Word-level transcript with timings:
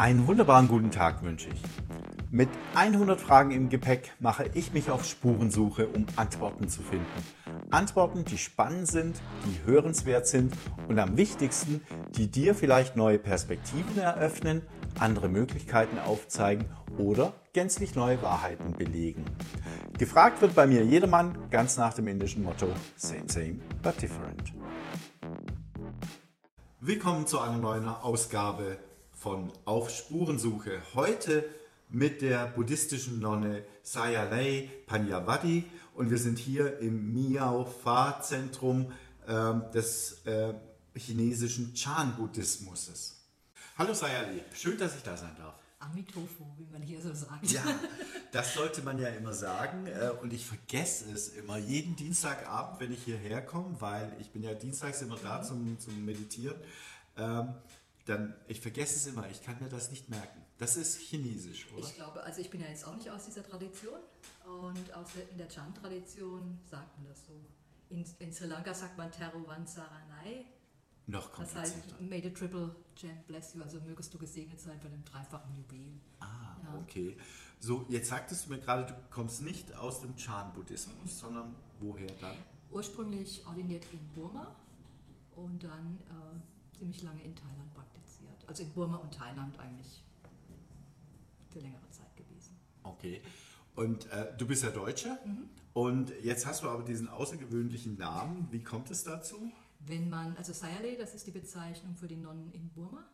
Einen 0.00 0.26
wunderbaren 0.26 0.66
guten 0.66 0.90
Tag 0.90 1.22
wünsche 1.22 1.50
ich. 1.50 1.60
Mit 2.30 2.48
100 2.74 3.20
Fragen 3.20 3.50
im 3.50 3.68
Gepäck 3.68 4.14
mache 4.18 4.46
ich 4.54 4.72
mich 4.72 4.90
auf 4.90 5.04
Spurensuche, 5.04 5.88
um 5.88 6.06
Antworten 6.16 6.70
zu 6.70 6.80
finden. 6.80 7.04
Antworten, 7.70 8.24
die 8.24 8.38
spannend 8.38 8.88
sind, 8.88 9.20
die 9.44 9.70
hörenswert 9.70 10.26
sind 10.26 10.54
und 10.88 10.98
am 10.98 11.18
wichtigsten, 11.18 11.82
die 12.16 12.30
dir 12.30 12.54
vielleicht 12.54 12.96
neue 12.96 13.18
Perspektiven 13.18 13.98
eröffnen, 13.98 14.62
andere 14.98 15.28
Möglichkeiten 15.28 15.98
aufzeigen 15.98 16.64
oder 16.96 17.34
gänzlich 17.52 17.94
neue 17.94 18.22
Wahrheiten 18.22 18.72
belegen. 18.72 19.26
Gefragt 19.98 20.40
wird 20.40 20.54
bei 20.54 20.66
mir 20.66 20.82
jedermann 20.82 21.36
ganz 21.50 21.76
nach 21.76 21.92
dem 21.92 22.08
indischen 22.08 22.42
Motto 22.42 22.68
Same, 22.96 23.24
same, 23.26 23.56
but 23.82 24.00
different. 24.00 24.54
Willkommen 26.80 27.26
zu 27.26 27.38
einer 27.38 27.58
neuen 27.58 27.86
Ausgabe 27.86 28.78
von 29.20 29.52
Auf 29.66 29.90
Spurensuche. 29.90 30.80
Heute 30.94 31.44
mit 31.90 32.22
der 32.22 32.46
buddhistischen 32.46 33.18
Nonne 33.20 33.64
Sayalei 33.82 34.70
Panyavadi 34.86 35.64
und 35.94 36.08
wir 36.08 36.16
sind 36.16 36.38
hier 36.38 36.78
im 36.78 37.12
Miao 37.12 37.66
Fa 37.66 38.22
Zentrum 38.22 38.90
äh, 39.26 39.52
des 39.74 40.24
äh, 40.24 40.54
chinesischen 40.96 41.74
Chan-Buddhismus. 41.74 43.20
Hallo 43.76 43.92
Sayalei, 43.92 44.42
schön, 44.54 44.78
dass 44.78 44.96
ich 44.96 45.02
da 45.02 45.14
sein 45.14 45.36
darf. 45.36 45.54
Amitofu, 45.80 46.46
wie 46.56 46.66
man 46.72 46.80
hier 46.80 47.02
so 47.02 47.12
sagt. 47.12 47.44
Ja, 47.50 47.62
das 48.32 48.54
sollte 48.54 48.80
man 48.80 48.98
ja 48.98 49.08
immer 49.08 49.34
sagen 49.34 49.86
äh, 49.86 50.12
und 50.22 50.32
ich 50.32 50.46
vergesse 50.46 51.12
es 51.12 51.28
immer 51.28 51.58
jeden 51.58 51.94
Dienstagabend, 51.94 52.80
wenn 52.80 52.92
ich 52.92 53.04
hierher 53.04 53.42
komme, 53.44 53.76
weil 53.80 54.16
ich 54.18 54.30
bin 54.30 54.42
ja 54.42 54.54
dienstags 54.54 55.02
immer 55.02 55.16
da 55.22 55.42
zum, 55.42 55.78
zum 55.78 56.06
Meditieren. 56.06 56.56
Dann, 58.10 58.34
ich 58.48 58.60
vergesse 58.60 58.96
es 58.96 59.06
immer, 59.06 59.30
ich 59.30 59.40
kann 59.40 59.56
mir 59.60 59.68
das 59.68 59.92
nicht 59.92 60.08
merken. 60.08 60.42
Das 60.58 60.76
ist 60.76 60.98
chinesisch, 60.98 61.70
oder? 61.70 61.86
Ich 61.86 61.94
glaube, 61.94 62.20
also 62.24 62.40
ich 62.40 62.50
bin 62.50 62.60
ja 62.60 62.66
jetzt 62.66 62.84
auch 62.84 62.96
nicht 62.96 63.08
aus 63.08 63.26
dieser 63.26 63.44
Tradition 63.44 64.00
und 64.44 64.92
aus 64.94 65.06
der, 65.14 65.30
in 65.30 65.38
der 65.38 65.48
Chan-Tradition 65.48 66.58
sagt 66.68 66.98
man 66.98 67.06
das 67.06 67.24
so. 67.24 67.40
In, 67.88 68.04
in, 68.18 68.32
Sri 68.32 68.46
Lanka 68.48 68.74
sagt 68.74 68.98
man 68.98 69.12
Teruvan 69.12 69.64
Saranai. 69.64 70.44
Noch 71.06 71.38
Das 71.38 71.54
heißt, 71.54 72.00
May 72.00 72.20
the 72.20 72.32
triple 72.32 72.74
gem 72.96 73.16
bless 73.28 73.54
you, 73.54 73.62
also 73.62 73.80
mögest 73.82 74.12
du 74.12 74.18
gesegnet 74.18 74.60
sein 74.60 74.80
von 74.80 74.90
dem 74.90 75.04
dreifachen 75.04 75.56
Jubiläum. 75.56 76.00
Ah, 76.18 76.56
ja. 76.64 76.80
okay. 76.80 77.16
So, 77.60 77.86
jetzt 77.90 78.08
sagtest 78.08 78.46
du 78.46 78.50
mir 78.50 78.58
gerade, 78.58 78.92
du 78.92 78.94
kommst 79.10 79.42
nicht 79.42 79.72
aus 79.76 80.00
dem 80.00 80.16
Chan-Buddhismus, 80.16 81.16
sondern 81.16 81.54
woher 81.78 82.10
dann? 82.20 82.36
Ursprünglich 82.72 83.46
ordiniert 83.46 83.84
in 83.92 84.00
Burma 84.16 84.56
und 85.36 85.62
dann 85.62 86.00
äh, 86.08 86.76
ziemlich 86.76 87.02
lange 87.02 87.22
in 87.22 87.36
Thailand 87.36 87.72
praktiziert. 87.72 87.89
Also 88.50 88.64
in 88.64 88.72
Burma 88.72 88.96
und 88.96 89.14
Thailand 89.14 89.56
eigentlich 89.60 90.02
für 91.50 91.60
längere 91.60 91.88
Zeit 91.90 92.16
gewesen. 92.16 92.58
Okay. 92.82 93.22
Und 93.76 94.06
äh, 94.06 94.36
du 94.36 94.44
bist 94.44 94.64
ja 94.64 94.70
Deutsche 94.70 95.16
mhm. 95.24 95.48
und 95.72 96.12
jetzt 96.24 96.46
hast 96.46 96.64
du 96.64 96.68
aber 96.68 96.82
diesen 96.82 97.08
außergewöhnlichen 97.08 97.96
Namen. 97.96 98.48
Wie 98.50 98.60
kommt 98.60 98.90
es 98.90 99.04
dazu? 99.04 99.52
Wenn 99.78 100.10
man, 100.10 100.36
also 100.36 100.52
Sayale, 100.52 100.96
das 100.98 101.14
ist 101.14 101.28
die 101.28 101.30
Bezeichnung 101.30 101.94
für 101.94 102.08
die 102.08 102.16
Nonnen 102.16 102.50
in 102.50 102.68
Burma 102.70 103.04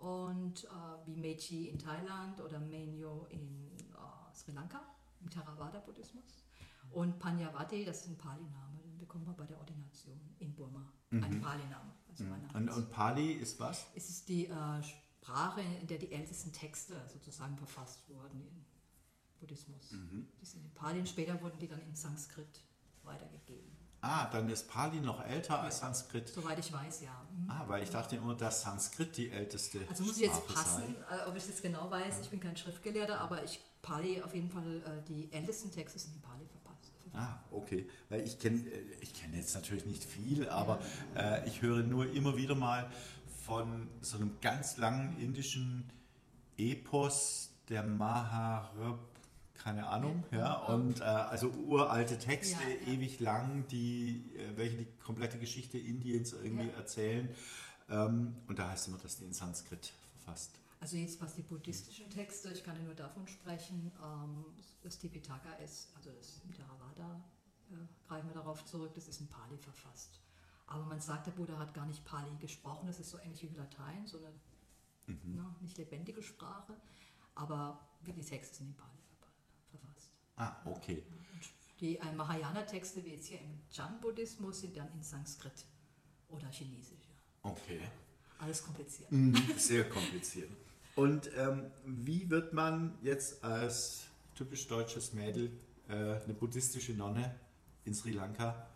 und 0.00 0.64
äh, 0.64 1.06
wie 1.06 1.16
Meiji 1.16 1.68
in 1.68 1.78
Thailand 1.78 2.38
oder 2.42 2.60
Menyo 2.60 3.26
in 3.30 3.70
äh, 3.74 4.34
Sri 4.34 4.52
Lanka, 4.52 4.82
im 5.22 5.30
Theravada-Buddhismus. 5.30 6.44
Und 6.90 7.18
Panyavati, 7.18 7.86
das 7.86 8.02
ist 8.02 8.08
ein 8.08 8.18
Pali-Name, 8.18 8.82
den 8.84 8.98
bekommt 8.98 9.24
man 9.24 9.34
bei 9.34 9.46
der 9.46 9.58
Ordination 9.58 10.20
in 10.40 10.54
Burma. 10.54 10.92
Mhm. 11.08 11.24
Ein 11.24 11.40
Pali-Name. 11.40 11.97
Mhm. 12.20 12.50
und, 12.54 12.68
und, 12.70 12.90
Pali 12.90 13.32
ist 13.32 13.58
was? 13.60 13.86
Es 13.94 14.08
ist 14.08 14.28
die 14.28 14.46
äh, 14.46 14.82
Sprache, 14.82 15.60
in 15.60 15.86
der 15.86 15.98
die 15.98 16.12
ältesten 16.12 16.52
Texte 16.52 16.94
sozusagen 17.12 17.56
verfasst 17.56 18.08
wurden 18.08 18.40
im 18.40 18.64
Buddhismus. 19.40 19.92
Mhm. 19.92 20.28
Die 20.40 20.44
sind 20.46 20.64
in 20.64 20.70
Pali 20.74 20.98
und 20.98 21.08
später 21.08 21.40
wurden 21.40 21.58
die 21.58 21.68
dann 21.68 21.80
in 21.80 21.94
Sanskrit 21.94 22.64
weitergegeben. 23.02 23.78
Ah, 24.00 24.26
dann 24.30 24.48
ist 24.48 24.68
Pali 24.68 25.00
noch 25.00 25.24
älter 25.24 25.54
ja, 25.54 25.62
als 25.62 25.80
Sanskrit. 25.80 26.28
Soweit 26.28 26.58
ich 26.60 26.72
weiß, 26.72 27.00
ja. 27.00 27.26
Mhm. 27.32 27.50
Ah, 27.50 27.64
weil 27.66 27.82
ich 27.82 27.90
dachte 27.90 28.14
immer, 28.16 28.34
dass 28.34 28.62
Sanskrit 28.62 29.16
die 29.16 29.30
älteste 29.30 29.80
Also 29.88 30.04
muss 30.04 30.16
ich 30.16 30.24
jetzt 30.24 30.46
passen, 30.46 30.94
äh, 31.10 31.28
ob 31.28 31.34
ich 31.34 31.42
es 31.42 31.48
jetzt 31.48 31.62
genau 31.62 31.90
weiß. 31.90 32.14
Ja. 32.14 32.20
Ich 32.22 32.30
bin 32.30 32.38
kein 32.38 32.56
Schriftgelehrter, 32.56 33.20
aber 33.20 33.42
ich 33.42 33.60
Pali 33.82 34.22
auf 34.22 34.34
jeden 34.34 34.50
Fall 34.50 34.82
äh, 34.82 35.02
die 35.08 35.32
ältesten 35.32 35.70
Texte 35.70 35.98
sind 35.98 36.14
in 36.14 36.20
Pali 36.20 36.46
verpasst. 36.46 36.57
Ah, 37.12 37.38
okay. 37.50 37.88
Weil 38.08 38.22
ich 38.22 38.38
kenne 38.38 38.58
äh, 38.58 38.82
ich 39.00 39.14
kenn 39.14 39.34
jetzt 39.34 39.54
natürlich 39.54 39.86
nicht 39.86 40.04
viel, 40.04 40.48
aber 40.48 40.80
äh, 41.16 41.46
ich 41.48 41.62
höre 41.62 41.82
nur 41.82 42.12
immer 42.12 42.36
wieder 42.36 42.54
mal 42.54 42.90
von 43.44 43.88
so 44.00 44.16
einem 44.18 44.32
ganz 44.40 44.76
langen 44.76 45.16
indischen 45.20 45.90
Epos, 46.56 47.50
der 47.68 47.82
Maharab 47.82 48.98
keine 49.58 49.88
Ahnung, 49.88 50.24
ja, 50.30 50.54
und 50.54 51.00
äh, 51.00 51.04
also 51.04 51.50
uralte 51.66 52.16
Texte, 52.18 52.62
ja, 52.62 52.86
ja. 52.86 52.92
ewig 52.92 53.20
lang, 53.20 53.66
die, 53.68 54.24
äh, 54.36 54.56
welche 54.56 54.76
die 54.76 54.86
komplette 55.04 55.38
Geschichte 55.38 55.78
Indiens 55.78 56.32
irgendwie 56.32 56.68
ja. 56.68 56.74
erzählen. 56.74 57.28
Ähm, 57.90 58.36
und 58.46 58.58
da 58.58 58.70
heißt 58.70 58.88
immer, 58.88 58.98
dass 58.98 59.18
die 59.18 59.24
in 59.24 59.32
Sanskrit 59.32 59.92
verfasst. 60.14 60.52
Also 60.80 60.96
jetzt 60.96 61.20
was 61.20 61.34
die 61.34 61.42
buddhistischen 61.42 62.08
Texte, 62.10 62.50
ich 62.52 62.62
kann 62.62 62.76
ja 62.76 62.82
nur 62.82 62.94
davon 62.94 63.26
sprechen, 63.26 63.90
ähm, 64.02 64.44
das 64.82 64.98
Tipitaka 64.98 65.52
ist, 65.54 65.90
also 65.96 66.10
das 66.12 66.40
Theravada, 66.56 67.24
äh, 67.70 68.06
greifen 68.06 68.28
wir 68.28 68.34
darauf 68.34 68.64
zurück, 68.64 68.92
das 68.94 69.08
ist 69.08 69.20
in 69.20 69.28
Pali 69.28 69.58
verfasst. 69.58 70.20
Aber 70.66 70.84
man 70.84 71.00
sagt, 71.00 71.26
der 71.26 71.32
Buddha 71.32 71.58
hat 71.58 71.74
gar 71.74 71.86
nicht 71.86 72.04
Pali 72.04 72.36
gesprochen, 72.38 72.86
das 72.86 73.00
ist 73.00 73.10
so 73.10 73.18
ähnlich 73.18 73.42
wie 73.42 73.56
Latein, 73.56 74.06
so 74.06 74.18
eine 74.18 74.32
mhm. 75.06 75.34
ne, 75.34 75.56
nicht 75.60 75.78
lebendige 75.78 76.22
Sprache, 76.22 76.76
aber 77.34 77.88
wie 78.02 78.12
die 78.12 78.22
Texte 78.22 78.56
sind 78.56 78.68
in 78.68 78.74
Pali 78.76 78.98
verfasst. 79.70 80.10
Ah, 80.36 80.56
okay. 80.64 81.02
Die 81.80 81.96
äh, 81.96 82.12
Mahayana-Texte, 82.12 83.04
wie 83.04 83.10
jetzt 83.10 83.26
hier 83.26 83.40
im 83.40 83.60
Chan-Buddhismus, 83.70 84.60
sind 84.60 84.76
dann 84.76 84.92
in 84.92 85.02
Sanskrit 85.02 85.64
oder 86.28 86.48
Chinesisch. 86.50 87.08
Okay. 87.42 87.80
Alles 88.38 88.62
kompliziert. 88.62 89.10
Mhm, 89.10 89.34
sehr 89.56 89.88
kompliziert. 89.88 90.50
Und 90.98 91.30
ähm, 91.36 91.70
wie 91.84 92.28
wird 92.28 92.52
man 92.52 92.98
jetzt 93.02 93.44
als 93.44 94.08
typisch 94.34 94.66
deutsches 94.66 95.12
Mädel 95.12 95.52
äh, 95.88 95.92
eine 95.92 96.34
buddhistische 96.34 96.92
Nonne 96.92 97.38
in 97.84 97.94
Sri 97.94 98.10
Lanka? 98.10 98.66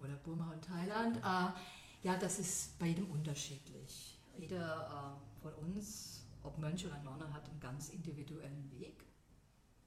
Oder 0.00 0.14
Burma 0.22 0.52
und 0.52 0.64
Thailand? 0.64 1.16
Äh, 1.16 2.06
ja, 2.06 2.16
das 2.16 2.38
ist 2.38 2.78
bei 2.78 2.86
jedem 2.86 3.10
unterschiedlich. 3.10 4.20
Jeder 4.38 5.18
äh, 5.18 5.42
von 5.42 5.52
uns, 5.54 6.24
ob 6.44 6.58
Mönch 6.58 6.86
oder 6.86 7.02
Nonne, 7.02 7.34
hat 7.34 7.50
einen 7.50 7.58
ganz 7.58 7.88
individuellen 7.88 8.70
Weg. 8.78 9.04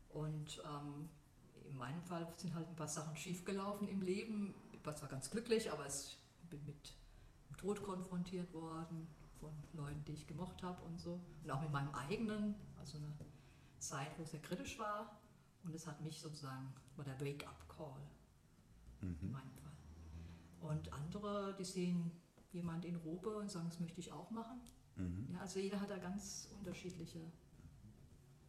Und 0.09 0.61
ähm, 0.65 1.07
in 1.69 1.77
meinem 1.77 2.01
Fall 2.01 2.27
sind 2.35 2.53
halt 2.53 2.67
ein 2.67 2.75
paar 2.75 2.89
Sachen 2.89 3.15
schiefgelaufen 3.15 3.87
im 3.87 4.01
Leben. 4.01 4.53
Ich 4.73 4.85
war 4.85 4.93
zwar 4.97 5.07
ganz 5.07 5.31
glücklich, 5.31 5.71
aber 5.71 5.87
ich 5.87 6.17
bin 6.49 6.59
mit 6.65 6.93
dem 7.49 7.55
Tod 7.55 7.81
konfrontiert 7.81 8.53
worden 8.53 9.07
von 9.39 9.51
Leuten, 9.73 10.03
die 10.05 10.13
ich 10.13 10.27
gemocht 10.27 10.63
habe 10.63 10.81
und 10.83 10.99
so. 10.99 11.19
Und 11.43 11.51
auch 11.51 11.61
mit 11.61 11.71
meinem 11.71 11.93
eigenen, 11.93 12.55
also 12.79 12.97
eine 12.97 13.13
Zeit, 13.79 14.17
wo 14.17 14.23
es 14.23 14.31
sehr 14.31 14.41
kritisch 14.41 14.77
war. 14.79 15.19
Und 15.63 15.73
es 15.75 15.85
hat 15.87 16.01
mich 16.01 16.19
sozusagen, 16.19 16.73
war 16.95 17.05
der 17.05 17.19
Wake-up-Call 17.19 18.01
mhm. 19.01 19.17
in 19.21 19.31
meinem 19.31 19.51
Fall. 19.51 19.71
Und 20.61 20.91
andere, 20.93 21.55
die 21.57 21.65
sehen 21.65 22.11
jemand 22.51 22.85
in 22.85 22.95
Robe 22.95 23.37
und 23.37 23.51
sagen, 23.51 23.67
das 23.69 23.79
möchte 23.79 23.99
ich 23.99 24.11
auch 24.11 24.31
machen. 24.31 24.61
Mhm. 24.95 25.27
Ja, 25.33 25.41
also 25.41 25.59
jeder 25.59 25.79
hat 25.79 25.89
da 25.89 25.97
ganz 25.97 26.49
unterschiedliche 26.57 27.19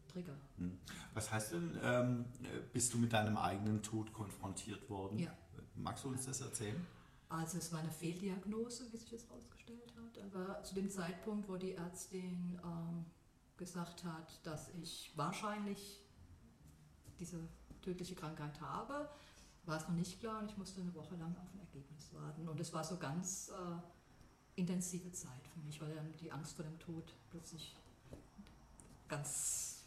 Trigger. 0.09 0.37
Hm. 0.57 0.79
Was 1.15 1.31
heißt 1.31 1.53
denn, 1.53 1.79
ähm, 1.83 2.25
bist 2.73 2.93
du 2.95 2.99
mit 2.99 3.13
deinem 3.13 3.37
eigenen 3.37 3.83
Tod 3.83 4.13
konfrontiert 4.13 4.89
worden? 4.89 5.19
Ja. 5.19 5.31
Magst 5.75 6.05
du 6.05 6.09
uns 6.09 6.27
das 6.27 6.41
erzählen? 6.41 6.85
Also 7.29 7.59
es 7.59 7.73
war 7.73 7.81
eine 7.81 7.91
Fehldiagnose, 7.91 8.91
wie 8.93 8.97
sich 8.97 9.11
das 9.11 9.29
herausgestellt 9.29 9.93
hat. 9.97 10.19
Aber 10.25 10.63
zu 10.63 10.75
dem 10.75 10.89
Zeitpunkt, 10.89 11.49
wo 11.49 11.57
die 11.57 11.75
Ärztin 11.75 12.59
ähm, 12.65 13.05
gesagt 13.57 14.05
hat, 14.05 14.47
dass 14.47 14.71
ich 14.83 15.13
wahrscheinlich 15.17 16.01
diese 17.19 17.39
tödliche 17.83 18.15
Krankheit 18.15 18.61
habe, 18.61 19.09
war 19.67 19.77
es 19.77 19.87
noch 19.87 19.95
nicht 19.95 20.21
klar 20.21 20.41
und 20.41 20.51
ich 20.51 20.57
musste 20.57 20.81
eine 20.81 20.95
Woche 20.95 21.17
lang 21.17 21.37
auf 21.37 21.53
ein 21.53 21.61
Ergebnis 21.61 22.13
warten. 22.15 22.49
Und 22.49 22.59
es 22.61 22.73
war 22.73 22.83
so 22.85 22.97
ganz 22.97 23.51
äh, 23.51 24.61
intensive 24.61 25.13
Zeit 25.13 25.47
für 25.53 25.61
mich, 25.61 25.81
weil 25.81 25.95
dann 25.95 26.13
die 26.21 26.33
Angst 26.33 26.57
vor 26.57 26.65
dem 26.65 26.79
Tod 26.79 27.13
plötzlich 27.31 27.77
ganz 29.09 29.78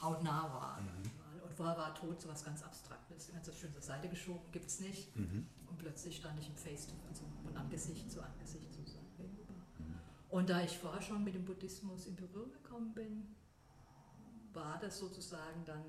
hautnah 0.00 0.52
war. 0.52 0.80
Mhm. 0.80 1.42
Und 1.42 1.54
vorher 1.54 1.76
war 1.76 1.94
Tod 1.94 2.20
so 2.20 2.28
was 2.28 2.44
ganz 2.44 2.62
Abstraktes, 2.62 3.32
ganz 3.32 3.54
schön 3.56 3.72
zur 3.72 3.82
Seite 3.82 4.08
geschoben, 4.08 4.50
gibt 4.52 4.66
es 4.66 4.80
nicht. 4.80 5.16
Mhm. 5.16 5.46
Und 5.66 5.78
plötzlich 5.78 6.16
stand 6.16 6.38
ich 6.40 6.48
im 6.48 6.56
Face, 6.56 6.88
also 7.08 7.24
von 7.42 7.56
Angesicht 7.56 8.10
zu 8.10 8.22
Angesicht 8.22 8.72
sozusagen 8.72 9.06
gegenüber. 9.16 9.54
Mhm. 9.78 9.98
Und 10.30 10.50
da 10.50 10.62
ich 10.62 10.76
vorher 10.78 11.02
schon 11.02 11.24
mit 11.24 11.34
dem 11.34 11.44
Buddhismus 11.44 12.06
in 12.06 12.16
Berührung 12.16 12.52
gekommen 12.52 12.92
bin, 12.94 13.34
war 14.52 14.78
das 14.78 14.98
sozusagen 14.98 15.64
dann, 15.64 15.84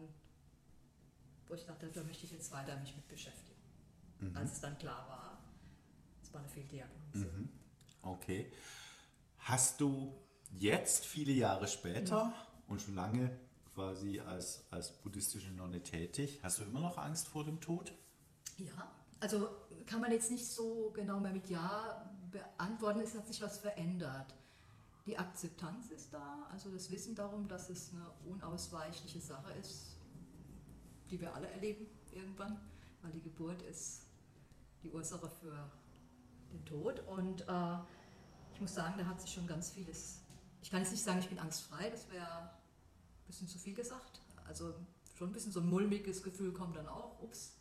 wo 1.47 1.53
ich 1.53 1.65
dachte, 1.65 1.87
da 1.87 2.03
möchte 2.03 2.25
ich 2.25 2.31
jetzt 2.31 2.51
weiter 2.51 2.77
mich 2.79 2.95
mit 2.95 3.07
beschäftigen. 3.07 3.61
Mhm. 4.19 4.35
Als 4.35 4.53
es 4.53 4.61
dann 4.61 4.77
klar 4.77 5.07
war, 5.07 5.37
es 6.21 6.33
war 6.33 6.41
eine 6.41 6.49
Fehldiagnose. 6.49 7.25
Mhm. 7.25 7.49
Okay. 8.01 8.51
Hast 9.39 9.79
du 9.79 10.13
jetzt, 10.51 11.05
viele 11.05 11.31
Jahre 11.31 11.67
später 11.67 12.33
und 12.67 12.81
schon 12.81 12.95
lange 12.95 13.31
quasi 13.77 14.19
als, 14.19 14.63
als 14.71 14.91
buddhistische 14.91 15.51
Nonne 15.51 15.83
tätig, 15.83 16.39
hast 16.41 16.57
du 16.57 16.63
immer 16.63 16.79
noch 16.79 16.97
Angst 16.97 17.27
vor 17.27 17.43
dem 17.43 17.61
Tod? 17.61 17.93
Ja, 18.57 18.91
also 19.19 19.49
kann 19.85 20.01
man 20.01 20.11
jetzt 20.11 20.31
nicht 20.31 20.47
so 20.47 20.91
genau 20.95 21.19
mal 21.19 21.31
mit 21.31 21.47
Ja 21.47 22.11
beantworten, 22.31 23.01
es 23.01 23.13
hat 23.13 23.27
sich 23.27 23.39
was 23.39 23.59
verändert. 23.59 24.33
Die 25.05 25.15
Akzeptanz 25.15 25.91
ist 25.91 26.11
da, 26.11 26.47
also 26.51 26.71
das 26.71 26.89
Wissen 26.89 27.13
darum, 27.13 27.47
dass 27.47 27.69
es 27.69 27.91
eine 27.93 28.09
unausweichliche 28.25 29.21
Sache 29.21 29.53
ist, 29.61 29.95
die 31.11 31.21
wir 31.21 31.35
alle 31.35 31.47
erleben 31.47 31.85
irgendwann, 32.11 32.59
weil 33.03 33.11
die 33.11 33.21
Geburt 33.21 33.61
ist 33.61 34.07
die 34.81 34.89
Ursache 34.89 35.29
für 35.29 35.69
den 36.51 36.65
Tod. 36.65 36.99
Und 37.01 37.41
äh, 37.41 37.77
ich 38.55 38.59
muss 38.59 38.73
sagen, 38.73 38.95
da 38.97 39.05
hat 39.05 39.21
sich 39.21 39.31
schon 39.31 39.45
ganz 39.45 39.69
vieles. 39.69 40.23
Ich 40.63 40.71
kann 40.71 40.81
jetzt 40.81 40.91
nicht 40.91 41.03
sagen, 41.03 41.19
ich 41.19 41.29
bin 41.29 41.37
angstfrei, 41.37 41.91
das 41.91 42.09
wäre 42.09 42.56
bisschen 43.27 43.47
zu 43.47 43.59
viel 43.59 43.75
gesagt. 43.75 44.21
Also 44.45 44.73
schon 45.15 45.29
ein 45.29 45.33
bisschen 45.33 45.51
so 45.51 45.59
ein 45.59 45.69
mulmiges 45.69 46.23
Gefühl 46.23 46.53
kommt 46.53 46.75
dann 46.75 46.87
auch, 46.87 47.21
ups. 47.21 47.57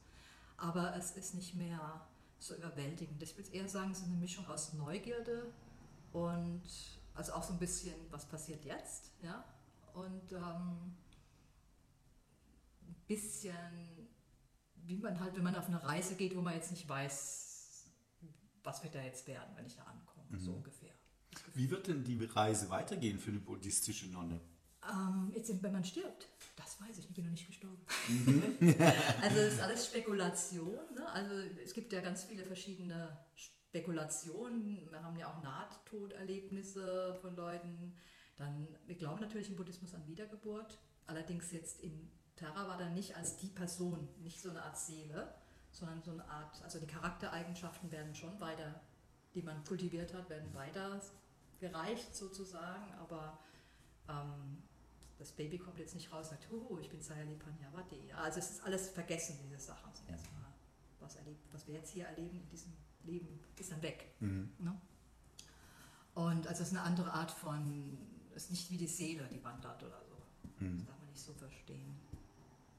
Aber 0.56 0.96
es 0.96 1.12
ist 1.12 1.34
nicht 1.34 1.54
mehr 1.54 2.06
so 2.38 2.54
überwältigend. 2.54 3.22
Ich 3.22 3.36
würde 3.36 3.50
eher 3.50 3.68
sagen, 3.68 3.90
es 3.92 3.98
ist 3.98 4.06
eine 4.06 4.16
Mischung 4.16 4.46
aus 4.46 4.72
Neugierde 4.74 5.52
und 6.12 6.62
also 7.14 7.32
auch 7.32 7.42
so 7.42 7.52
ein 7.52 7.58
bisschen, 7.58 7.94
was 8.10 8.26
passiert 8.26 8.64
jetzt, 8.64 9.10
ja, 9.22 9.44
und 9.94 10.32
ähm, 10.32 10.94
ein 12.82 12.94
bisschen, 13.06 13.54
wie 14.84 14.98
man 14.98 15.18
halt, 15.18 15.34
wenn 15.34 15.42
man 15.42 15.56
auf 15.56 15.66
eine 15.66 15.82
Reise 15.82 16.14
geht, 16.14 16.36
wo 16.36 16.42
man 16.42 16.54
jetzt 16.54 16.70
nicht 16.70 16.86
weiß, 16.86 17.86
was 18.62 18.82
wird 18.82 18.94
da 18.94 19.02
jetzt 19.02 19.26
werden, 19.26 19.48
wenn 19.56 19.66
ich 19.66 19.76
da 19.76 19.84
ankomme, 19.84 20.26
mhm. 20.28 20.38
so 20.38 20.52
ungefähr. 20.52 20.92
Wie 21.54 21.70
wird 21.70 21.86
denn 21.86 22.04
die 22.04 22.22
Reise 22.24 22.68
weitergehen 22.70 23.18
für 23.18 23.30
eine 23.30 23.40
buddhistische 23.40 24.08
Nonne? 24.08 24.40
Ähm, 24.90 25.32
jetzt, 25.34 25.62
wenn 25.62 25.72
man 25.72 25.84
stirbt, 25.84 26.28
das 26.56 26.80
weiß 26.80 26.98
ich, 26.98 27.08
ich 27.08 27.14
bin 27.14 27.24
noch 27.24 27.30
nicht 27.32 27.46
gestorben. 27.46 27.84
Mhm. 28.08 28.56
also 29.22 29.36
das 29.36 29.54
ist 29.54 29.60
alles 29.60 29.86
Spekulation. 29.86 30.78
Ne? 30.94 31.08
Also 31.12 31.34
es 31.64 31.72
gibt 31.72 31.92
ja 31.92 32.00
ganz 32.00 32.24
viele 32.24 32.44
verschiedene 32.44 33.16
Spekulationen. 33.34 34.64
Wir 34.64 35.02
haben 35.02 35.16
ja 35.16 35.28
auch 35.28 35.42
Nahtoderlebnisse 35.42 37.18
von 37.20 37.36
Leuten. 37.36 37.94
Dann, 38.36 38.68
wir 38.86 38.96
glauben 38.96 39.20
natürlich 39.20 39.48
im 39.48 39.56
Buddhismus 39.56 39.94
an 39.94 40.06
Wiedergeburt. 40.06 40.78
Allerdings 41.06 41.52
jetzt 41.52 41.80
in 41.80 42.10
Theravada 42.36 42.90
nicht 42.90 43.16
als 43.16 43.38
die 43.38 43.48
Person, 43.48 44.08
nicht 44.18 44.40
so 44.40 44.50
eine 44.50 44.62
Art 44.62 44.78
Seele, 44.78 45.34
sondern 45.70 46.02
so 46.02 46.12
eine 46.12 46.28
Art, 46.28 46.62
also 46.62 46.78
die 46.78 46.86
Charaktereigenschaften 46.86 47.90
werden 47.90 48.14
schon 48.14 48.38
weiter, 48.40 48.80
die 49.34 49.42
man 49.42 49.64
kultiviert 49.64 50.12
hat, 50.14 50.28
werden 50.30 50.52
weiter 50.54 51.00
gereicht 51.58 52.14
sozusagen, 52.14 52.92
aber 53.00 53.38
ähm, 54.08 54.62
das 55.18 55.32
Baby 55.32 55.58
kommt 55.58 55.78
jetzt 55.78 55.94
nicht 55.94 56.12
raus 56.12 56.30
und 56.30 56.40
sagt, 56.40 56.48
oh, 56.52 56.78
ich 56.78 56.88
bin 56.90 57.00
Sayali 57.00 57.36
Panyavati. 57.36 58.12
Also 58.12 58.38
es 58.38 58.50
ist 58.50 58.64
alles 58.64 58.90
vergessen, 58.90 59.38
diese 59.42 59.58
Sachen. 59.58 59.88
Also 59.88 60.02
erstmal, 60.08 60.44
was, 61.00 61.16
erlebt, 61.16 61.40
was 61.52 61.66
wir 61.66 61.74
jetzt 61.74 61.90
hier 61.92 62.06
erleben 62.06 62.40
in 62.40 62.48
diesem 62.48 62.72
Leben, 63.04 63.40
ist 63.58 63.72
dann 63.72 63.82
weg. 63.82 64.12
Mhm. 64.20 64.50
Ne? 64.58 64.80
Und 66.14 66.46
also 66.46 66.62
es 66.62 66.68
ist 66.68 66.76
eine 66.76 66.82
andere 66.82 67.12
Art 67.12 67.30
von, 67.30 67.96
es 68.34 68.44
ist 68.44 68.50
nicht 68.50 68.70
wie 68.70 68.76
die 68.76 68.86
Seele, 68.86 69.28
die 69.32 69.42
wandert 69.42 69.82
oder 69.82 70.02
so. 70.02 70.16
Mhm. 70.64 70.78
Das 70.78 70.86
darf 70.86 70.98
man 70.98 71.10
nicht 71.10 71.22
so 71.22 71.32
verstehen. 71.32 71.94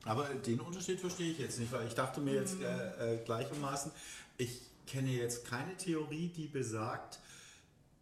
Aber 0.04 0.26
den 0.34 0.60
Unterschied 0.60 1.00
verstehe 1.00 1.32
ich 1.32 1.40
jetzt 1.40 1.60
nicht, 1.60 1.72
weil 1.72 1.88
ich 1.88 1.94
dachte 1.94 2.22
mir 2.22 2.36
jetzt 2.36 2.58
mhm. 2.58 2.66
äh, 2.66 3.16
äh, 3.16 3.24
gleichermaßen, 3.26 3.92
ich 4.38 4.62
kenne 4.86 5.10
jetzt 5.10 5.46
keine 5.46 5.76
Theorie, 5.76 6.30
die 6.30 6.48
besagt, 6.48 7.20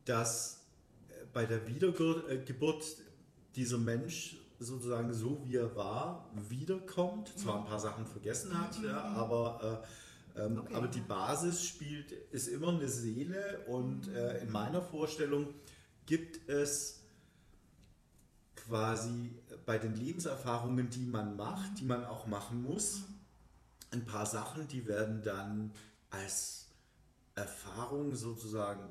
dass 0.06 0.60
äh, 1.10 1.26
bei 1.34 1.46
der 1.46 1.68
Wiedergeburt 1.68 2.84
äh, 2.84 3.05
dieser 3.56 3.78
Mensch 3.78 4.38
sozusagen 4.60 5.14
so 5.14 5.42
wie 5.46 5.58
er 5.58 5.76
war 5.76 6.30
wiederkommt, 6.50 7.38
zwar 7.38 7.60
ein 7.60 7.66
paar 7.66 7.80
Sachen 7.80 8.06
vergessen 8.06 8.58
hat, 8.60 8.82
ja, 8.82 9.02
aber, 9.02 9.84
äh, 10.36 10.42
ähm, 10.42 10.60
okay. 10.60 10.76
aber 10.76 10.88
die 10.88 11.02
Basis 11.02 11.64
spielt, 11.64 12.12
ist 12.32 12.48
immer 12.48 12.70
eine 12.70 12.88
Seele 12.88 13.66
und 13.68 14.08
äh, 14.08 14.42
in 14.42 14.52
meiner 14.52 14.82
Vorstellung 14.82 15.54
gibt 16.06 16.48
es 16.50 17.02
quasi 18.56 19.32
bei 19.66 19.78
den 19.78 19.96
Lebenserfahrungen, 19.96 20.90
die 20.90 21.06
man 21.06 21.36
macht, 21.36 21.80
die 21.80 21.86
man 21.86 22.06
auch 22.06 22.28
machen 22.28 22.64
muss, 22.64 23.04
ein 23.92 24.06
paar 24.06 24.26
Sachen, 24.26 24.68
die 24.68 24.88
werden 24.88 25.22
dann 25.24 25.72
als 26.10 26.68
Erfahrung 27.36 28.16
sozusagen 28.16 28.90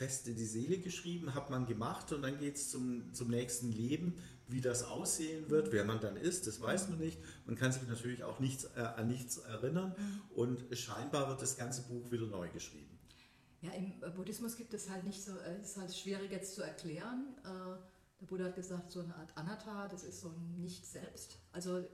fest 0.00 0.26
in 0.28 0.36
die 0.36 0.46
Seele 0.46 0.78
geschrieben, 0.78 1.34
hat 1.34 1.50
man 1.50 1.66
gemacht 1.66 2.10
und 2.12 2.22
dann 2.22 2.38
geht 2.38 2.56
es 2.56 2.70
zum, 2.70 3.12
zum 3.12 3.28
nächsten 3.28 3.70
Leben. 3.70 4.16
Wie 4.48 4.62
das 4.62 4.82
aussehen 4.82 5.50
wird, 5.50 5.72
wer 5.72 5.84
man 5.84 6.00
dann 6.00 6.16
ist, 6.16 6.46
das 6.46 6.60
weiß 6.60 6.88
man 6.88 6.98
nicht. 6.98 7.18
Man 7.44 7.54
kann 7.54 7.70
sich 7.70 7.86
natürlich 7.86 8.24
auch 8.24 8.40
nichts, 8.40 8.64
äh, 8.76 8.80
an 8.80 9.08
nichts 9.08 9.36
erinnern 9.36 9.94
und 10.34 10.64
scheinbar 10.76 11.28
wird 11.28 11.42
das 11.42 11.58
ganze 11.58 11.82
Buch 11.82 12.10
wieder 12.10 12.26
neu 12.26 12.48
geschrieben. 12.48 12.98
Ja, 13.60 13.72
im 13.72 14.00
Buddhismus 14.14 14.56
gibt 14.56 14.72
es 14.72 14.88
halt 14.88 15.04
nicht 15.04 15.22
so, 15.22 15.32
es 15.36 15.72
ist 15.72 15.76
halt 15.76 15.94
schwierig 15.94 16.32
jetzt 16.32 16.54
zu 16.54 16.62
erklären. 16.62 17.36
Äh, 17.44 17.78
der 18.20 18.26
Buddha 18.26 18.44
hat 18.44 18.56
gesagt, 18.56 18.90
so 18.90 19.00
eine 19.00 19.14
Art 19.14 19.36
Anatta, 19.36 19.86
das 19.86 20.02
ist 20.02 20.22
so 20.22 20.30
ein 20.30 20.62
Nicht-Selbst. 20.62 21.36
Also 21.52 21.84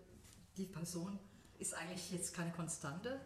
die 0.56 0.66
Person 0.66 1.18
ist 1.58 1.74
eigentlich 1.74 2.12
jetzt 2.12 2.34
keine 2.34 2.52
Konstante, 2.52 3.20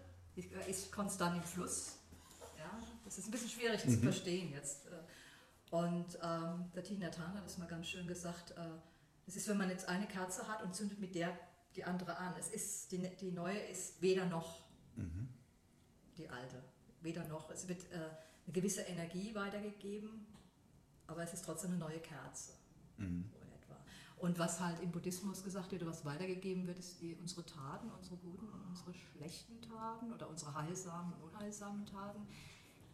ist 0.67 0.91
konstant 0.91 1.37
im 1.37 1.43
Fluss 1.43 2.00
das 3.11 3.19
ist 3.19 3.27
ein 3.27 3.31
bisschen 3.33 3.49
schwierig 3.49 3.85
mhm. 3.85 3.91
zu 3.91 3.99
verstehen 3.99 4.53
jetzt. 4.53 4.87
Äh. 4.87 5.75
Und 5.75 6.19
ähm, 6.23 6.71
der 6.75 6.85
Tina 6.85 7.11
Tan 7.11 7.35
hat 7.35 7.47
es 7.47 7.59
mal 7.59 7.67
ganz 7.67 7.89
schön 7.89 8.07
gesagt, 8.07 8.53
äh, 8.53 8.61
es 9.27 9.37
ist, 9.37 9.49
wenn 9.49 9.59
man 9.59 9.69
jetzt 9.69 9.89
eine 9.89 10.07
Kerze 10.07 10.47
hat 10.47 10.63
und 10.63 10.75
zündet 10.75 11.01
mit 11.01 11.15
der 11.15 11.37
die 11.77 11.85
andere 11.85 12.17
an. 12.17 12.35
Es 12.39 12.51
ist, 12.51 12.91
die, 12.93 12.99
die 13.17 13.31
neue 13.31 13.59
ist 13.59 14.01
weder 14.01 14.27
noch 14.27 14.63
mhm. 14.97 15.29
die 16.19 16.29
alte. 16.29 16.63
Weder 17.01 17.27
noch. 17.27 17.51
Es 17.51 17.67
wird 17.69 17.83
äh, 17.93 17.97
eine 17.97 18.53
gewisse 18.53 18.83
Energie 18.83 19.35
weitergegeben, 19.35 20.27
aber 21.07 21.23
es 21.23 21.33
ist 21.33 21.45
trotzdem 21.45 21.71
eine 21.71 21.81
neue 21.81 22.01
Kerze. 22.01 22.53
Mhm. 22.97 23.31
Und 24.19 24.39
was 24.39 24.61
halt 24.61 24.81
im 24.83 24.91
Buddhismus 24.93 25.43
gesagt 25.43 25.73
wird, 25.73 25.87
was 25.87 26.05
weitergegeben 26.05 26.67
wird, 26.67 26.79
ist 26.79 27.01
die, 27.01 27.15
unsere 27.15 27.45
Taten, 27.47 27.91
unsere 27.91 28.17
guten 28.19 28.49
und 28.49 28.61
unsere 28.67 28.93
schlechten 28.93 29.63
Taten 29.63 30.13
oder 30.13 30.29
unsere 30.29 30.55
heilsamen 30.55 31.15
und 31.15 31.23
unheilsamen 31.23 31.87
Taten 31.87 32.27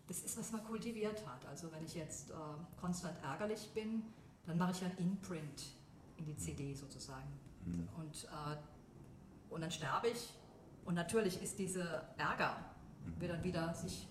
das 0.09 0.21
ist, 0.21 0.39
was 0.39 0.53
man 0.53 0.65
kultiviert 0.65 1.27
hat. 1.27 1.45
Also 1.47 1.71
wenn 1.73 1.85
ich 1.85 1.95
jetzt 1.95 2.31
äh, 2.31 2.35
konstant 2.81 3.17
ärgerlich 3.23 3.71
bin, 3.75 4.03
dann 4.47 4.59
mache 4.59 4.73
ich 4.73 4.85
ein 4.85 4.97
Imprint 4.99 5.65
in 6.17 6.25
die 6.25 6.37
CD 6.37 6.75
sozusagen. 6.75 7.29
Mhm. 7.65 7.89
Und, 7.97 8.25
äh, 8.25 9.53
und 9.53 9.61
dann 9.61 9.71
sterbe 9.71 10.09
ich. 10.09 10.33
Und 10.85 10.95
natürlich 10.95 11.43
ist 11.43 11.59
dieser 11.59 12.09
Ärger, 12.17 12.57
mhm. 13.05 13.21
wird 13.21 13.33
dann 13.33 13.45
wieder 13.45 13.75
sich 13.75 14.07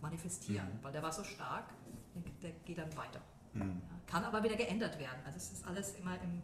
manifestieren, 0.00 0.66
mhm. 0.66 0.82
weil 0.82 0.92
der 0.92 1.02
war 1.02 1.12
so 1.12 1.22
stark, 1.22 1.68
der, 2.14 2.22
der 2.42 2.52
geht 2.60 2.78
dann 2.78 2.96
weiter. 2.96 3.20
Mhm. 3.52 3.60
Ja, 3.60 4.00
kann 4.06 4.24
aber 4.24 4.42
wieder 4.42 4.56
geändert 4.56 4.98
werden. 4.98 5.20
Also 5.24 5.36
es 5.36 5.52
ist 5.52 5.66
alles 5.66 5.94
immer 5.96 6.14
im 6.22 6.42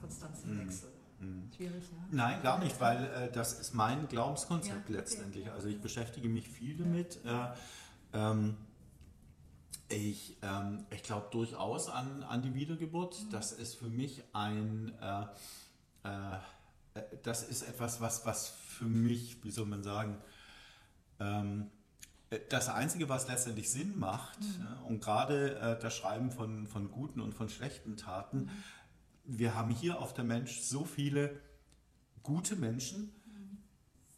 konstanten 0.00 0.54
mhm. 0.54 0.60
Wechsel. 0.60 0.91
Schwierig, 1.56 1.92
ne? 1.92 2.06
Nein, 2.10 2.42
gar 2.42 2.58
nicht, 2.58 2.80
weil 2.80 3.04
äh, 3.04 3.32
das 3.32 3.60
ist 3.60 3.74
mein 3.74 4.08
Glaubenskonzept 4.08 4.88
ja, 4.88 4.96
letztendlich. 4.96 5.50
Also 5.50 5.68
ich 5.68 5.80
beschäftige 5.80 6.28
mich 6.28 6.48
viel 6.48 6.76
damit. 6.76 7.20
Äh, 7.24 7.48
ähm, 8.12 8.56
ich, 9.88 10.36
ähm, 10.42 10.86
ich 10.90 11.02
glaube 11.02 11.28
durchaus 11.30 11.88
an, 11.88 12.22
an 12.24 12.42
die 12.42 12.54
Wiedergeburt. 12.54 13.22
Mhm. 13.22 13.30
Das 13.30 13.52
ist 13.52 13.74
für 13.74 13.88
mich 13.88 14.22
ein, 14.32 14.92
äh, 15.00 15.24
äh, 16.08 16.36
äh, 16.94 17.02
das 17.22 17.42
ist 17.44 17.62
etwas, 17.62 18.00
was, 18.00 18.24
was 18.26 18.48
für 18.48 18.86
mich, 18.86 19.44
wie 19.44 19.50
soll 19.50 19.66
man 19.66 19.82
sagen, 19.82 20.18
ähm, 21.20 21.70
äh, 22.30 22.40
das 22.48 22.68
Einzige, 22.68 23.08
was 23.08 23.28
letztendlich 23.28 23.70
Sinn 23.70 23.98
macht, 23.98 24.40
mhm. 24.40 24.86
und 24.88 25.00
gerade 25.02 25.78
das 25.80 25.94
Schreiben 25.94 26.30
von, 26.30 26.66
von 26.66 26.90
guten 26.90 27.20
und 27.20 27.34
von 27.34 27.48
schlechten 27.48 27.96
Taten, 27.96 28.44
mhm 28.44 28.50
wir 29.24 29.54
haben 29.54 29.70
hier 29.70 30.00
auf 30.00 30.14
der 30.14 30.24
Mensch 30.24 30.60
so 30.60 30.84
viele 30.84 31.40
gute 32.22 32.56
Menschen, 32.56 33.12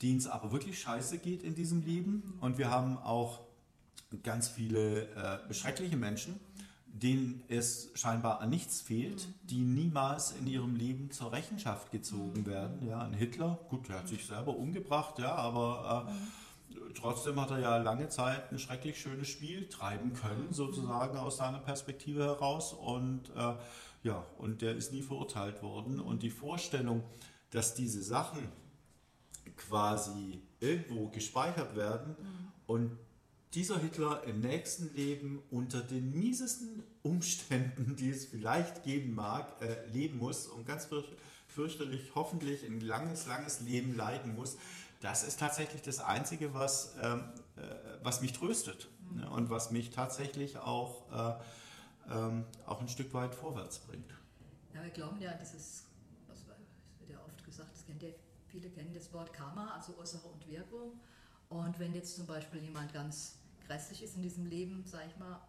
denen 0.03 0.19
es 0.19 0.27
aber 0.27 0.53
wirklich 0.53 0.81
scheiße 0.81 1.19
geht 1.19 1.43
in 1.43 1.55
diesem 1.55 1.85
Leben. 1.85 2.39
Und 2.41 2.59
wir 2.59 2.71
haben 2.71 2.99
auch 2.99 3.41
ganz 4.23 4.49
viele 4.49 5.09
äh, 5.49 5.55
schreckliche 5.55 5.97
Menschen, 5.97 6.39
denen 6.87 7.43
es 7.49 7.91
scheinbar 7.95 8.41
an 8.41 8.51
nichts 8.51 8.81
fehlt, 8.81 9.27
die 9.45 9.63
niemals 9.63 10.33
in 10.33 10.47
ihrem 10.47 10.77
Leben 10.77 11.11
zur 11.11 11.33
Rechenschaft 11.33 11.91
gezogen 11.91 12.47
werden. 12.47 12.87
Ja, 12.87 13.01
ein 13.01 13.15
Hitler, 13.15 13.59
gut, 13.69 13.89
der 13.89 13.99
hat 13.99 14.09
sich 14.09 14.27
selber 14.27 14.57
umgebracht, 14.57 15.19
ja, 15.19 15.35
aber 15.35 16.07
äh, 16.09 16.75
trotzdem 16.95 17.41
hat 17.41 17.51
er 17.51 17.59
ja 17.59 17.77
lange 17.79 18.09
Zeit 18.11 18.53
ein 18.53 18.59
schrecklich 18.59 19.01
schönes 19.01 19.29
Spiel 19.29 19.69
treiben 19.69 20.13
können, 20.13 20.53
sozusagen 20.53 21.17
aus 21.17 21.39
seiner 21.39 21.59
Perspektive 21.59 22.25
heraus. 22.25 22.73
Und 22.73 23.31
äh, 23.37 23.55
ja, 24.05 24.25
und 24.39 24.63
der 24.63 24.77
ist 24.77 24.93
nie 24.93 25.03
verurteilt 25.03 25.63
worden. 25.63 25.99
Und 25.99 26.23
die 26.23 26.31
Vorstellung, 26.31 27.03
dass 27.51 27.75
diese 27.75 28.03
Sachen 28.03 28.47
quasi 29.57 30.41
irgendwo 30.61 31.09
gespeichert 31.09 31.75
werden 31.75 32.17
mhm. 32.19 32.53
und 32.67 32.99
dieser 33.55 33.79
Hitler 33.79 34.25
im 34.25 34.41
nächsten 34.41 34.95
Leben 34.95 35.43
unter 35.51 35.81
den 35.81 36.13
miesesten 36.13 36.83
Umständen, 37.03 37.97
die 37.97 38.11
es 38.11 38.27
vielleicht 38.27 38.83
geben 38.83 39.15
mag, 39.15 39.61
äh, 39.63 39.87
leben 39.93 40.19
muss 40.19 40.49
und 40.49 40.67
ganz 40.67 40.89
fürchterlich 41.47 42.13
hoffentlich 42.15 42.65
ein 42.65 42.81
langes, 42.81 43.27
langes 43.27 43.61
Leben 43.61 43.97
leiden 43.97 44.35
muss, 44.35 44.57
das 45.01 45.23
ist 45.23 45.39
tatsächlich 45.39 45.83
das 45.83 46.01
Einzige, 46.01 46.53
was, 46.53 46.97
ähm, 47.01 47.25
äh, 47.57 47.61
was 48.03 48.23
mich 48.23 48.33
tröstet 48.33 48.89
mhm. 49.11 49.21
ne, 49.21 49.31
und 49.31 49.51
was 49.51 49.71
mich 49.71 49.91
tatsächlich 49.91 50.59
auch, 50.59 51.11
äh, 51.13 51.35
ähm, 52.11 52.45
auch 52.67 52.81
ein 52.81 52.89
Stück 52.89 53.13
weit 53.15 53.35
vorwärts 53.35 53.79
bringt. 53.79 54.13
Ja, 54.75 54.83
wir 54.83 54.91
glauben 54.91 55.21
ja, 55.21 55.33
dieses, 55.35 55.87
das 56.29 56.47
wird 56.47 57.11
ja 57.11 57.19
oft 57.25 57.45
gesagt, 57.45 57.73
das 57.73 57.87
kennt 57.87 58.03
ja, 58.03 58.11
viele 58.49 58.71
kennen 58.71 58.93
das 58.93 59.13
Wort 59.13 59.33
Karma, 59.33 59.75
also 59.75 59.95
Ursache 59.95 60.27
und 60.29 60.47
Wirkung. 60.49 61.01
Und 61.49 61.79
wenn 61.79 61.95
jetzt 61.95 62.17
zum 62.17 62.27
Beispiel 62.27 62.63
jemand 62.63 62.93
ganz 62.93 63.39
grässlich 63.67 64.03
ist 64.03 64.17
in 64.17 64.23
diesem 64.23 64.47
Leben, 64.47 64.85
sage 64.87 65.05
ich 65.09 65.17
mal, 65.17 65.41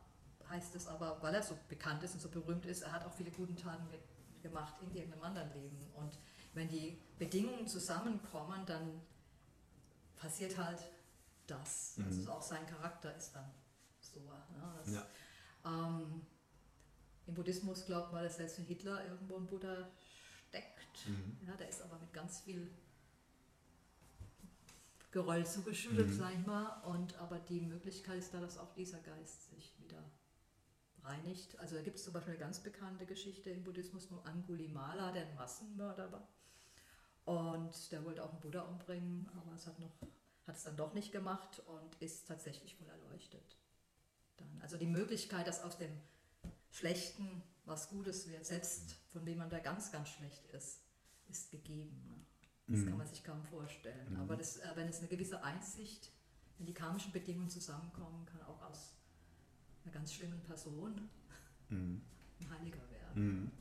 heißt 0.50 0.76
es 0.76 0.88
aber, 0.88 1.22
weil 1.22 1.34
er 1.34 1.44
so 1.44 1.58
bekannt 1.68 2.04
ist 2.04 2.14
und 2.14 2.20
so 2.20 2.30
berühmt 2.30 2.66
ist, 2.66 2.84
er 2.84 2.92
hat 2.92 3.06
auch 3.06 3.14
viele 3.14 3.32
gute 3.32 3.56
Taten 3.56 3.88
gemacht 4.42 4.76
in 4.82 4.94
irgendeinem 4.96 5.24
anderen 5.24 5.52
Leben. 5.54 5.78
Und 5.96 6.20
wenn 6.54 6.68
die 6.68 7.02
Bedingungen 7.18 7.68
zusammenkommen, 7.68 8.66
dann 8.66 9.02
passiert 10.16 10.58
halt 10.58 10.80
das. 11.48 11.98
Mhm. 11.98 12.06
Also 12.06 12.32
auch 12.32 12.42
sein 12.42 12.66
Charakter 12.68 13.16
ist 13.16 13.36
dann 13.36 13.52
so. 14.00 14.20
Ne? 14.20 14.74
Das, 14.84 14.94
ja. 14.94 15.06
ähm, 15.66 16.22
Im 17.28 17.34
Buddhismus 17.34 17.86
glaubt 17.86 18.12
man, 18.14 18.24
dass 18.24 18.38
selbst 18.38 18.60
wenn 18.60 18.66
Hitler 18.66 19.04
irgendwo 19.06 19.38
ein 19.38 19.48
Buddha 19.48 19.90
steckt, 20.50 21.08
mhm. 21.08 21.38
ja, 21.48 21.56
der 21.56 21.70
ist 21.70 21.82
aber 21.82 21.98
mit 22.00 22.14
ganz 22.14 22.42
viel 22.42 22.72
Geröll 25.12 25.46
zugeschüttet, 25.46 26.08
mhm. 26.10 26.14
sag 26.14 26.34
ich 26.34 26.46
mal. 26.46 26.82
Und 26.84 27.18
aber 27.20 27.40
die 27.40 27.62
Möglichkeit 27.62 28.20
ist 28.20 28.34
da, 28.34 28.42
dass 28.42 28.58
auch 28.58 28.74
dieser 28.74 29.00
Geist 29.00 29.50
sich 29.50 29.74
wieder 29.80 30.04
reinigt. 31.04 31.58
Also 31.60 31.76
da 31.76 31.82
gibt 31.82 31.98
es 31.98 32.04
zum 32.04 32.14
Beispiel 32.14 32.34
eine 32.34 32.42
ganz 32.42 32.60
bekannte 32.60 33.06
Geschichte 33.06 33.50
im 33.50 33.64
Buddhismus 33.64 34.06
von 34.06 34.20
Angulimala, 34.26 35.12
der 35.12 35.28
ein 35.28 35.36
Massenmörder 35.36 36.12
war. 36.12 36.28
Und 37.26 37.92
der 37.92 38.04
wollte 38.04 38.24
auch 38.24 38.32
einen 38.32 38.42
Buddha 38.42 38.62
umbringen, 38.64 39.30
aber 39.38 39.56
es 39.56 39.66
hat, 39.66 39.80
noch, 39.80 39.94
hat 40.46 40.58
es 40.58 40.64
dann 40.64 40.78
doch 40.78 40.94
nicht 40.94 41.12
gemacht 41.12 41.62
und 41.66 41.96
ist 42.02 42.28
tatsächlich 42.28 42.80
wohl 42.80 42.90
erleuchtet. 42.90 43.58
Dann. 44.38 44.60
Also 44.62 44.78
die 44.78 44.86
Möglichkeit, 44.86 45.48
dass 45.48 45.64
aus 45.64 45.78
dem 45.78 45.92
Schlechten 46.76 47.42
was 47.66 47.90
Gutes 47.90 48.28
wird, 48.30 48.46
selbst 48.46 48.96
von 49.12 49.26
wem 49.26 49.38
man 49.38 49.50
da 49.50 49.60
ganz, 49.60 49.92
ganz 49.92 50.10
schlecht 50.10 50.46
ist, 50.52 50.82
ist 51.30 51.50
gegeben. 51.50 52.04
Ne? 52.08 52.16
Das 52.68 52.80
mhm. 52.80 52.90
kann 52.90 52.98
man 52.98 53.08
sich 53.08 53.24
kaum 53.24 53.44
vorstellen. 53.46 54.14
Mhm. 54.14 54.22
Aber 54.22 54.36
das, 54.36 54.58
äh, 54.58 54.68
wenn 54.76 54.90
es 54.90 55.00
eine 55.00 55.08
gewisse 55.08 55.42
Einsicht, 55.42 56.12
wenn 56.58 56.66
die 56.66 56.74
karmischen 56.74 57.12
Bedingungen 57.14 57.50
zusammenkommen, 57.50 58.26
kann 58.26 58.42
auch 58.44 58.62
aus 58.70 58.98
einer 59.84 59.94
ganz 59.94 60.14
schlimmen 60.14 60.42
Person 60.42 61.10
mhm. 61.70 62.02
ein 62.42 62.50
Heiliger 62.52 62.82
werden. 62.90 63.36
Mhm. 63.36 63.52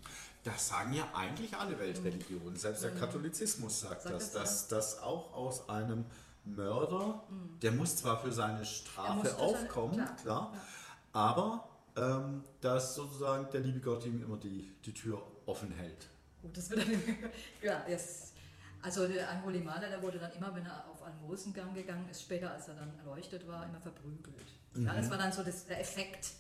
Das 0.42 0.68
sagen 0.68 0.92
ja 0.92 1.08
eigentlich 1.14 1.56
alle 1.56 1.78
Weltreligionen. 1.78 2.56
Selbst 2.56 2.82
der 2.82 2.94
Katholizismus 2.96 3.80
sagt, 3.80 4.02
sagt 4.02 4.14
das, 4.14 4.32
dass 4.32 4.68
das 4.68 4.98
auch 4.98 5.32
aus 5.32 5.68
einem 5.68 6.04
Mörder, 6.44 7.24
mhm. 7.30 7.60
der 7.60 7.72
muss 7.72 7.96
zwar 7.96 8.20
für 8.20 8.32
seine 8.32 8.66
Strafe 8.66 9.38
aufkommen, 9.38 9.94
klar, 9.94 10.16
klar 10.16 10.52
ja. 10.52 10.60
aber 11.12 11.73
ähm, 11.96 12.44
dass 12.60 12.94
sozusagen 12.94 13.50
der 13.50 13.60
liebe 13.60 13.80
Gott 13.80 14.04
ihm 14.06 14.22
immer 14.22 14.36
die, 14.36 14.72
die 14.84 14.92
Tür 14.92 15.22
offen 15.46 15.70
hält. 15.72 16.08
Gut, 16.42 16.56
das 16.56 16.70
wird 16.70 16.82
dann, 16.82 16.92
ja, 17.62 17.84
yes. 17.88 18.32
Also 18.82 19.08
der 19.08 19.30
Angolimale, 19.30 19.88
der 19.88 20.02
wurde 20.02 20.18
dann 20.18 20.32
immer, 20.32 20.54
wenn 20.54 20.66
er 20.66 20.86
auf 20.90 21.02
Almosengang 21.02 21.72
gegangen 21.72 22.06
ist, 22.10 22.22
später 22.22 22.50
als 22.50 22.68
er 22.68 22.74
dann 22.74 22.98
erleuchtet 22.98 23.46
war, 23.48 23.64
immer 23.64 23.80
verprügelt. 23.80 24.52
Mhm. 24.74 24.86
Ja, 24.86 24.94
das 24.94 25.08
war 25.08 25.16
dann 25.16 25.32
so 25.32 25.42
das, 25.42 25.66
der 25.66 25.80
Effekt 25.80 26.32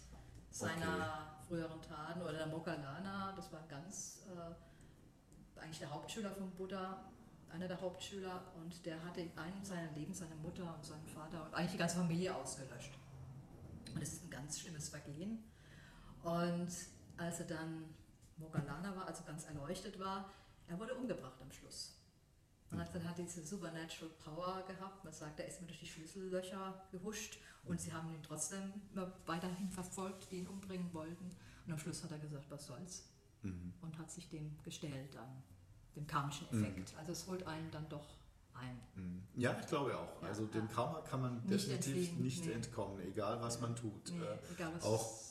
seiner 0.50 1.38
okay. 1.38 1.46
früheren 1.48 1.80
Taten. 1.80 2.20
Oder 2.20 2.34
der 2.34 2.46
Mokalana, 2.48 3.32
das 3.34 3.50
war 3.50 3.64
ganz, 3.68 4.26
äh, 4.28 5.60
eigentlich 5.60 5.78
der 5.78 5.90
Hauptschüler 5.90 6.32
von 6.32 6.50
Buddha, 6.50 7.02
einer 7.50 7.68
der 7.68 7.80
Hauptschüler, 7.80 8.42
und 8.56 8.84
der 8.84 9.02
hatte 9.02 9.22
in 9.22 9.38
einem 9.38 9.64
seiner 9.64 9.90
Leben 9.92 10.12
seine 10.12 10.34
Mutter 10.34 10.74
und 10.76 10.84
seinen 10.84 11.06
Vater 11.06 11.46
und 11.46 11.54
eigentlich 11.54 11.72
die 11.72 11.78
ganze 11.78 11.96
Familie 11.96 12.34
ausgelöscht. 12.34 12.92
Und 13.94 14.02
das 14.02 14.12
ist 14.14 14.24
ein 14.24 14.30
ganz 14.30 14.60
schlimmes 14.60 14.88
Vergehen. 14.88 15.44
Und 16.22 16.68
als 17.16 17.40
er 17.40 17.46
dann 17.46 17.84
Mokalana 18.36 18.94
war, 18.96 19.06
also 19.06 19.22
ganz 19.24 19.44
erleuchtet 19.44 19.98
war, 19.98 20.30
er 20.66 20.78
wurde 20.78 20.94
umgebracht 20.94 21.40
am 21.40 21.52
Schluss. 21.52 22.00
Man 22.70 22.80
hat 22.80 22.94
dann 22.94 23.08
hat 23.08 23.18
diese 23.18 23.44
Supernatural 23.44 24.10
Power 24.24 24.64
gehabt. 24.66 25.04
Man 25.04 25.12
sagt, 25.12 25.38
er 25.38 25.46
ist 25.46 25.60
mir 25.60 25.68
durch 25.68 25.80
die 25.80 25.86
Schlüssellöcher 25.86 26.86
gehuscht 26.90 27.38
und 27.64 27.80
sie 27.80 27.92
haben 27.92 28.12
ihn 28.12 28.22
trotzdem 28.22 28.72
weiterhin 29.26 29.70
verfolgt, 29.70 30.30
die 30.30 30.38
ihn 30.38 30.48
umbringen 30.48 30.92
wollten. 30.92 31.30
Und 31.66 31.72
am 31.72 31.78
Schluss 31.78 32.02
hat 32.02 32.10
er 32.10 32.18
gesagt, 32.18 32.50
was 32.50 32.66
soll's? 32.66 33.08
Mhm. 33.42 33.74
Und 33.80 33.98
hat 33.98 34.10
sich 34.10 34.28
dem 34.28 34.56
gestellt 34.64 35.14
dann, 35.14 35.42
dem 35.94 36.06
karmischen 36.06 36.48
Effekt. 36.48 36.92
Mhm. 36.92 36.98
Also 36.98 37.12
es 37.12 37.26
holt 37.28 37.46
einen 37.46 37.70
dann 37.70 37.88
doch 37.88 38.16
ein. 38.54 38.80
Mhm. 38.94 39.22
Ja, 39.34 39.56
ich 39.60 39.66
glaube 39.66 39.96
auch. 39.96 40.22
Ja, 40.22 40.28
also 40.28 40.46
dem 40.46 40.68
Karma 40.68 41.00
kann 41.00 41.22
man 41.22 41.42
nicht 41.44 41.66
definitiv 41.66 41.96
entfliehen. 41.96 42.22
nicht 42.22 42.44
nee. 42.46 42.52
entkommen, 42.52 43.00
egal 43.06 43.40
was 43.40 43.60
man 43.60 43.74
tut. 43.76 44.12
Nee, 44.12 44.24
äh, 44.24 44.54
egal, 44.54 44.72
was 44.74 44.84
auch 44.84 45.24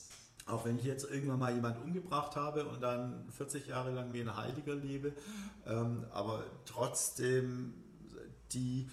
auch 0.46 0.66
wenn 0.66 0.78
ich 0.78 0.84
jetzt 0.84 1.10
irgendwann 1.10 1.40
mal 1.40 1.54
jemanden 1.54 1.84
umgebracht 1.84 2.36
habe 2.36 2.66
und 2.66 2.82
dann 2.82 3.30
40 3.32 3.68
Jahre 3.68 3.92
lang 3.92 4.12
wie 4.14 4.22
ein 4.22 4.36
Heiliger 4.36 4.76
lebe, 4.76 5.14
ähm, 5.66 6.06
aber 6.12 6.44
trotzdem 6.66 7.74
die 8.52 8.90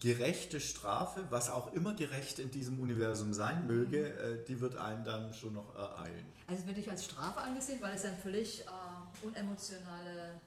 gerechte 0.00 0.60
Strafe, 0.60 1.24
was 1.30 1.50
auch 1.50 1.72
immer 1.72 1.94
gerecht 1.94 2.38
in 2.38 2.50
diesem 2.50 2.80
Universum 2.80 3.32
sein 3.32 3.66
möge, 3.66 3.98
mhm. 3.98 4.40
äh, 4.40 4.44
die 4.44 4.60
wird 4.60 4.76
einen 4.76 5.04
dann 5.04 5.32
schon 5.32 5.54
noch 5.54 5.74
ereilen. 5.74 6.26
Also 6.48 6.60
es 6.60 6.66
wird 6.66 6.76
nicht 6.76 6.90
als 6.90 7.04
Strafe 7.04 7.40
angesehen, 7.40 7.80
weil 7.80 7.94
es 7.94 8.04
ein 8.04 8.16
völlig 8.16 8.62
äh, 8.62 9.26
unemotionale, 9.26 10.40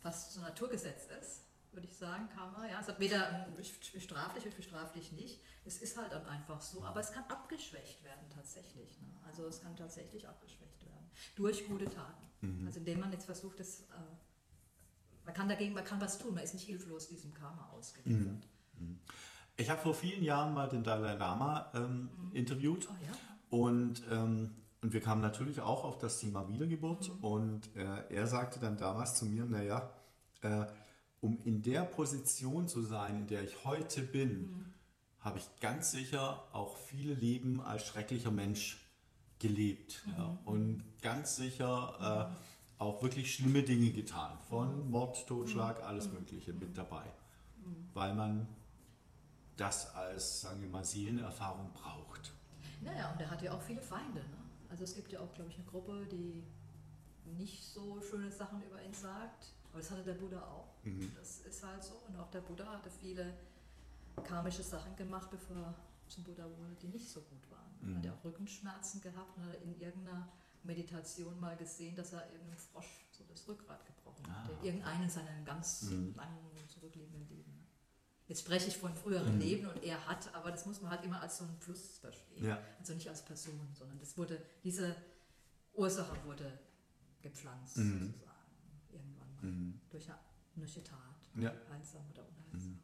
fast 0.00 0.32
so 0.32 0.40
Naturgesetz 0.40 1.06
ist, 1.20 1.43
würde 1.74 1.86
ich 1.86 1.96
sagen, 1.96 2.28
Karma. 2.34 2.66
Ja, 2.68 2.80
es 2.80 2.88
hat 2.88 3.00
weder 3.00 3.46
bestraft 3.92 4.36
dich, 4.36 4.44
wird 4.44 4.56
bestraft 4.56 4.94
dich 4.94 5.12
nicht. 5.12 5.40
Es 5.64 5.80
ist 5.80 5.96
halt 5.96 6.12
dann 6.12 6.26
einfach 6.26 6.60
so, 6.60 6.84
aber 6.84 7.00
es 7.00 7.12
kann 7.12 7.24
abgeschwächt 7.24 8.04
werden 8.04 8.28
tatsächlich. 8.34 9.00
Ne? 9.00 9.08
Also 9.26 9.46
es 9.46 9.60
kann 9.60 9.76
tatsächlich 9.76 10.28
abgeschwächt 10.28 10.84
werden 10.84 11.10
durch 11.36 11.66
gute 11.66 11.86
Taten. 11.86 12.26
Mhm. 12.40 12.66
Also 12.66 12.80
indem 12.80 13.00
man 13.00 13.12
jetzt 13.12 13.24
versucht, 13.26 13.60
das, 13.60 13.80
äh, 13.80 13.84
man 15.24 15.34
kann 15.34 15.48
dagegen, 15.48 15.74
man 15.74 15.84
kann 15.84 16.00
was 16.00 16.18
tun, 16.18 16.34
man 16.34 16.44
ist 16.44 16.54
nicht 16.54 16.66
hilflos 16.66 17.08
diesem 17.08 17.32
Karma 17.34 17.68
ausgeliefert. 17.70 18.46
Mhm. 18.78 18.86
mhm. 18.86 18.98
Ich 19.56 19.70
habe 19.70 19.80
vor 19.80 19.94
vielen 19.94 20.24
Jahren 20.24 20.52
mal 20.52 20.68
den 20.68 20.82
Dalai 20.82 21.14
Lama 21.14 21.70
ähm, 21.74 22.10
mhm. 22.16 22.32
interviewt 22.32 22.88
oh, 22.90 23.04
ja? 23.04 23.12
und, 23.56 24.02
ähm, 24.10 24.56
und 24.82 24.92
wir 24.92 25.00
kamen 25.00 25.20
natürlich 25.20 25.60
auch 25.60 25.84
auf 25.84 25.98
das 25.98 26.18
Thema 26.18 26.48
Wiedergeburt 26.48 27.08
mhm. 27.08 27.24
und 27.24 27.76
äh, 27.76 28.02
er 28.08 28.26
sagte 28.26 28.58
dann 28.58 28.76
damals 28.76 29.14
zu 29.14 29.26
mir, 29.26 29.44
naja, 29.44 29.92
äh, 30.42 30.66
um 31.24 31.38
in 31.44 31.62
der 31.62 31.82
Position 31.82 32.68
zu 32.68 32.82
sein, 32.82 33.16
in 33.16 33.26
der 33.26 33.42
ich 33.42 33.64
heute 33.64 34.02
bin, 34.02 34.42
mhm 34.42 34.74
habe 35.24 35.38
ich 35.38 35.60
ganz 35.60 35.90
sicher 35.90 36.44
auch 36.52 36.76
viele 36.76 37.14
Leben 37.14 37.62
als 37.62 37.86
schrecklicher 37.86 38.30
Mensch 38.30 38.86
gelebt. 39.38 40.02
Mhm. 40.06 40.12
Ja, 40.18 40.38
und 40.44 40.84
ganz 41.00 41.36
sicher 41.36 42.30
äh, 42.78 42.82
auch 42.82 43.02
wirklich 43.02 43.34
schlimme 43.34 43.62
Dinge 43.62 43.90
getan. 43.90 44.38
Von 44.50 44.90
Mord, 44.90 45.26
Totschlag, 45.26 45.78
mhm. 45.78 45.84
alles 45.86 46.12
Mögliche 46.12 46.52
mit 46.52 46.76
dabei. 46.76 47.04
Mhm. 47.64 47.88
Weil 47.94 48.14
man 48.14 48.46
das 49.56 49.94
als, 49.94 50.42
sagen 50.42 50.60
wir 50.60 50.68
mal, 50.68 50.84
Seelenerfahrung 50.84 51.72
braucht. 51.72 52.32
Naja, 52.82 53.10
und 53.12 53.20
er 53.20 53.30
hat 53.30 53.40
ja 53.40 53.52
auch 53.52 53.62
viele 53.62 53.80
Feinde. 53.80 54.20
Ne? 54.20 54.36
Also 54.68 54.84
es 54.84 54.94
gibt 54.94 55.10
ja 55.10 55.20
auch, 55.20 55.32
glaube 55.32 55.48
ich, 55.48 55.56
eine 55.56 55.64
Gruppe, 55.64 56.06
die 56.12 56.44
nicht 57.38 57.64
so 57.64 58.02
schöne 58.02 58.30
Sachen 58.30 58.62
über 58.62 58.82
ihn 58.82 58.92
sagt. 58.92 59.54
Aber 59.74 59.82
das 59.82 59.90
hatte 59.90 60.04
der 60.04 60.14
Buddha 60.14 60.40
auch. 60.40 60.68
Mhm. 60.84 61.12
Das 61.18 61.40
ist 61.40 61.66
halt 61.66 61.82
so. 61.82 61.94
Und 62.06 62.16
auch 62.16 62.30
der 62.30 62.42
Buddha 62.42 62.64
hatte 62.64 62.88
viele 62.88 63.34
karmische 64.22 64.62
Sachen 64.62 64.94
gemacht, 64.94 65.28
bevor 65.32 65.56
er 65.56 65.74
zum 66.06 66.22
Buddha 66.22 66.44
wurde, 66.44 66.76
die 66.80 66.86
nicht 66.86 67.08
so 67.08 67.20
gut 67.22 67.50
waren. 67.50 67.74
Mhm. 67.80 67.98
Hat 67.98 68.06
er 68.06 68.14
auch 68.14 68.24
Rückenschmerzen 68.24 69.00
gehabt 69.00 69.36
und 69.36 69.46
hat 69.46 69.60
in 69.62 69.80
irgendeiner 69.80 70.28
Meditation 70.62 71.40
mal 71.40 71.56
gesehen, 71.56 71.96
dass 71.96 72.12
er 72.12 72.24
irgendeinem 72.30 72.56
Frosch 72.56 73.04
so 73.10 73.24
das 73.28 73.48
Rückgrat 73.48 73.84
gebrochen 73.84 74.24
ah. 74.28 74.44
hat. 74.44 74.64
Irgendeinen 74.64 75.10
seinen 75.10 75.44
ganz 75.44 75.82
mhm. 75.82 76.14
langen, 76.14 76.38
zurückliegenden 76.68 77.28
Leben. 77.28 77.66
Jetzt 78.28 78.42
spreche 78.42 78.68
ich 78.68 78.76
von 78.76 78.94
früheren 78.94 79.34
mhm. 79.34 79.40
Leben 79.40 79.66
und 79.66 79.82
er 79.82 80.06
hat, 80.06 80.32
aber 80.36 80.52
das 80.52 80.66
muss 80.66 80.80
man 80.82 80.92
halt 80.92 81.04
immer 81.04 81.20
als 81.20 81.38
so 81.38 81.44
ein 81.46 81.58
Plus 81.58 81.98
verstehen. 81.98 82.44
Ja. 82.44 82.60
Also 82.78 82.94
nicht 82.94 83.08
als 83.08 83.24
Person, 83.24 83.68
sondern 83.72 83.98
das 83.98 84.16
wurde, 84.16 84.40
diese 84.62 84.94
Ursache 85.74 86.16
wurde 86.24 86.60
gepflanzt 87.22 87.76
mhm. 87.78 88.06
sozusagen. 88.06 88.33
Mhm. 89.44 89.80
Durch 89.90 90.08
eine, 90.08 90.18
eine 90.56 90.66
Tat. 90.66 90.98
Ja. 91.36 91.52
Heilsam 91.70 92.02
oder 92.12 92.26
unheilsam. 92.28 92.78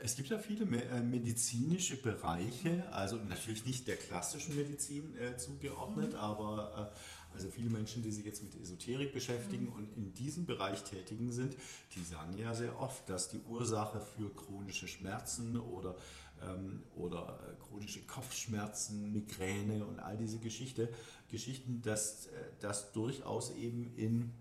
Es 0.00 0.14
gibt 0.14 0.28
ja 0.28 0.38
viele 0.38 0.64
äh, 0.64 1.02
medizinische 1.02 2.00
Bereiche, 2.00 2.90
also 2.92 3.16
natürlich 3.16 3.66
nicht 3.66 3.88
der 3.88 3.96
klassischen 3.96 4.54
Medizin 4.54 5.16
äh, 5.16 5.36
zugeordnet, 5.36 6.12
mhm. 6.12 6.18
aber 6.18 6.92
äh, 6.94 7.34
also 7.34 7.50
viele 7.50 7.68
Menschen, 7.68 8.02
die 8.02 8.12
sich 8.12 8.24
jetzt 8.24 8.42
mit 8.42 8.54
Esoterik 8.54 9.12
beschäftigen 9.12 9.66
mhm. 9.66 9.72
und 9.72 9.96
in 9.96 10.14
diesem 10.14 10.46
Bereich 10.46 10.84
tätigen 10.84 11.32
sind, 11.32 11.56
die 11.94 12.02
sagen 12.02 12.38
ja 12.38 12.54
sehr 12.54 12.78
oft, 12.80 13.08
dass 13.08 13.28
die 13.28 13.40
Ursache 13.40 14.00
für 14.00 14.34
chronische 14.34 14.86
Schmerzen 14.86 15.58
oder 15.58 15.96
ähm, 16.42 16.82
oder 16.94 17.40
äh, 17.48 17.60
chronische 17.60 18.02
Kopfschmerzen, 18.02 19.12
Migräne 19.12 19.84
und 19.84 19.98
all 19.98 20.16
diese 20.16 20.38
Geschichte, 20.38 20.88
Geschichten, 21.28 21.82
dass 21.82 22.26
äh, 22.26 22.30
das 22.60 22.92
durchaus 22.92 23.54
eben 23.56 23.92
in 23.96 24.32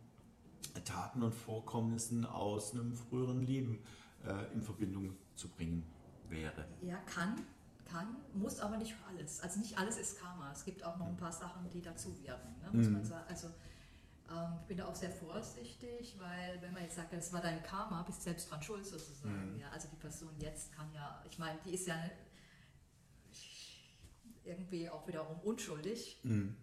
Taten 0.85 1.23
und 1.23 1.33
Vorkommnissen 1.33 2.25
aus 2.25 2.73
einem 2.73 2.95
früheren 2.95 3.41
Leben 3.41 3.79
äh, 4.25 4.53
in 4.53 4.61
Verbindung 4.61 5.15
zu 5.35 5.49
bringen 5.49 5.85
wäre. 6.29 6.65
Ja, 6.81 6.97
kann, 7.05 7.41
kann, 7.85 8.15
muss 8.33 8.59
aber 8.59 8.77
nicht 8.77 8.95
alles. 9.07 9.41
Also 9.41 9.59
nicht 9.59 9.77
alles 9.77 9.97
ist 9.97 10.19
Karma. 10.19 10.51
Es 10.51 10.65
gibt 10.65 10.83
auch 10.83 10.97
noch 10.97 11.07
ein 11.07 11.17
paar 11.17 11.31
Sachen, 11.31 11.69
die 11.69 11.81
dazu 11.81 12.17
wirken, 12.21 12.55
ne, 12.61 12.69
muss 12.71 12.87
mhm. 12.87 12.93
man 12.93 13.05
sagen. 13.05 13.25
Also 13.29 13.47
ähm, 14.29 14.53
ich 14.61 14.67
bin 14.67 14.77
da 14.77 14.85
auch 14.85 14.95
sehr 14.95 15.11
vorsichtig, 15.11 16.15
weil 16.19 16.61
wenn 16.61 16.73
man 16.73 16.83
jetzt 16.83 16.95
sagt, 16.95 17.13
das 17.13 17.31
war 17.31 17.41
dein 17.41 17.61
Karma, 17.63 18.03
bist 18.03 18.19
du 18.19 18.23
selbst 18.23 18.51
dran 18.51 18.61
schuld 18.61 18.85
sozusagen. 18.85 19.53
Mhm. 19.53 19.59
Ja, 19.59 19.69
also 19.71 19.87
die 19.89 19.97
Person 19.97 20.29
jetzt 20.39 20.73
kann 20.73 20.91
ja, 20.93 21.23
ich 21.29 21.37
meine, 21.39 21.59
die 21.65 21.73
ist 21.73 21.87
ja 21.87 21.95
irgendwie 24.43 24.89
auch 24.89 25.07
wiederum 25.07 25.39
unschuldig. 25.41 26.19
Mhm. 26.23 26.55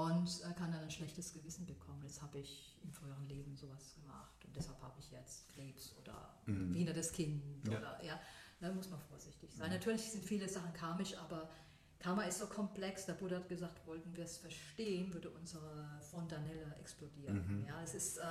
Und 0.00 0.40
äh, 0.42 0.54
kann 0.54 0.72
dann 0.72 0.82
ein 0.82 0.90
schlechtes 0.90 1.32
Gewissen 1.32 1.66
bekommen. 1.66 2.02
Jetzt 2.02 2.22
habe 2.22 2.38
ich 2.38 2.76
im 2.82 2.92
früheren 2.92 3.26
Leben 3.28 3.56
sowas 3.56 3.94
gemacht 3.94 4.44
und 4.44 4.56
deshalb 4.56 4.80
habe 4.82 4.98
ich 4.98 5.10
jetzt 5.10 5.48
Krebs 5.48 5.94
oder 6.00 6.34
mhm. 6.46 6.72
behindertes 6.72 7.12
Kind 7.12 7.42
ja. 7.66 7.78
oder 7.78 8.04
ja, 8.04 8.20
da 8.60 8.72
muss 8.72 8.88
man 8.88 9.00
vorsichtig 9.00 9.52
sein. 9.52 9.68
Mhm. 9.68 9.74
Natürlich 9.74 10.10
sind 10.10 10.24
viele 10.24 10.48
Sachen 10.48 10.72
karmisch, 10.72 11.16
aber 11.18 11.50
Karma 11.98 12.22
ist 12.22 12.38
so 12.38 12.46
komplex, 12.46 13.04
der 13.04 13.12
Buddha 13.12 13.36
hat 13.36 13.48
gesagt, 13.48 13.86
wollten 13.86 14.16
wir 14.16 14.24
es 14.24 14.38
verstehen, 14.38 15.12
würde 15.12 15.28
unsere 15.30 16.00
Fontanelle 16.10 16.74
explodieren. 16.80 17.60
Mhm. 17.60 17.66
Ja, 17.66 17.82
es 17.82 17.94
ist 17.94 18.18
äh, 18.18 18.22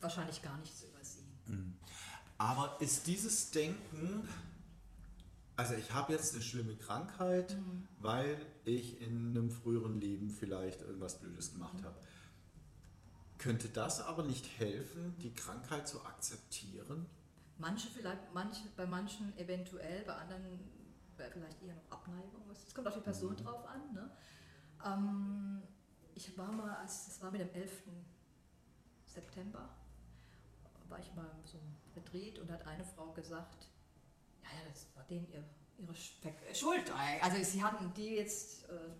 wahrscheinlich 0.00 0.40
gar 0.42 0.56
nicht 0.58 0.76
zu 0.76 0.86
übersehen. 0.86 1.38
Mhm. 1.46 1.74
Aber 2.38 2.80
ist 2.80 3.06
dieses 3.06 3.50
Denken, 3.50 4.26
also 5.62 5.74
ich 5.74 5.92
habe 5.92 6.12
jetzt 6.12 6.34
eine 6.34 6.42
schlimme 6.42 6.74
Krankheit, 6.74 7.56
mhm. 7.56 7.86
weil 8.00 8.36
ich 8.64 9.00
in 9.00 9.30
einem 9.30 9.48
früheren 9.48 10.00
Leben 10.00 10.28
vielleicht 10.28 10.82
irgendwas 10.82 11.20
Blödes 11.20 11.52
gemacht 11.52 11.80
mhm. 11.80 11.84
habe. 11.84 11.96
Könnte 13.38 13.68
das 13.68 14.00
aber 14.00 14.24
nicht 14.24 14.58
helfen, 14.58 15.14
die 15.18 15.32
Krankheit 15.32 15.86
zu 15.86 16.04
akzeptieren? 16.04 17.06
Manche 17.58 17.86
vielleicht, 17.88 18.34
manche, 18.34 18.64
bei 18.76 18.86
manchen 18.86 19.38
eventuell, 19.38 20.02
bei 20.04 20.14
anderen 20.14 20.58
vielleicht 21.16 21.62
eher 21.62 21.76
noch 21.76 21.90
Abneigung. 21.90 22.42
Es 22.50 22.74
kommt 22.74 22.88
auf 22.88 22.94
die 22.94 23.00
Person 23.00 23.30
mhm. 23.30 23.36
drauf 23.36 23.64
an. 23.68 23.92
Ne? 23.92 24.10
Ähm, 24.84 25.62
ich 26.16 26.36
war 26.36 26.50
mal, 26.50 26.74
als 26.74 27.06
das 27.06 27.22
war 27.22 27.30
mit 27.30 27.40
dem 27.40 27.50
11. 27.50 27.84
September, 29.06 29.68
war 30.88 30.98
ich 30.98 31.14
mal 31.14 31.30
so 31.44 31.58
Retreat 31.94 32.40
und 32.40 32.50
hat 32.50 32.66
eine 32.66 32.84
Frau 32.84 33.12
gesagt, 33.12 33.68
ja, 34.42 34.48
ja, 34.58 34.70
das 34.70 34.86
war 34.94 35.04
denen 35.04 35.26
ihr, 35.28 35.44
ihre 35.78 35.92
äh, 35.92 36.54
Schuld. 36.54 36.92
Also 37.20 37.42
sie 37.42 37.62
hatten, 37.62 37.92
die 37.94 38.16
jetzt 38.16 38.64
äh, 38.68 38.90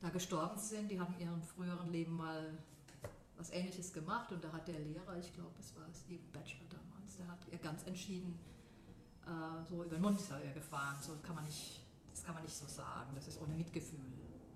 da 0.00 0.08
gestorben 0.08 0.58
sind, 0.58 0.90
die 0.90 0.98
hatten 0.98 1.14
in 1.14 1.20
ihrem 1.20 1.42
früheren 1.42 1.90
Leben 1.90 2.16
mal 2.16 2.58
was 3.36 3.50
ähnliches 3.50 3.92
gemacht 3.92 4.30
und 4.32 4.44
da 4.44 4.52
hat 4.52 4.68
der 4.68 4.78
Lehrer, 4.78 5.16
ich 5.18 5.32
glaube, 5.32 5.54
es 5.58 5.74
war 5.74 5.86
Steve 5.94 6.22
Batchelor 6.32 6.68
damals, 6.68 7.16
der 7.16 7.26
hat 7.26 7.38
ihr 7.50 7.58
ganz 7.58 7.84
entschieden 7.84 8.38
äh, 9.26 9.64
so 9.68 9.84
über 9.84 9.96
den 9.96 10.02
Mund 10.02 10.20
gefahren. 10.54 10.96
So 11.00 11.16
kann 11.22 11.34
man 11.34 11.44
nicht, 11.44 11.80
das 12.10 12.24
kann 12.24 12.34
man 12.34 12.42
nicht 12.42 12.54
so 12.54 12.66
sagen. 12.66 13.10
Das 13.14 13.28
ist 13.28 13.40
ohne 13.40 13.54
Mitgefühl. 13.54 13.98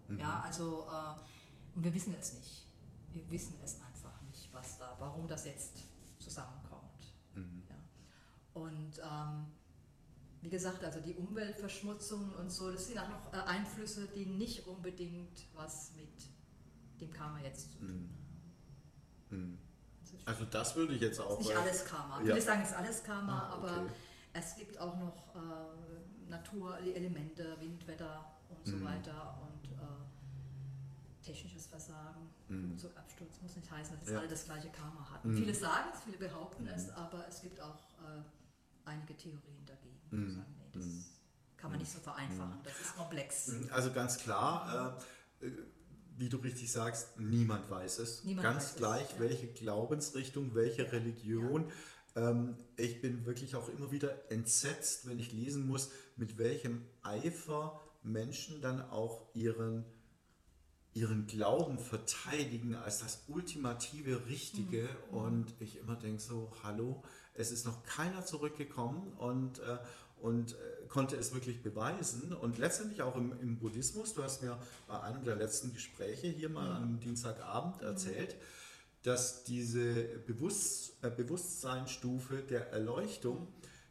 Mhm. 0.08 0.18
Ja, 0.18 0.40
also, 0.40 0.86
äh, 0.90 1.76
und 1.76 1.84
wir 1.84 1.94
wissen 1.94 2.14
es 2.18 2.34
nicht. 2.34 2.66
Wir 3.12 3.30
wissen 3.30 3.58
es 3.62 3.80
einfach 3.80 4.20
nicht, 4.22 4.52
was 4.52 4.78
da, 4.78 4.96
warum 4.98 5.26
das 5.28 5.44
jetzt 5.44 5.84
zusammenkommt. 6.18 7.14
Mhm. 7.34 7.62
Ja. 7.68 8.60
Und 8.60 8.98
ähm, 8.98 9.46
wie 10.44 10.50
gesagt, 10.50 10.84
also 10.84 11.00
die 11.00 11.14
Umweltverschmutzung 11.14 12.34
und 12.34 12.50
so, 12.50 12.70
das 12.70 12.86
sind 12.86 12.98
auch 12.98 13.08
noch 13.08 13.32
äh, 13.32 13.38
Einflüsse, 13.46 14.06
die 14.14 14.26
nicht 14.26 14.66
unbedingt 14.66 15.46
was 15.54 15.92
mit 15.96 17.00
dem 17.00 17.10
Karma 17.10 17.40
jetzt 17.40 17.72
zu 17.72 17.78
tun 17.78 17.88
haben. 17.88 19.40
Mhm. 19.40 19.58
Also 20.26 20.44
das 20.44 20.76
würde 20.76 20.94
ich 20.94 21.00
jetzt 21.00 21.18
auch. 21.18 21.38
Nicht 21.38 21.56
alles 21.56 21.84
Karma. 21.86 22.18
Ja. 22.20 22.26
Viele 22.26 22.42
sagen, 22.42 22.60
es 22.62 22.70
ist 22.70 22.76
alles 22.76 23.02
Karma, 23.02 23.48
ah, 23.48 23.58
okay. 23.58 23.68
aber 23.68 23.86
es 24.34 24.54
gibt 24.56 24.78
auch 24.78 24.96
noch 24.98 25.34
äh, 25.34 26.28
Naturelemente, 26.28 27.56
Wind, 27.60 27.86
Wetter 27.86 28.24
und 28.50 28.66
so 28.66 28.76
mhm. 28.76 28.84
weiter 28.84 29.38
und 29.40 29.72
äh, 29.72 31.24
technisches 31.24 31.66
Versagen, 31.66 32.28
mhm. 32.48 32.68
Flugzeugabsturz 32.68 33.40
muss 33.40 33.56
nicht 33.56 33.70
heißen, 33.70 33.98
dass 33.98 34.10
ja. 34.10 34.18
alle 34.18 34.28
das 34.28 34.44
gleiche 34.44 34.68
Karma 34.68 35.08
hatten. 35.10 35.30
Mhm. 35.30 35.36
Viele 35.38 35.54
sagen 35.54 35.88
es, 35.94 36.02
viele 36.02 36.18
behaupten 36.18 36.66
es, 36.66 36.88
mhm. 36.88 36.92
aber 36.94 37.26
es 37.28 37.40
gibt 37.40 37.60
auch 37.60 37.78
äh, 37.98 38.22
einige 38.84 39.16
Theorien 39.16 39.64
dagegen, 39.66 40.00
mhm. 40.10 40.30
sagen, 40.30 40.54
nee, 40.58 40.70
das 40.72 40.84
mhm. 40.84 41.04
kann 41.56 41.70
man 41.70 41.80
nicht 41.80 41.90
so 41.92 41.98
vereinfachen, 42.00 42.58
das 42.62 42.80
ist 42.80 42.96
komplex. 42.96 43.52
Also 43.70 43.92
ganz 43.92 44.18
klar, 44.18 44.98
äh, 45.40 45.48
wie 46.16 46.28
du 46.28 46.36
richtig 46.36 46.70
sagst, 46.70 47.18
niemand 47.18 47.68
weiß 47.68 47.98
es. 47.98 48.24
Niemand 48.24 48.44
ganz 48.44 48.64
weiß 48.64 48.76
gleich, 48.76 49.04
es, 49.04 49.12
ja. 49.14 49.20
welche 49.20 49.46
Glaubensrichtung, 49.48 50.54
welche 50.54 50.92
Religion. 50.92 51.68
Ja 51.68 51.74
ähm, 52.16 52.56
ich 52.76 53.00
bin 53.00 53.26
wirklich 53.26 53.56
auch 53.56 53.68
immer 53.68 53.90
wieder 53.90 54.30
entsetzt, 54.30 55.08
wenn 55.08 55.18
ich 55.18 55.32
lesen 55.32 55.66
muss, 55.66 55.90
mit 56.16 56.38
welchem 56.38 56.82
Eifer 57.02 57.80
Menschen 58.02 58.60
dann 58.60 58.82
auch 58.90 59.22
ihren, 59.34 59.84
ihren 60.92 61.26
Glauben 61.26 61.78
verteidigen 61.78 62.74
als 62.76 63.00
das 63.00 63.24
ultimative 63.28 64.26
Richtige. 64.26 64.88
Mhm. 65.10 65.16
Und 65.16 65.54
ich 65.60 65.78
immer 65.78 65.96
denke 65.96 66.20
so, 66.20 66.52
hallo, 66.62 67.02
es 67.34 67.50
ist 67.50 67.66
noch 67.66 67.82
keiner 67.84 68.24
zurückgekommen 68.24 69.12
und, 69.18 69.58
äh, 69.58 69.78
und 70.20 70.52
äh, 70.52 70.86
konnte 70.88 71.16
es 71.16 71.34
wirklich 71.34 71.62
beweisen. 71.62 72.32
Und 72.32 72.58
letztendlich 72.58 73.02
auch 73.02 73.16
im, 73.16 73.32
im, 73.40 73.58
Buddhismus, 73.58 74.14
du 74.14 74.22
hast 74.22 74.42
mir 74.42 74.58
bei 74.86 75.00
einem 75.00 75.24
der 75.24 75.36
letzten 75.36 75.72
Gespräche 75.72 76.28
hier 76.28 76.48
mal 76.48 76.78
mhm. 76.78 76.82
am 76.82 77.00
Dienstagabend 77.00 77.82
erzählt, 77.82 78.34
mhm 78.34 78.64
dass 79.04 79.44
diese 79.44 80.02
Bewusst, 80.26 80.94
äh, 81.02 81.10
Bewusstseinsstufe 81.10 82.38
der 82.38 82.72
Erleuchtung, 82.72 83.46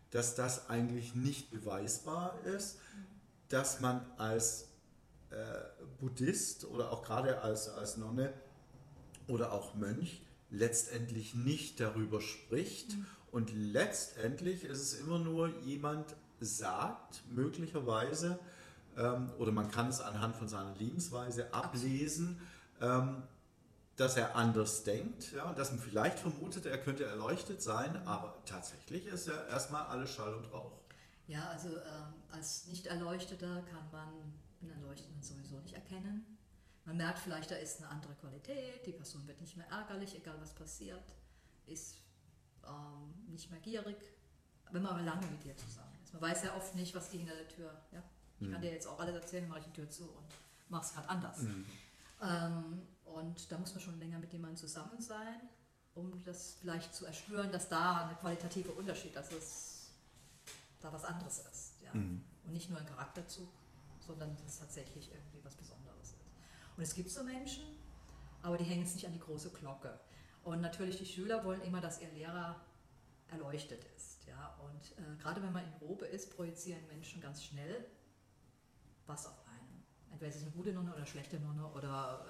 dass 0.10 0.36
das 0.36 0.70
eigentlich 0.70 1.16
nicht 1.16 1.52
beweisbar 1.52 2.38
ist, 2.46 2.80
dass 3.48 3.80
man 3.80 4.04
als 4.18 4.70
äh, 5.30 5.36
Buddhist 6.00 6.66
oder 6.66 6.92
auch 6.92 7.04
gerade 7.04 7.42
als, 7.42 7.70
als 7.70 7.98
Nonne 7.98 8.34
oder 9.28 9.54
auch 9.54 9.76
Mönch 9.76 10.24
letztendlich 10.50 11.36
nicht 11.36 11.80
darüber 11.80 12.20
spricht. 12.20 12.98
Mhm. 12.98 13.06
Und 13.34 13.52
letztendlich 13.52 14.64
ist 14.64 14.80
es 14.80 15.00
immer 15.00 15.18
nur 15.18 15.50
jemand 15.62 16.16
sagt, 16.40 17.24
möglicherweise, 17.32 18.38
ähm, 18.96 19.32
oder 19.40 19.52
man 19.52 19.72
kann 19.72 19.88
es 19.88 20.02
anhand 20.02 20.36
von 20.36 20.48
seiner 20.48 20.76
Lebensweise 20.76 21.52
ablesen, 21.52 22.40
ähm, 22.80 23.24
dass 23.96 24.18
er 24.18 24.36
anders 24.36 24.84
denkt, 24.84 25.32
ja, 25.32 25.52
dass 25.54 25.72
man 25.72 25.80
vielleicht 25.80 26.20
vermutet, 26.20 26.68
er 26.68 26.78
könnte 26.78 27.06
erleuchtet 27.06 27.64
sein, 27.64 28.06
aber 28.06 28.38
tatsächlich 28.46 29.08
ist 29.08 29.28
er 29.28 29.48
erstmal 29.48 29.88
alles 29.88 30.12
Schall 30.12 30.36
und 30.36 30.54
Rauch. 30.54 30.80
Ja, 31.26 31.48
also 31.48 31.70
ähm, 31.70 32.14
als 32.32 32.68
Nicht-Erleuchteter 32.68 33.64
kann 33.64 33.90
man 33.92 34.10
einen 34.62 34.80
Erleuchteten 34.80 35.24
sowieso 35.24 35.58
nicht 35.62 35.74
erkennen. 35.74 36.38
Man 36.86 36.98
merkt 36.98 37.18
vielleicht, 37.18 37.50
da 37.50 37.56
ist 37.56 37.80
eine 37.80 37.90
andere 37.90 38.14
Qualität, 38.14 38.86
die 38.86 38.92
Person 38.92 39.26
wird 39.26 39.42
nicht 39.42 39.58
mehr 39.58 39.68
ärgerlich, 39.72 40.16
egal 40.16 40.36
was 40.40 40.54
passiert, 40.54 41.16
ist 41.66 42.03
ähm, 42.66 43.32
nicht 43.32 43.50
mehr 43.52 43.60
gierig, 43.60 43.98
wenn 44.72 44.82
man 44.82 44.94
aber 44.94 45.02
lange 45.02 45.26
mit 45.28 45.44
dir 45.44 45.56
zusammen 45.56 45.94
ist. 46.04 46.14
Man 46.14 46.22
weiß 46.22 46.44
ja 46.44 46.56
oft 46.56 46.76
nicht, 46.76 46.94
was 46.96 47.10
die 47.10 47.20
hinter 47.20 47.36
der 47.36 47.48
Tür, 47.48 47.72
ja. 47.92 48.04
Ich 48.40 48.48
mhm. 48.48 48.54
kann 48.54 48.62
dir 48.62 48.72
jetzt 48.72 48.88
auch 48.88 49.00
alles 49.00 49.16
erzählen, 49.16 49.48
mache 49.48 49.60
ich 49.60 49.66
die 49.66 49.74
Tür 49.74 49.90
zu 49.90 50.04
und 50.04 50.28
mache 50.70 50.86
es 50.86 50.94
gerade 50.94 51.10
anders. 51.10 51.40
Mhm. 51.40 51.66
Ähm, 52.22 52.82
und 53.06 53.52
da 53.52 53.58
muss 53.58 53.74
man 53.74 53.82
schon 53.82 54.00
länger 54.00 54.20
mit 54.20 54.32
jemandem 54.34 54.58
zusammen 54.58 55.00
sein, 55.00 55.42
um 55.94 56.24
das 56.24 56.58
vielleicht 56.60 56.94
zu 56.94 57.06
erspüren, 57.06 57.52
dass 57.52 57.70
da 57.70 58.08
ein 58.08 58.18
qualitativer 58.18 58.76
Unterschied, 58.76 59.16
dass 59.16 59.32
es 59.32 59.92
da 60.82 60.92
was 60.92 61.06
anderes 61.06 61.40
ist. 61.40 61.82
Ja? 61.84 61.94
Mhm. 61.94 62.24
Und 62.46 62.54
nicht 62.54 62.70
nur 62.70 62.80
ein 62.80 62.86
Charakterzug, 62.86 63.50
sondern 64.00 64.36
dass 64.36 64.46
es 64.46 64.60
tatsächlich 64.60 65.10
irgendwie 65.12 65.40
was 65.44 65.56
Besonderes 65.56 66.10
ist. 66.10 66.16
Und 66.76 66.84
es 66.84 66.94
gibt 66.94 67.10
so 67.10 67.24
Menschen, 67.24 67.64
aber 68.42 68.58
die 68.58 68.66
hängen 68.66 68.84
es 68.84 68.96
nicht 68.96 69.06
an 69.06 69.14
die 69.14 69.20
große 69.20 69.52
Glocke. 69.52 70.00
Und 70.44 70.62
natürlich 70.62 70.98
die 70.98 71.06
Schüler 71.06 71.44
wollen 71.46 71.62
immer, 71.62 71.82
dass 71.82 72.02
ihr 72.02 72.10
Lehrer 72.10 72.60
erleuchtet 73.30 73.84
ist. 73.96 74.26
Ja? 74.28 74.60
Und 74.64 74.92
äh, 74.98 75.18
gerade 75.22 75.42
wenn 75.42 75.54
man 75.54 75.64
in 75.64 75.74
Robe 75.88 76.06
ist, 76.06 76.36
projizieren 76.36 76.86
Menschen 76.88 77.22
ganz 77.22 77.44
schnell 77.44 77.86
was 79.06 79.28
auf 79.28 79.44
entweder 80.14 80.30
ist 80.30 80.36
es 80.38 80.44
eine 80.44 80.52
gute 80.52 80.72
Nonne 80.72 80.90
oder 80.90 80.98
eine 80.98 81.08
schlechte 81.08 81.40
Nonne 81.40 81.68
oder 81.68 82.26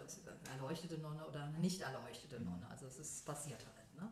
eine 0.45 0.55
erleuchtete 0.55 0.97
Nonne 0.97 1.25
oder 1.27 1.43
eine 1.43 1.59
nicht 1.59 1.81
erleuchtete. 1.81 2.39
Nonne. 2.39 2.67
Also 2.69 2.87
es 2.87 2.97
ist 2.97 3.25
passiert 3.25 3.63
halt. 3.65 3.95
Ne? 3.95 4.11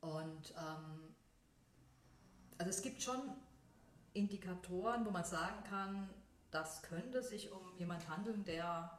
Und 0.00 0.54
ähm, 0.58 1.14
also 2.58 2.70
es 2.70 2.82
gibt 2.82 3.00
schon 3.00 3.20
Indikatoren, 4.12 5.06
wo 5.06 5.10
man 5.10 5.24
sagen 5.24 5.62
kann, 5.64 6.10
das 6.50 6.82
könnte 6.82 7.22
sich 7.22 7.52
um 7.52 7.60
jemand 7.78 8.08
handeln, 8.08 8.44
der 8.44 8.98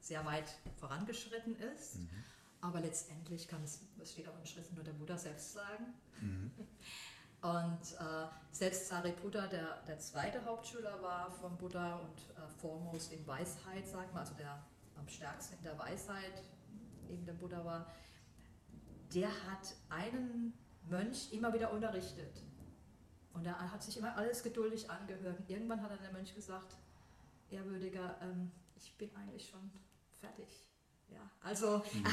sehr 0.00 0.24
weit 0.24 0.56
vorangeschritten 0.78 1.56
ist. 1.56 1.96
Mhm. 1.96 2.10
Aber 2.62 2.80
letztendlich 2.80 3.46
kann 3.46 3.62
es, 3.62 3.80
es 4.00 4.12
steht 4.12 4.28
auch 4.28 4.38
in 4.38 4.46
Schriften 4.46 4.76
nur 4.76 4.84
der 4.84 4.92
Buddha 4.92 5.18
selbst 5.18 5.52
sagen, 5.52 5.92
mhm. 6.20 6.50
Und 7.42 7.94
äh, 7.98 8.26
selbst 8.52 8.86
Sariputta, 8.86 9.48
der 9.48 9.82
der 9.88 9.98
zweite 9.98 10.44
Hauptschüler 10.44 11.02
war 11.02 11.28
von 11.28 11.58
Buddha 11.58 11.96
und 11.96 12.20
äh, 12.36 12.48
foremost 12.60 13.12
in 13.12 13.26
Weisheit, 13.26 13.86
sagt 13.88 14.14
man, 14.14 14.20
also 14.20 14.34
der 14.34 14.64
am 14.96 15.08
stärksten 15.08 15.56
in 15.56 15.64
der 15.64 15.76
Weisheit 15.76 16.44
neben 17.08 17.26
dem 17.26 17.36
Buddha 17.38 17.64
war, 17.64 17.92
der 19.12 19.28
hat 19.28 19.74
einen 19.88 20.52
Mönch 20.88 21.32
immer 21.32 21.52
wieder 21.52 21.72
unterrichtet. 21.72 22.44
Und 23.32 23.44
er 23.44 23.72
hat 23.72 23.82
sich 23.82 23.96
immer 23.96 24.16
alles 24.16 24.44
geduldig 24.44 24.88
angehört. 24.88 25.40
Und 25.40 25.50
irgendwann 25.50 25.82
hat 25.82 25.90
dann 25.90 26.02
der 26.02 26.12
Mönch 26.12 26.34
gesagt, 26.36 26.76
ehrwürdiger, 27.50 28.18
ähm, 28.22 28.52
ich 28.76 28.96
bin 28.96 29.10
eigentlich 29.16 29.48
schon 29.48 29.68
fertig. 30.20 30.68
Ja, 31.12 31.30
also 31.42 31.78
mhm. 31.92 32.04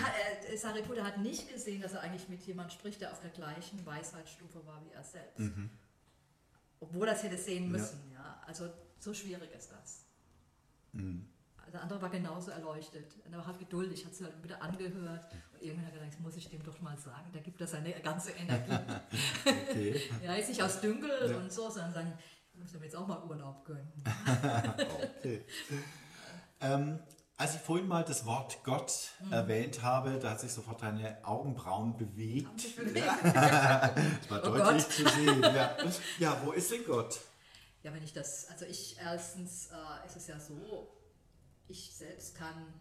er, 0.49 0.57
Sariputta 0.57 1.03
hat 1.03 1.17
nicht 1.19 1.51
gesehen, 1.51 1.81
dass 1.81 1.93
er 1.93 2.01
eigentlich 2.01 2.27
mit 2.29 2.41
jemandem 2.41 2.77
spricht, 2.77 3.01
der 3.01 3.11
auf 3.11 3.21
der 3.21 3.31
gleichen 3.31 3.85
Weisheitsstufe 3.85 4.65
war 4.65 4.83
wie 4.85 4.91
er 4.91 5.03
selbst. 5.03 5.39
Mhm. 5.39 5.69
Obwohl 6.79 7.07
er 7.07 7.15
es 7.15 7.23
hätte 7.23 7.37
sehen 7.37 7.71
müssen. 7.71 8.11
Ja. 8.13 8.19
ja. 8.19 8.41
Also 8.47 8.69
so 8.99 9.13
schwierig 9.13 9.51
ist 9.51 9.71
das. 9.71 10.05
Mhm. 10.93 11.27
Der 11.71 11.83
andere 11.83 12.01
war 12.01 12.09
genauso 12.09 12.51
erleuchtet. 12.51 13.15
Und 13.25 13.33
er 13.33 13.39
war 13.39 13.47
halt 13.47 13.59
geduldig, 13.59 14.05
hat 14.05 14.15
sich 14.15 14.25
halt 14.25 14.43
wieder 14.43 14.61
angehört. 14.61 15.31
Und 15.53 15.61
irgendwann 15.61 15.85
hat 15.85 15.93
er 15.93 15.99
gedacht, 15.99 16.19
muss 16.21 16.35
ich 16.35 16.49
dem 16.49 16.63
doch 16.63 16.81
mal 16.81 16.97
sagen, 16.97 17.29
da 17.31 17.39
gibt 17.39 17.61
er 17.61 17.67
seine 17.67 17.91
ganze 18.01 18.31
Energie. 18.31 18.73
okay. 19.45 20.01
ja, 20.23 20.33
ist 20.33 20.49
nicht 20.49 20.63
aus 20.63 20.81
Dünkel 20.81 21.29
ja. 21.29 21.37
und 21.37 21.51
so, 21.51 21.69
sondern 21.69 21.93
sagen, 21.93 22.13
ich 22.53 22.59
muss 22.59 22.73
ihm 22.73 22.83
jetzt 22.83 22.95
auch 22.95 23.07
mal 23.07 23.23
Urlaub 23.23 23.65
gönnen. 23.65 23.91
okay. 25.19 25.45
Ähm, 26.61 26.99
als 27.39 27.55
ich 27.55 27.61
vorhin 27.61 27.87
mal 27.87 28.03
das 28.03 28.25
Wort 28.25 28.61
Gott 28.65 28.91
mhm. 29.21 29.31
erwähnt 29.31 29.81
habe, 29.81 30.19
da 30.19 30.31
hat 30.31 30.41
sich 30.41 30.51
sofort 30.51 30.81
deine 30.81 31.25
Augenbrauen 31.25 31.95
bewegt. 31.95 32.75
Ja. 32.93 33.15
das 33.93 34.29
war 34.29 34.43
oh 34.43 34.57
deutlich 34.57 34.83
Gott. 34.83 34.91
zu 34.91 35.07
sehen. 35.07 35.41
Ja. 35.41 35.77
ja. 36.19 36.41
wo 36.43 36.51
ist 36.51 36.69
denn 36.69 36.83
Gott? 36.83 37.21
Ja, 37.81 37.93
wenn 37.93 38.03
ich 38.03 38.11
das, 38.11 38.49
also 38.49 38.65
ich 38.65 38.97
erstens 38.99 39.67
äh, 39.67 40.05
ist 40.05 40.17
es 40.17 40.27
ja 40.27 40.37
so, 40.37 40.91
ich 41.69 41.95
selbst 41.95 42.35
kann, 42.35 42.73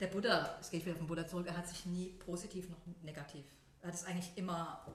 der 0.00 0.06
Buddha, 0.06 0.56
es 0.58 0.70
geht 0.70 0.86
wieder 0.86 0.96
vom 0.96 1.06
Buddha 1.06 1.26
zurück, 1.26 1.46
er 1.46 1.58
hat 1.58 1.68
sich 1.68 1.84
nie 1.84 2.14
positiv 2.24 2.70
noch 2.70 2.78
negativ, 3.02 3.44
er 3.82 3.88
hat 3.88 3.94
es 3.94 4.04
eigentlich 4.04 4.32
immer 4.36 4.86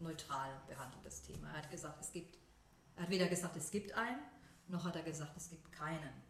neutral 0.00 0.48
behandelt, 0.66 1.04
das 1.04 1.20
Thema. 1.20 1.48
Er 1.48 1.58
hat 1.58 1.70
gesagt, 1.70 2.00
es 2.00 2.12
gibt, 2.12 2.38
er 2.96 3.02
hat 3.02 3.10
weder 3.10 3.28
gesagt, 3.28 3.56
es 3.56 3.70
gibt 3.70 3.92
einen, 3.92 4.20
noch 4.68 4.84
hat 4.84 4.96
er 4.96 5.02
gesagt, 5.02 5.36
es 5.36 5.50
gibt 5.50 5.70
keinen 5.70 6.27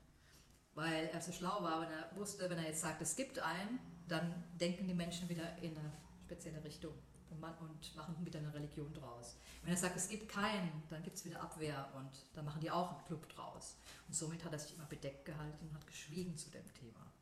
weil 0.79 1.11
er 1.13 1.21
so 1.21 1.33
schlau 1.33 1.61
war, 1.61 1.81
wenn 1.81 1.91
er 1.91 2.09
wusste, 2.15 2.49
wenn 2.49 2.57
er 2.57 2.67
jetzt 2.67 2.83
sagt, 2.83 3.03
es 3.03 3.17
gibt 3.17 3.41
einen, 3.41 3.81
dann 4.07 4.45
denken 4.61 4.87
die 4.87 4.95
Menschen 4.95 5.29
wieder 5.29 5.59
in 5.59 5.77
eine 5.77 5.93
spezielle 6.25 6.63
Richtung 6.63 6.95
und, 7.31 7.41
man, 7.41 7.53
und 7.59 7.97
machen 7.97 8.15
wieder 8.25 8.39
eine 8.39 8.55
Religion 8.55 8.95
draus. 8.95 9.39
Wenn 9.63 9.73
er 9.73 9.77
sagt, 9.77 9.97
es 9.97 10.09
gibt 10.09 10.29
keinen, 10.29 10.85
dann 10.89 11.03
gibt 11.03 11.17
es 11.17 11.25
wieder 11.25 11.43
Abwehr 11.43 11.89
und 11.97 12.11
dann 12.33 12.45
machen 12.45 12.61
die 12.61 12.71
auch 12.71 12.93
einen 12.93 13.05
Club 13.07 13.29
draus. 13.29 13.77
Und 14.07 14.15
somit 14.15 14.45
hat 14.45 14.53
er 14.53 14.61
sich 14.61 14.77
immer 14.77 14.85
bedeckt 14.85 15.25
gehalten 15.25 15.67
und 15.67 15.75
hat 15.75 15.85
geschwiegen 15.85 16.37
zu 16.37 16.49
dem 16.51 16.73
Thema. 16.75 17.13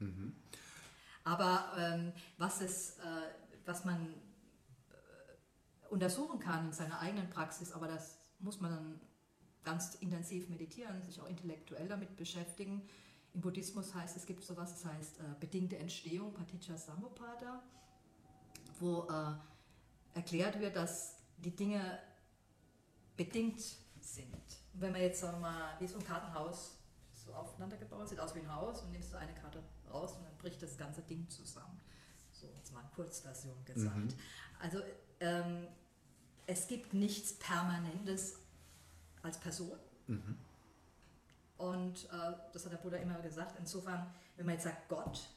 Mhm. 0.00 0.34
Aber 1.22 1.74
ähm, 1.78 2.12
was, 2.36 2.60
es, 2.62 2.98
äh, 2.98 3.04
was 3.64 3.84
man 3.84 4.08
äh, 4.90 5.86
untersuchen 5.88 6.40
kann 6.40 6.66
in 6.66 6.72
seiner 6.72 6.98
eigenen 6.98 7.30
Praxis, 7.30 7.70
aber 7.70 7.86
das 7.86 8.18
muss 8.40 8.60
man 8.60 8.72
dann 8.72 9.00
ganz 9.64 9.94
intensiv 9.96 10.48
meditieren, 10.48 11.02
sich 11.02 11.20
auch 11.20 11.28
intellektuell 11.28 11.88
damit 11.88 12.16
beschäftigen. 12.16 12.82
Im 13.34 13.40
Buddhismus 13.40 13.94
heißt 13.94 14.16
es 14.16 14.26
gibt 14.26 14.44
sowas, 14.44 14.72
das 14.72 14.92
heißt 14.92 15.20
äh, 15.20 15.22
bedingte 15.40 15.78
Entstehung, 15.78 16.34
Paticca 16.34 16.76
Samuppada, 16.76 17.62
wo 18.78 19.08
äh, 19.08 19.34
erklärt 20.14 20.60
wird, 20.60 20.76
dass 20.76 21.16
die 21.38 21.54
Dinge 21.54 21.98
bedingt 23.16 23.60
sind. 24.00 24.34
Und 24.74 24.80
wenn 24.80 24.92
man 24.92 25.00
jetzt 25.00 25.20
sagen 25.20 25.38
wir 25.38 25.48
mal, 25.48 25.80
wie 25.80 25.86
so 25.86 25.98
ein 25.98 26.04
Kartenhaus 26.04 26.76
so 27.14 27.32
aufeinander 27.32 27.76
gebaut, 27.76 28.08
sieht 28.08 28.20
aus 28.20 28.34
wie 28.34 28.40
ein 28.40 28.54
Haus 28.54 28.82
und 28.82 28.92
nimmst 28.92 29.12
du 29.12 29.16
eine 29.16 29.32
Karte 29.34 29.62
raus 29.90 30.12
und 30.16 30.24
dann 30.24 30.36
bricht 30.38 30.62
das 30.62 30.76
ganze 30.76 31.02
Ding 31.02 31.28
zusammen. 31.28 31.80
So 32.32 32.48
jetzt 32.56 32.72
mal 32.72 32.80
in 32.80 32.90
Kurzversion 32.90 33.64
gesagt. 33.64 33.96
Mhm. 33.96 34.14
Also 34.60 34.78
ähm, 35.20 35.68
es 36.46 36.66
gibt 36.66 36.94
nichts 36.94 37.34
Permanentes 37.34 38.38
als 39.22 39.38
Person. 39.38 39.78
Mhm. 40.06 40.36
Und 41.58 42.04
äh, 42.06 42.32
das 42.52 42.64
hat 42.64 42.72
der 42.72 42.78
Buddha 42.78 42.96
immer 42.96 43.20
gesagt. 43.20 43.56
Insofern, 43.58 44.12
wenn 44.36 44.46
man 44.46 44.54
jetzt 44.54 44.64
sagt 44.64 44.88
Gott, 44.88 45.28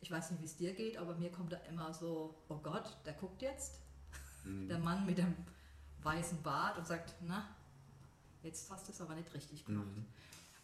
ich 0.00 0.10
weiß 0.10 0.30
nicht, 0.30 0.42
wie 0.42 0.46
es 0.46 0.56
dir 0.56 0.74
geht, 0.74 0.98
aber 0.98 1.14
mir 1.14 1.32
kommt 1.32 1.52
da 1.52 1.56
immer 1.68 1.92
so, 1.94 2.34
oh 2.48 2.58
Gott, 2.58 2.96
der 3.06 3.14
guckt 3.14 3.42
jetzt. 3.42 3.80
Mhm. 4.44 4.68
Der 4.68 4.78
Mann 4.78 5.06
mit 5.06 5.18
dem 5.18 5.34
weißen 6.02 6.42
Bart 6.42 6.78
und 6.78 6.86
sagt, 6.86 7.14
na, 7.22 7.48
jetzt 8.42 8.70
hast 8.70 8.86
du 8.88 8.92
es 8.92 9.00
aber 9.00 9.14
nicht 9.14 9.32
richtig 9.34 9.64
gemacht. 9.64 9.96
Mhm. 9.96 10.06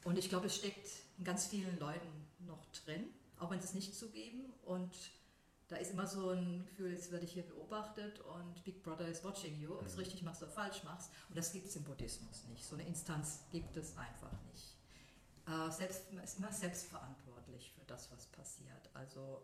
Und 0.05 0.19
ich 0.19 0.29
glaube, 0.29 0.47
es 0.47 0.57
steckt 0.57 0.89
in 1.19 1.25
ganz 1.25 1.47
vielen 1.47 1.79
Leuten 1.79 2.09
noch 2.47 2.65
drin, 2.85 3.05
auch 3.39 3.51
wenn 3.51 3.61
sie 3.61 3.67
es 3.67 3.75
nicht 3.75 3.95
zugeben. 3.95 4.53
Und 4.65 4.93
da 5.73 5.79
ist 5.79 5.93
immer 5.93 6.07
so 6.07 6.31
ein 6.31 6.67
Gefühl, 6.67 6.93
jetzt 6.93 7.11
werde 7.11 7.25
ich 7.25 7.33
hier 7.33 7.45
beobachtet 7.45 8.21
und 8.21 8.63
Big 8.63 8.83
Brother 8.83 9.09
is 9.09 9.25
watching 9.25 9.59
you, 9.59 9.73
ob 9.73 9.81
du 9.81 9.87
es 9.87 9.95
mhm. 9.95 10.01
richtig 10.01 10.23
machst 10.23 10.43
oder 10.43 10.53
falsch 10.53 10.85
machst. 10.85 11.11
Und 11.31 11.39
das 11.39 11.51
gibt 11.51 11.67
es 11.67 11.75
im 11.77 11.85
Buddhismus 11.85 12.45
nicht. 12.49 12.63
So 12.63 12.77
eine 12.77 12.87
Instanz 12.87 13.45
gibt 13.51 13.75
es 13.79 13.97
einfach 13.97 14.31
nicht. 14.53 14.77
Äh, 15.47 15.71
selbst, 15.71 16.13
man 16.13 16.25
ist 16.25 16.39
immer 16.39 16.53
selbstverantwortlich 16.53 17.73
für 17.73 17.87
das, 17.87 18.13
was 18.13 18.27
passiert. 18.27 18.91
Also 18.93 19.43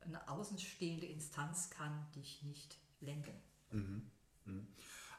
eine 0.00 0.28
außenstehende 0.28 1.06
Instanz 1.06 1.70
kann 1.70 2.10
dich 2.16 2.42
nicht 2.42 2.76
lenken. 2.98 3.40
Mhm. 3.70 4.10
Mhm. 4.46 4.66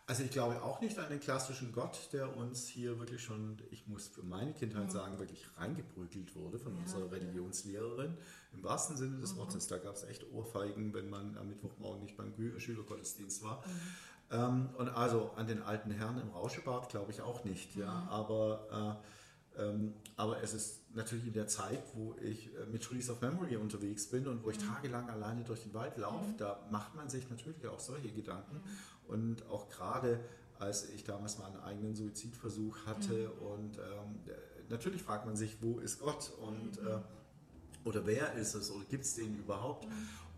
Also 0.09 0.23
ich 0.23 0.31
glaube 0.31 0.63
auch 0.63 0.81
nicht 0.81 0.97
an 0.97 1.07
den 1.07 1.19
klassischen 1.19 1.71
Gott, 1.71 2.09
der 2.13 2.35
uns 2.35 2.67
hier 2.67 2.97
wirklich 2.97 3.23
schon, 3.23 3.59
ich 3.69 3.85
muss 3.85 4.07
für 4.07 4.23
meine 4.23 4.53
Kindheit 4.53 4.85
mhm. 4.85 4.89
sagen, 4.89 5.19
wirklich 5.19 5.45
reingeprügelt 5.55 6.35
wurde 6.35 6.57
von 6.57 6.73
ja, 6.73 6.81
unserer 6.81 7.11
Religionslehrerin. 7.11 8.17
Im 8.51 8.63
wahrsten 8.63 8.97
Sinne 8.97 9.19
des 9.19 9.35
mhm. 9.35 9.37
Wortes, 9.37 9.67
da 9.67 9.77
gab 9.77 9.93
es 9.93 10.05
echt 10.05 10.25
Ohrfeigen, 10.33 10.95
wenn 10.95 11.11
man 11.11 11.37
am 11.37 11.49
Mittwochmorgen 11.49 12.01
nicht 12.01 12.17
beim 12.17 12.33
Schülergottesdienst 12.57 13.43
war. 13.43 13.57
Mhm. 13.57 13.71
Ähm, 14.31 14.69
und 14.79 14.89
also 14.89 15.29
an 15.35 15.45
den 15.45 15.61
alten 15.61 15.91
Herrn 15.91 16.19
im 16.19 16.29
Rauschebad 16.29 16.89
glaube 16.89 17.11
ich 17.11 17.21
auch 17.21 17.43
nicht. 17.43 17.75
Ja, 17.75 18.01
mhm. 18.01 18.09
aber 18.09 18.97
äh, 18.99 19.18
aber 20.15 20.41
es 20.41 20.53
ist 20.53 20.79
natürlich 20.95 21.27
in 21.27 21.33
der 21.33 21.47
Zeit, 21.47 21.83
wo 21.93 22.15
ich 22.21 22.53
äh, 22.55 22.65
mit 22.71 22.83
Trees 22.83 23.09
of 23.09 23.21
Memory 23.21 23.57
unterwegs 23.57 24.07
bin 24.07 24.27
und 24.27 24.43
wo 24.43 24.49
ich 24.49 24.59
mhm. 24.59 24.67
tagelang 24.67 25.09
alleine 25.09 25.43
durch 25.43 25.63
den 25.63 25.73
Wald 25.73 25.97
laufe, 25.97 26.25
mhm. 26.25 26.37
da 26.37 26.65
macht 26.71 26.95
man 26.95 27.09
sich 27.09 27.29
natürlich 27.29 27.67
auch 27.67 27.79
solche 27.79 28.09
Gedanken. 28.09 28.55
Mhm. 28.55 29.13
Und 29.13 29.49
auch 29.49 29.69
gerade 29.69 30.19
als 30.59 30.89
ich 30.89 31.03
damals 31.03 31.37
mal 31.37 31.47
einen 31.47 31.61
eigenen 31.61 31.95
Suizidversuch 31.95 32.85
hatte 32.85 33.31
und 33.31 33.77
ähm, 33.77 34.19
natürlich 34.67 35.01
fragt 35.01 35.25
man 35.25 35.35
sich, 35.35 35.57
wo 35.61 35.79
ist 35.79 35.99
Gott 35.99 36.31
und 36.41 36.77
äh, 36.85 36.99
oder 37.85 38.05
wer 38.05 38.33
ist 38.33 38.55
es 38.55 38.69
oder 38.69 38.83
gibt 38.89 39.05
es 39.05 39.15
den 39.15 39.37
überhaupt? 39.37 39.87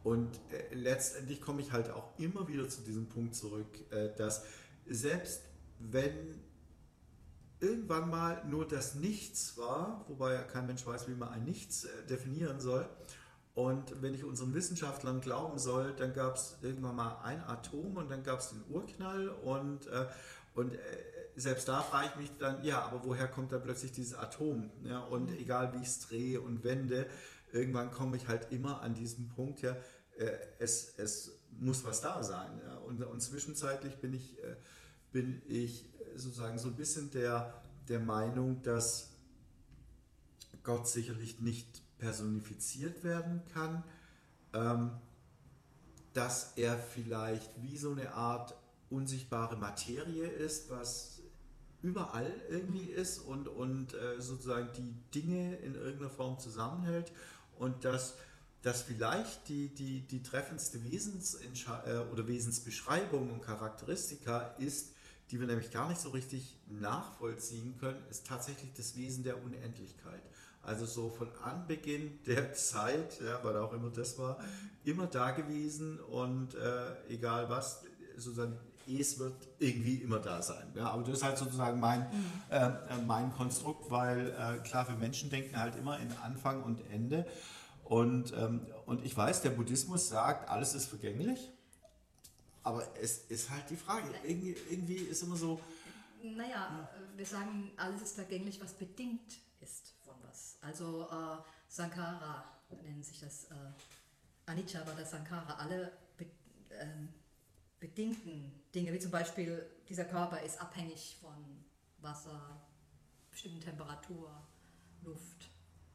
Und 0.04 0.30
äh, 0.52 0.74
letztendlich 0.76 1.41
komme 1.41 1.62
ich 1.62 1.71
halt 1.71 1.89
auch 1.89 2.17
immer 2.19 2.47
wieder 2.47 2.69
zu 2.69 2.82
diesem 2.82 3.08
Punkt 3.08 3.36
zurück, 3.36 3.67
äh, 3.91 4.15
dass 4.15 4.45
selbst 4.88 5.41
wenn 5.80 6.13
irgendwann 7.62 8.10
mal 8.10 8.43
nur 8.45 8.67
das 8.67 8.95
Nichts 8.95 9.58
war, 9.58 10.04
wobei 10.08 10.34
ja 10.34 10.43
kein 10.43 10.67
Mensch 10.67 10.86
weiß, 10.86 11.08
wie 11.08 11.13
man 11.13 11.30
ein 11.30 11.45
Nichts 11.45 11.86
äh, 11.86 11.89
definieren 12.10 12.60
soll. 12.60 12.88
Und 13.54 14.02
wenn 14.02 14.13
ich 14.13 14.24
unseren 14.24 14.54
Wissenschaftlern 14.54 15.21
glauben 15.21 15.60
soll, 15.60 15.93
dann 15.93 16.13
gab 16.13 16.36
es 16.36 16.58
irgendwann 16.62 16.95
mal 16.95 17.21
ein 17.24 17.43
Atom 17.43 17.97
und 17.97 18.10
dann 18.10 18.24
gab 18.24 18.39
es 18.39 18.50
den 18.50 18.63
Urknall 18.69 19.30
und, 19.30 19.88
äh, 19.88 20.08
und 20.56 20.74
äh, 20.74 20.78
selbst 21.36 21.67
da 21.67 21.82
frage 21.82 22.10
ich 22.10 22.15
mich 22.15 22.38
dann, 22.38 22.63
ja, 22.63 22.82
aber 22.82 23.04
woher 23.04 23.28
kommt 23.28 23.52
dann 23.52 23.62
plötzlich 23.62 23.91
dieses 23.91 24.13
Atom? 24.13 24.71
Ja, 24.84 25.00
und 25.00 25.30
mhm. 25.30 25.38
egal 25.38 25.74
wie 25.74 25.82
ich 25.82 25.88
es 25.88 26.00
drehe 26.00 26.41
und 26.41 26.63
wende, 26.63 27.08
irgendwann 27.52 27.91
komme 27.91 28.17
ich 28.17 28.28
halt 28.28 28.52
immer 28.52 28.82
an 28.82 28.93
diesen 28.93 29.28
Punkt, 29.30 29.62
ja, 29.62 29.76
äh, 30.17 30.32
es, 30.60 30.93
es 30.97 31.39
muss 31.60 31.84
was 31.84 32.02
da 32.02 32.24
sein. 32.24 32.62
Ja. 32.65 32.78
Und, 32.78 33.04
und 33.04 33.21
zwischenzeitlich 33.21 33.97
bin 33.97 34.13
ich, 34.13 34.41
äh, 34.43 34.56
bin 35.12 35.41
ich 35.47 35.90
sozusagen 36.15 36.58
so 36.58 36.67
ein 36.67 36.76
bisschen 36.76 37.12
der, 37.12 37.54
der 37.88 38.00
Meinung, 38.00 38.62
dass 38.63 39.12
Gott 40.63 40.88
sicherlich 40.88 41.39
nicht 41.39 41.82
personifiziert 41.97 43.04
werden 43.04 43.41
kann, 43.54 43.84
ähm, 44.54 44.91
dass 46.13 46.54
er 46.58 46.78
vielleicht 46.78 47.62
wie 47.62 47.78
so 47.78 47.91
eine 47.91 48.13
Art 48.13 48.56
unsichtbare 48.89 49.56
Materie 49.56 50.28
ist, 50.28 50.69
was 50.69 51.21
überall 51.82 52.32
irgendwie 52.50 52.86
ist 52.86 53.19
und, 53.19 53.47
und 53.47 53.93
äh, 53.93 54.21
sozusagen 54.21 54.69
die 54.78 54.93
Dinge 55.13 55.56
in 55.58 55.76
irgendeiner 55.76 56.10
Form 56.10 56.38
zusammenhält 56.38 57.12
und 57.58 57.86
dass, 57.86 58.15
dass 58.62 58.84
vielleicht 58.84 59.47
die, 59.47 59.69
die, 59.69 60.02
die 60.02 60.21
treffendste 60.21 60.84
Wesens 60.84 61.39
äh, 61.86 61.97
oder 62.12 62.28
Wesensbeschreibung 62.28 63.32
und 63.32 63.41
Charakteristika 63.41 64.56
ist, 64.60 64.93
die 65.31 65.39
wir 65.39 65.47
nämlich 65.47 65.71
gar 65.71 65.87
nicht 65.87 66.01
so 66.01 66.09
richtig 66.09 66.59
nachvollziehen 66.67 67.77
können, 67.79 67.97
ist 68.09 68.27
tatsächlich 68.27 68.73
das 68.73 68.95
Wesen 68.97 69.23
der 69.23 69.41
Unendlichkeit. 69.41 70.21
Also 70.61 70.85
so 70.85 71.09
von 71.09 71.29
Anbeginn 71.43 72.19
der 72.27 72.53
Zeit, 72.53 73.19
ja, 73.21 73.43
weil 73.43 73.57
auch 73.57 73.73
immer 73.73 73.89
das 73.89 74.19
war, 74.19 74.37
immer 74.83 75.07
da 75.07 75.31
gewesen 75.31 75.99
und 75.99 76.53
äh, 76.55 77.09
egal 77.09 77.49
was, 77.49 77.83
sozusagen 78.15 78.57
es 78.87 79.19
wird 79.19 79.47
irgendwie 79.59 79.95
immer 79.97 80.19
da 80.19 80.41
sein. 80.41 80.67
Ja, 80.75 80.89
aber 80.89 81.03
das 81.03 81.17
ist 81.17 81.23
halt 81.23 81.37
sozusagen 81.37 81.79
mein, 81.79 82.01
mhm. 82.01 82.25
äh, 82.49 82.69
mein 83.05 83.31
Konstrukt, 83.31 83.89
weil 83.89 84.31
äh, 84.31 84.57
klar, 84.67 84.87
wir 84.89 84.95
Menschen 84.95 85.29
denken 85.29 85.57
halt 85.57 85.75
immer 85.75 85.99
in 85.99 86.11
Anfang 86.23 86.63
und 86.63 86.81
Ende. 86.91 87.25
Und, 87.83 88.33
ähm, 88.33 88.65
und 88.85 89.05
ich 89.05 89.15
weiß, 89.15 89.41
der 89.43 89.51
Buddhismus 89.51 90.09
sagt, 90.09 90.49
alles 90.49 90.73
ist 90.73 90.87
vergänglich. 90.87 91.51
Aber 92.63 92.88
es 92.97 93.19
ist 93.30 93.50
halt 93.50 93.69
die 93.69 93.76
Frage, 93.76 94.08
irgendwie, 94.24 94.56
irgendwie 94.69 94.95
ist 94.95 95.24
immer 95.24 95.36
so. 95.36 95.60
Naja, 96.24 96.89
wir 97.15 97.26
sagen, 97.26 97.71
alles 97.78 98.02
ist 98.04 98.15
vergänglich, 98.15 98.62
was 98.62 98.74
bedingt 98.74 99.39
ist 99.62 99.93
von 100.06 100.15
was. 100.28 100.58
Also 100.62 101.08
äh, 101.10 101.38
Sankara 101.67 102.43
nennt 102.84 103.06
sich 103.06 103.19
das, 103.19 103.45
äh, 103.45 103.56
Anicca 104.45 104.86
war 104.86 104.95
das 104.95 105.12
Sankara, 105.12 105.56
alle 105.56 105.91
be 106.17 106.26
äh, 106.69 106.86
bedingten 107.80 108.52
Dinge, 108.76 108.93
wie 108.93 109.00
zum 109.00 109.12
Beispiel 109.12 109.65
dieser 109.89 110.06
Körper 110.06 110.41
ist 110.41 110.62
abhängig 110.62 111.17
von 111.19 111.34
Wasser, 112.00 112.62
bestimmten 113.32 113.62
Temperatur, 113.62 114.30
Luft. 115.04 115.50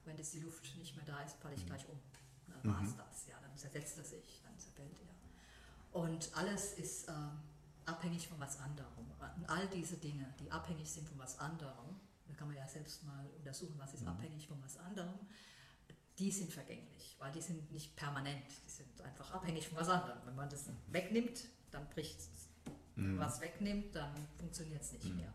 Wenn 0.04 0.16
das 0.16 0.32
die 0.32 0.40
Luft 0.40 0.76
nicht 0.78 0.96
mehr 0.96 1.04
da 1.04 1.22
ist, 1.22 1.36
falle 1.36 1.54
ich 1.54 1.64
gleich 1.66 1.88
um. 1.88 1.98
Dann 2.48 2.72
war 2.74 2.82
es 2.82 2.90
mhm. 2.90 2.98
das, 2.98 3.26
ja, 3.28 3.38
dann 3.40 3.56
zersetzt 3.56 3.98
er 3.98 4.04
sich, 4.04 4.42
dann 4.44 4.58
zerfällt 4.58 4.98
er. 5.00 5.05
Und 5.96 6.30
alles 6.36 6.74
ist 6.74 7.08
äh, 7.08 7.12
abhängig 7.86 8.28
von 8.28 8.38
was 8.38 8.60
anderem. 8.60 9.10
Und 9.36 9.48
all 9.48 9.66
diese 9.68 9.96
Dinge, 9.96 10.26
die 10.38 10.50
abhängig 10.50 10.92
sind 10.92 11.08
von 11.08 11.18
was 11.18 11.38
anderem, 11.38 11.98
da 12.28 12.34
kann 12.34 12.48
man 12.48 12.56
ja 12.58 12.68
selbst 12.68 13.02
mal 13.04 13.26
untersuchen, 13.38 13.76
was 13.78 13.94
ist 13.94 14.02
mhm. 14.02 14.08
abhängig 14.08 14.46
von 14.46 14.62
was 14.62 14.76
anderem, 14.76 15.14
die 16.18 16.30
sind 16.30 16.52
vergänglich, 16.52 17.16
weil 17.18 17.32
die 17.32 17.40
sind 17.40 17.72
nicht 17.72 17.96
permanent, 17.96 18.44
die 18.66 18.70
sind 18.70 19.00
einfach 19.00 19.30
abhängig 19.32 19.68
von 19.68 19.78
was 19.78 19.88
anderem. 19.88 20.18
Wenn 20.26 20.34
man 20.34 20.50
das 20.50 20.66
wegnimmt, 20.88 21.48
dann 21.70 21.88
bricht 21.88 22.18
es. 22.18 22.48
Mhm. 22.96 23.18
Was 23.18 23.40
wegnimmt, 23.40 23.96
dann 23.96 24.14
funktioniert 24.38 24.82
es 24.82 24.92
nicht 24.92 25.06
mhm. 25.06 25.16
mehr. 25.16 25.32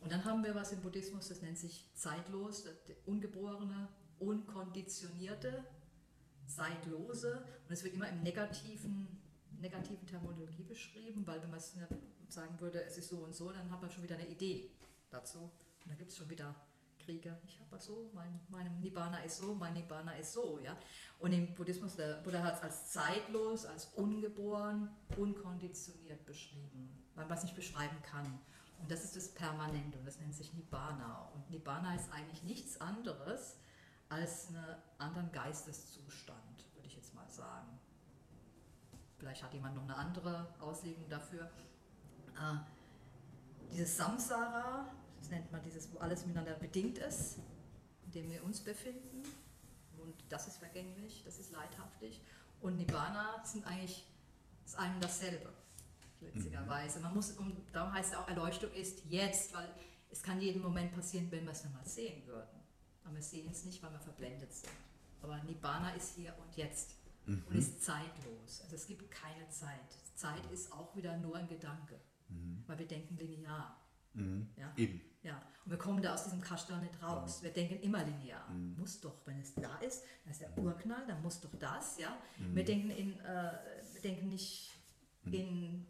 Und 0.00 0.12
dann 0.12 0.22
haben 0.26 0.44
wir 0.44 0.54
was 0.54 0.70
im 0.72 0.82
Buddhismus, 0.82 1.28
das 1.28 1.40
nennt 1.40 1.56
sich 1.56 1.88
zeitlos, 1.94 2.66
ungeborene, 3.06 3.88
unkonditionierte, 4.18 5.64
zeitlose. 6.46 7.42
Und 7.66 7.72
es 7.72 7.82
wird 7.84 7.94
immer 7.94 8.10
im 8.10 8.22
negativen, 8.22 9.23
negativen 9.60 10.06
Terminologie 10.06 10.64
beschrieben, 10.64 11.26
weil 11.26 11.42
wenn 11.42 11.50
man 11.50 11.60
sagen 12.28 12.60
würde, 12.60 12.82
es 12.84 12.98
ist 12.98 13.08
so 13.08 13.18
und 13.18 13.34
so, 13.34 13.52
dann 13.52 13.70
hat 13.70 13.80
man 13.80 13.90
schon 13.90 14.02
wieder 14.02 14.16
eine 14.16 14.26
Idee 14.26 14.70
dazu. 15.10 15.38
Und 15.38 15.90
dann 15.90 15.98
gibt 15.98 16.10
es 16.10 16.16
schon 16.16 16.30
wieder 16.30 16.54
Kriege. 17.04 17.36
Ich 17.46 17.60
habe 17.60 17.78
so, 17.78 18.10
mein, 18.14 18.40
mein 18.48 18.80
Nibbana 18.80 19.18
ist 19.18 19.38
so, 19.38 19.54
mein 19.54 19.74
Nibbana 19.74 20.12
ist 20.16 20.32
so. 20.32 20.58
Ja? 20.62 20.76
Und 21.18 21.32
im 21.32 21.54
Buddhismus, 21.54 21.96
der 21.96 22.22
Buddha 22.22 22.42
hat 22.42 22.56
es 22.56 22.62
als 22.62 22.92
zeitlos, 22.92 23.66
als 23.66 23.86
ungeboren, 23.94 24.88
unkonditioniert 25.16 26.24
beschrieben, 26.24 27.04
weil 27.14 27.26
man 27.26 27.36
es 27.36 27.44
nicht 27.44 27.56
beschreiben 27.56 27.96
kann. 28.02 28.26
Und 28.80 28.90
das 28.90 29.04
ist 29.04 29.16
das 29.16 29.28
Permanente 29.28 29.98
und 29.98 30.06
das 30.06 30.18
nennt 30.18 30.34
sich 30.34 30.52
Nibbana. 30.54 31.30
Und 31.34 31.50
Nibbana 31.50 31.94
ist 31.94 32.10
eigentlich 32.12 32.42
nichts 32.42 32.80
anderes 32.80 33.56
als 34.08 34.48
einen 34.48 34.76
anderen 34.98 35.32
Geisteszustand, 35.32 36.66
würde 36.74 36.86
ich 36.86 36.96
jetzt 36.96 37.14
mal 37.14 37.28
sagen. 37.28 37.73
Vielleicht 39.24 39.42
hat 39.42 39.54
jemand 39.54 39.74
noch 39.74 39.84
eine 39.84 39.96
andere 39.96 40.46
Auslegung 40.60 41.08
dafür. 41.08 41.50
Äh, 42.36 42.56
dieses 43.72 43.96
Samsara, 43.96 44.92
das 45.18 45.30
nennt 45.30 45.50
man 45.50 45.62
dieses, 45.62 45.90
wo 45.94 45.98
alles 45.98 46.26
miteinander 46.26 46.52
bedingt 46.56 46.98
ist, 46.98 47.38
in 48.04 48.12
dem 48.12 48.30
wir 48.30 48.44
uns 48.44 48.60
befinden. 48.60 49.22
Und 49.96 50.14
das 50.28 50.46
ist 50.46 50.58
vergänglich, 50.58 51.22
das 51.24 51.38
ist 51.38 51.52
leidhaftig. 51.52 52.20
Und 52.60 52.76
Nibbana 52.76 53.42
sind 53.46 53.66
eigentlich 53.66 54.06
das 54.62 54.74
eine 54.74 54.94
und 54.96 55.04
dasselbe, 55.04 55.50
witzigerweise. 56.20 57.00
Man 57.00 57.14
muss, 57.14 57.30
und 57.32 57.56
darum 57.72 57.94
heißt 57.94 58.12
es 58.12 58.18
auch, 58.18 58.28
Erleuchtung 58.28 58.72
ist 58.72 59.06
jetzt, 59.06 59.54
weil 59.54 59.70
es 60.10 60.22
kann 60.22 60.38
jeden 60.38 60.60
Moment 60.60 60.92
passieren, 60.94 61.30
wenn 61.30 61.44
wir 61.44 61.52
es 61.52 61.64
nochmal 61.64 61.86
sehen 61.86 62.26
würden. 62.26 62.60
Aber 63.04 63.14
wir 63.14 63.22
sehen 63.22 63.48
es 63.50 63.64
nicht, 63.64 63.82
weil 63.82 63.90
wir 63.90 64.00
verblendet 64.00 64.52
sind. 64.52 64.74
Aber 65.22 65.42
Nibbana 65.44 65.94
ist 65.94 66.14
hier 66.14 66.34
und 66.38 66.54
jetzt 66.58 66.96
mhm. 67.26 67.42
und 67.48 67.56
ist 67.56 67.82
zeitlos. 67.82 68.60
Also 68.62 68.76
es 68.76 68.86
gibt 68.86 69.10
keine 69.10 69.48
Zeit. 69.48 69.80
Zeit 70.14 70.50
ist 70.52 70.72
auch 70.72 70.94
wieder 70.96 71.16
nur 71.18 71.36
ein 71.36 71.48
Gedanke, 71.48 72.00
mhm. 72.28 72.62
weil 72.66 72.78
wir 72.78 72.86
denken 72.86 73.16
linear. 73.16 73.80
Mhm. 74.14 74.48
Ja? 74.56 74.72
Eben. 74.76 75.00
Ja. 75.22 75.42
Und 75.64 75.70
wir 75.70 75.78
kommen 75.78 76.02
da 76.02 76.14
aus 76.14 76.24
diesem 76.24 76.40
Kastel 76.40 76.78
nicht 76.78 77.02
raus. 77.02 77.42
Wir 77.42 77.50
denken 77.50 77.76
immer 77.82 78.04
linear. 78.04 78.48
Mhm. 78.50 78.76
Muss 78.78 79.00
doch, 79.00 79.26
wenn 79.26 79.40
es 79.40 79.54
da 79.54 79.76
ist, 79.78 80.02
dann 80.22 80.32
ist 80.32 80.40
der 80.40 80.56
Urknall, 80.58 81.06
dann 81.06 81.22
muss 81.22 81.40
doch 81.40 81.54
das. 81.58 81.98
Ja? 81.98 82.16
Mhm. 82.38 82.54
Wir, 82.54 82.64
denken 82.64 82.90
in, 82.90 83.18
äh, 83.20 83.52
wir 83.92 84.00
denken 84.02 84.28
nicht 84.28 84.70
mhm. 85.24 85.32
in 85.32 85.86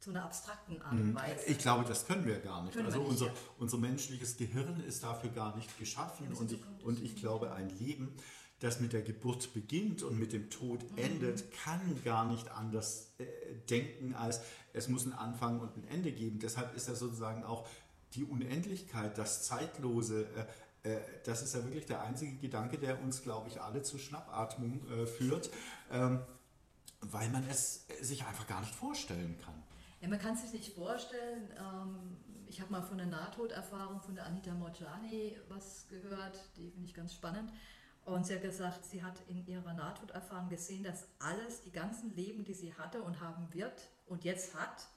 so 0.00 0.10
einer 0.12 0.24
abstrakten 0.24 0.80
Art 0.80 0.92
und. 0.92 1.14
Weise. 1.14 1.44
Ich 1.46 1.58
glaube, 1.58 1.84
das 1.84 2.06
können 2.06 2.24
wir 2.24 2.38
gar 2.38 2.62
nicht. 2.62 2.74
Können 2.74 2.86
also 2.86 3.00
nicht, 3.00 3.10
unser, 3.10 3.26
ja. 3.26 3.32
unser 3.58 3.78
menschliches 3.78 4.36
Gehirn 4.36 4.80
ist 4.80 5.02
dafür 5.02 5.30
gar 5.30 5.56
nicht 5.56 5.76
geschaffen. 5.78 6.28
Ja, 6.32 6.38
und, 6.38 6.52
ich, 6.52 6.60
und 6.84 7.02
ich 7.02 7.16
glaube, 7.16 7.52
ein 7.52 7.68
Leben, 7.70 8.14
das 8.60 8.80
mit 8.80 8.92
der 8.92 9.02
Geburt 9.02 9.54
beginnt 9.54 10.02
und 10.02 10.18
mit 10.18 10.32
dem 10.32 10.50
Tod 10.50 10.90
mhm. 10.92 10.98
endet, 10.98 11.52
kann 11.52 11.80
gar 12.04 12.26
nicht 12.26 12.50
anders 12.50 13.12
äh, 13.18 13.24
denken, 13.70 14.14
als 14.14 14.40
es 14.72 14.88
muss 14.88 15.04
einen 15.04 15.12
Anfang 15.12 15.60
und 15.60 15.76
ein 15.76 15.86
Ende 15.88 16.12
geben. 16.12 16.38
Deshalb 16.40 16.74
ist 16.76 16.88
ja 16.88 16.94
sozusagen 16.94 17.44
auch 17.44 17.68
die 18.14 18.24
Unendlichkeit, 18.24 19.16
das 19.18 19.44
Zeitlose, 19.44 20.26
äh, 20.82 20.94
äh, 20.94 21.00
das 21.24 21.42
ist 21.42 21.54
ja 21.54 21.64
wirklich 21.64 21.86
der 21.86 22.02
einzige 22.02 22.36
Gedanke, 22.36 22.78
der 22.78 23.00
uns, 23.02 23.22
glaube 23.22 23.48
ich, 23.48 23.60
alle 23.60 23.82
zur 23.82 23.98
Schnappatmung 23.98 24.80
äh, 24.90 25.06
führt, 25.06 25.50
ähm, 25.90 26.20
weil 27.00 27.28
man 27.30 27.48
es 27.48 27.86
sich 28.00 28.24
einfach 28.24 28.46
gar 28.46 28.60
nicht 28.60 28.74
vorstellen 28.74 29.36
kann. 29.44 29.54
Ja, 30.00 30.08
man 30.08 30.18
kann 30.18 30.34
es 30.34 30.42
sich 30.42 30.52
nicht 30.52 30.74
vorstellen. 30.74 31.50
Ähm, 31.58 32.16
ich 32.46 32.60
habe 32.60 32.72
mal 32.72 32.82
von 32.82 32.98
der 32.98 33.06
Nahtoderfahrung 33.06 34.00
von 34.00 34.14
der 34.14 34.26
Anita 34.26 34.52
Morjani 34.54 35.36
was 35.48 35.86
gehört, 35.88 36.38
die 36.56 36.70
finde 36.70 36.88
ich 36.88 36.94
ganz 36.94 37.14
spannend. 37.14 37.52
Und 38.08 38.26
sie 38.26 38.34
hat 38.34 38.42
gesagt, 38.42 38.86
sie 38.86 39.02
hat 39.02 39.20
in 39.28 39.46
ihrer 39.46 39.74
Nahtoderfahrung 39.74 40.48
gesehen, 40.48 40.82
dass 40.82 41.04
alles, 41.18 41.60
die 41.60 41.70
ganzen 41.70 42.14
Leben, 42.16 42.42
die 42.42 42.54
sie 42.54 42.72
hatte 42.72 43.02
und 43.02 43.20
haben 43.20 43.52
wird 43.52 43.90
und 44.06 44.24
jetzt 44.24 44.54
hat, 44.54 44.88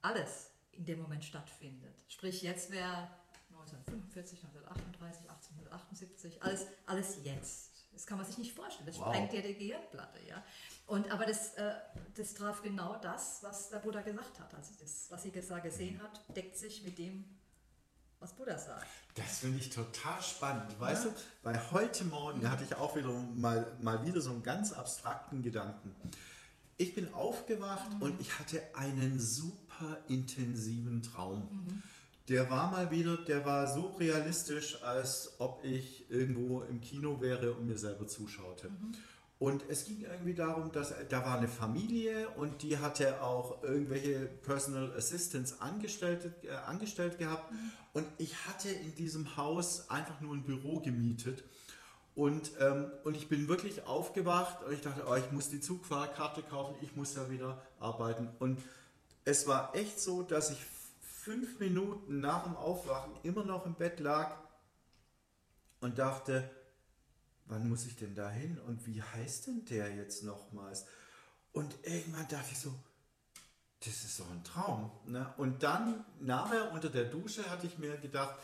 alles 0.00 0.50
in 0.72 0.86
dem 0.86 1.02
Moment 1.02 1.22
stattfindet. 1.22 1.94
Sprich, 2.08 2.40
jetzt 2.40 2.70
wäre 2.70 3.10
1945, 3.50 4.42
1938, 4.42 5.28
1878, 5.28 6.42
alles, 6.42 6.66
alles 6.86 7.18
jetzt. 7.24 7.72
Das 7.92 8.06
kann 8.06 8.16
man 8.16 8.26
sich 8.26 8.38
nicht 8.38 8.54
vorstellen. 8.54 8.86
Das 8.86 8.98
wow. 8.98 9.08
sprengt 9.08 9.34
ja 9.34 9.42
die 9.42 9.54
Gehirnplatte. 9.54 10.18
Ja? 10.26 10.42
Und, 10.86 11.10
aber 11.10 11.26
das, 11.26 11.54
äh, 11.54 11.74
das 12.14 12.32
traf 12.32 12.62
genau 12.62 12.96
das, 13.02 13.42
was 13.42 13.68
der 13.68 13.80
Buddha 13.80 14.00
gesagt 14.00 14.40
hat. 14.40 14.54
Also 14.54 14.72
das, 14.80 15.10
was 15.10 15.24
sie 15.24 15.30
gesehen 15.30 16.00
hat, 16.02 16.24
deckt 16.34 16.56
sich 16.56 16.84
mit 16.84 16.96
dem, 16.96 17.37
was 18.20 18.32
Buddha 18.32 18.58
sagt. 18.58 18.86
Das 19.14 19.38
finde 19.38 19.58
ich 19.58 19.70
total 19.70 20.20
spannend. 20.22 20.78
Weißt 20.78 21.04
ja. 21.04 21.10
du, 21.10 21.16
weil 21.42 21.70
heute 21.72 22.04
Morgen 22.04 22.50
hatte 22.50 22.64
ich 22.64 22.74
auch 22.74 22.96
wieder 22.96 23.10
mal, 23.34 23.66
mal 23.80 24.04
wieder 24.06 24.20
so 24.20 24.30
einen 24.30 24.42
ganz 24.42 24.72
abstrakten 24.72 25.42
Gedanken. 25.42 25.94
Ich 26.76 26.94
bin 26.94 27.12
aufgewacht 27.14 27.92
mhm. 27.94 28.02
und 28.02 28.20
ich 28.20 28.38
hatte 28.38 28.62
einen 28.74 29.18
super 29.18 29.98
intensiven 30.08 31.02
Traum. 31.02 31.48
Mhm. 31.50 31.82
Der 32.28 32.50
war 32.50 32.70
mal 32.70 32.90
wieder, 32.90 33.16
der 33.16 33.44
war 33.44 33.66
so 33.66 33.86
realistisch, 33.98 34.82
als 34.82 35.32
ob 35.38 35.64
ich 35.64 36.10
irgendwo 36.10 36.62
im 36.62 36.80
Kino 36.80 37.20
wäre 37.20 37.54
und 37.54 37.66
mir 37.66 37.78
selber 37.78 38.06
zuschaute. 38.06 38.68
Mhm. 38.68 38.92
Und 39.38 39.64
es 39.68 39.84
ging 39.84 40.00
irgendwie 40.00 40.34
darum, 40.34 40.72
dass 40.72 40.92
da 41.08 41.24
war 41.24 41.38
eine 41.38 41.46
Familie 41.46 42.28
und 42.30 42.62
die 42.62 42.78
hatte 42.78 43.22
auch 43.22 43.62
irgendwelche 43.62 44.26
Personal 44.26 44.92
Assistants 44.96 45.60
angestellt, 45.60 46.32
äh, 46.42 46.50
angestellt 46.66 47.18
gehabt. 47.18 47.52
Mhm. 47.52 47.70
Und 47.92 48.06
ich 48.18 48.46
hatte 48.48 48.68
in 48.68 48.96
diesem 48.96 49.36
Haus 49.36 49.90
einfach 49.90 50.20
nur 50.20 50.34
ein 50.34 50.42
Büro 50.42 50.80
gemietet. 50.80 51.44
Und, 52.16 52.50
ähm, 52.58 52.90
und 53.04 53.16
ich 53.16 53.28
bin 53.28 53.46
wirklich 53.46 53.86
aufgewacht 53.86 54.64
und 54.64 54.72
ich 54.72 54.80
dachte, 54.80 55.04
oh, 55.08 55.14
ich 55.14 55.30
muss 55.30 55.50
die 55.50 55.60
Zugfahrkarte 55.60 56.42
kaufen, 56.42 56.74
ich 56.82 56.96
muss 56.96 57.14
da 57.14 57.30
wieder 57.30 57.62
arbeiten. 57.78 58.28
Und 58.40 58.60
es 59.24 59.46
war 59.46 59.72
echt 59.76 60.00
so, 60.00 60.22
dass 60.22 60.50
ich 60.50 60.58
fünf 61.00 61.60
Minuten 61.60 62.18
nach 62.18 62.42
dem 62.42 62.56
Aufwachen 62.56 63.12
immer 63.22 63.44
noch 63.44 63.66
im 63.66 63.74
Bett 63.74 64.00
lag 64.00 64.34
und 65.80 66.00
dachte, 66.00 66.50
wann 67.48 67.68
muss 67.68 67.86
ich 67.86 67.96
denn 67.96 68.14
da 68.14 68.30
hin 68.30 68.58
und 68.66 68.86
wie 68.86 69.02
heißt 69.02 69.46
denn 69.46 69.64
der 69.64 69.94
jetzt 69.94 70.22
nochmals? 70.22 70.86
Und 71.52 71.74
irgendwann 71.82 72.28
dachte 72.28 72.50
ich 72.52 72.58
so, 72.58 72.72
das 73.84 74.04
ist 74.04 74.20
doch 74.20 74.30
ein 74.30 74.44
Traum. 74.44 74.90
Ne? 75.06 75.32
Und 75.36 75.62
dann 75.62 76.04
nachher 76.20 76.72
unter 76.72 76.90
der 76.90 77.04
Dusche 77.04 77.48
hatte 77.50 77.66
ich 77.66 77.78
mir 77.78 77.96
gedacht, 77.96 78.36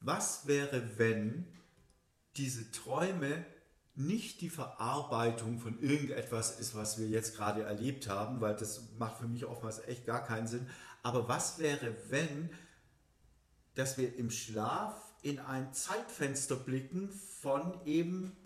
was 0.00 0.46
wäre, 0.46 0.98
wenn 0.98 1.46
diese 2.36 2.70
Träume 2.70 3.44
nicht 3.94 4.40
die 4.40 4.50
Verarbeitung 4.50 5.58
von 5.58 5.80
irgendetwas 5.80 6.60
ist, 6.60 6.76
was 6.76 6.98
wir 6.98 7.08
jetzt 7.08 7.36
gerade 7.36 7.64
erlebt 7.64 8.08
haben, 8.08 8.40
weil 8.40 8.54
das 8.54 8.82
macht 8.98 9.18
für 9.18 9.26
mich 9.26 9.44
oftmals 9.44 9.80
echt 9.80 10.06
gar 10.06 10.24
keinen 10.24 10.46
Sinn. 10.46 10.68
Aber 11.02 11.28
was 11.28 11.58
wäre, 11.58 11.96
wenn, 12.08 12.50
dass 13.74 13.98
wir 13.98 14.16
im 14.16 14.30
Schlaf 14.30 14.94
in 15.22 15.40
ein 15.40 15.72
Zeitfenster 15.72 16.54
blicken 16.54 17.10
von 17.10 17.74
eben 17.86 18.36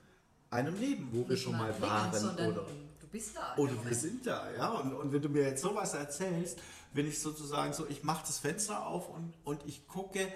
einem 0.52 0.78
Leben, 0.78 1.08
wo 1.12 1.28
wir 1.28 1.36
schon 1.36 1.56
mal 1.56 1.74
waren. 1.80 2.12
Oder 2.12 2.66
du 3.00 3.06
bist 3.10 3.36
da. 3.36 3.54
Oder 3.56 3.72
wir 3.84 3.94
sind 3.94 4.26
da, 4.26 4.50
ja. 4.56 4.68
Und, 4.68 4.92
und 4.92 5.12
wenn 5.12 5.22
du 5.22 5.28
mir 5.28 5.42
jetzt 5.42 5.62
sowas 5.62 5.94
erzählst, 5.94 6.58
wenn 6.92 7.06
ich 7.06 7.20
sozusagen 7.20 7.72
so, 7.72 7.86
ich 7.88 8.04
mache 8.04 8.24
das 8.26 8.38
Fenster 8.38 8.86
auf 8.86 9.08
und, 9.08 9.32
und 9.44 9.60
ich 9.66 9.88
gucke 9.88 10.28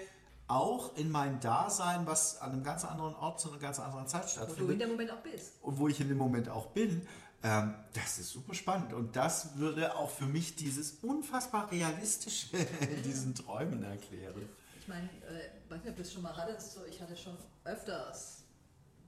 auch 0.47 0.95
in 0.95 1.11
mein 1.11 1.39
Dasein, 1.39 2.07
was 2.07 2.41
an 2.41 2.51
einem 2.51 2.63
ganz 2.63 2.85
anderen 2.85 3.13
Ort 3.15 3.39
zu 3.39 3.49
einer 3.51 3.59
ganz 3.59 3.79
anderen 3.79 4.07
Zeit 4.07 4.29
stattfindet. 4.29 4.61
Wo 4.61 4.67
du 4.67 4.73
in 4.73 4.79
dem 4.79 4.89
Moment 4.89 5.11
auch 5.11 5.21
bist. 5.21 5.53
Und 5.61 5.77
wo 5.77 5.87
ich 5.87 5.99
in 5.99 6.07
dem 6.07 6.17
Moment 6.17 6.49
auch 6.49 6.67
bin, 6.67 7.05
ähm, 7.43 7.75
das 7.93 8.17
ist 8.17 8.31
super 8.31 8.53
spannend. 8.53 8.93
Und 8.93 9.15
das 9.15 9.57
würde 9.57 9.95
auch 9.95 10.09
für 10.09 10.25
mich 10.25 10.55
dieses 10.55 10.93
unfassbar 11.01 11.71
realistische 11.71 12.57
in 12.81 13.03
diesen 13.03 13.35
Träumen 13.35 13.83
erklären. 13.83 14.49
Ich 14.79 14.87
meine, 14.87 15.05
äh, 15.05 15.69
weiß 15.69 15.81
nicht, 15.81 15.89
ob 15.89 15.95
du 15.97 16.01
es 16.01 16.13
schon 16.13 16.23
mal 16.23 16.35
hattest, 16.35 16.73
so, 16.73 16.85
ich 16.85 16.99
hatte 17.01 17.15
schon 17.15 17.37
öfters 17.65 18.46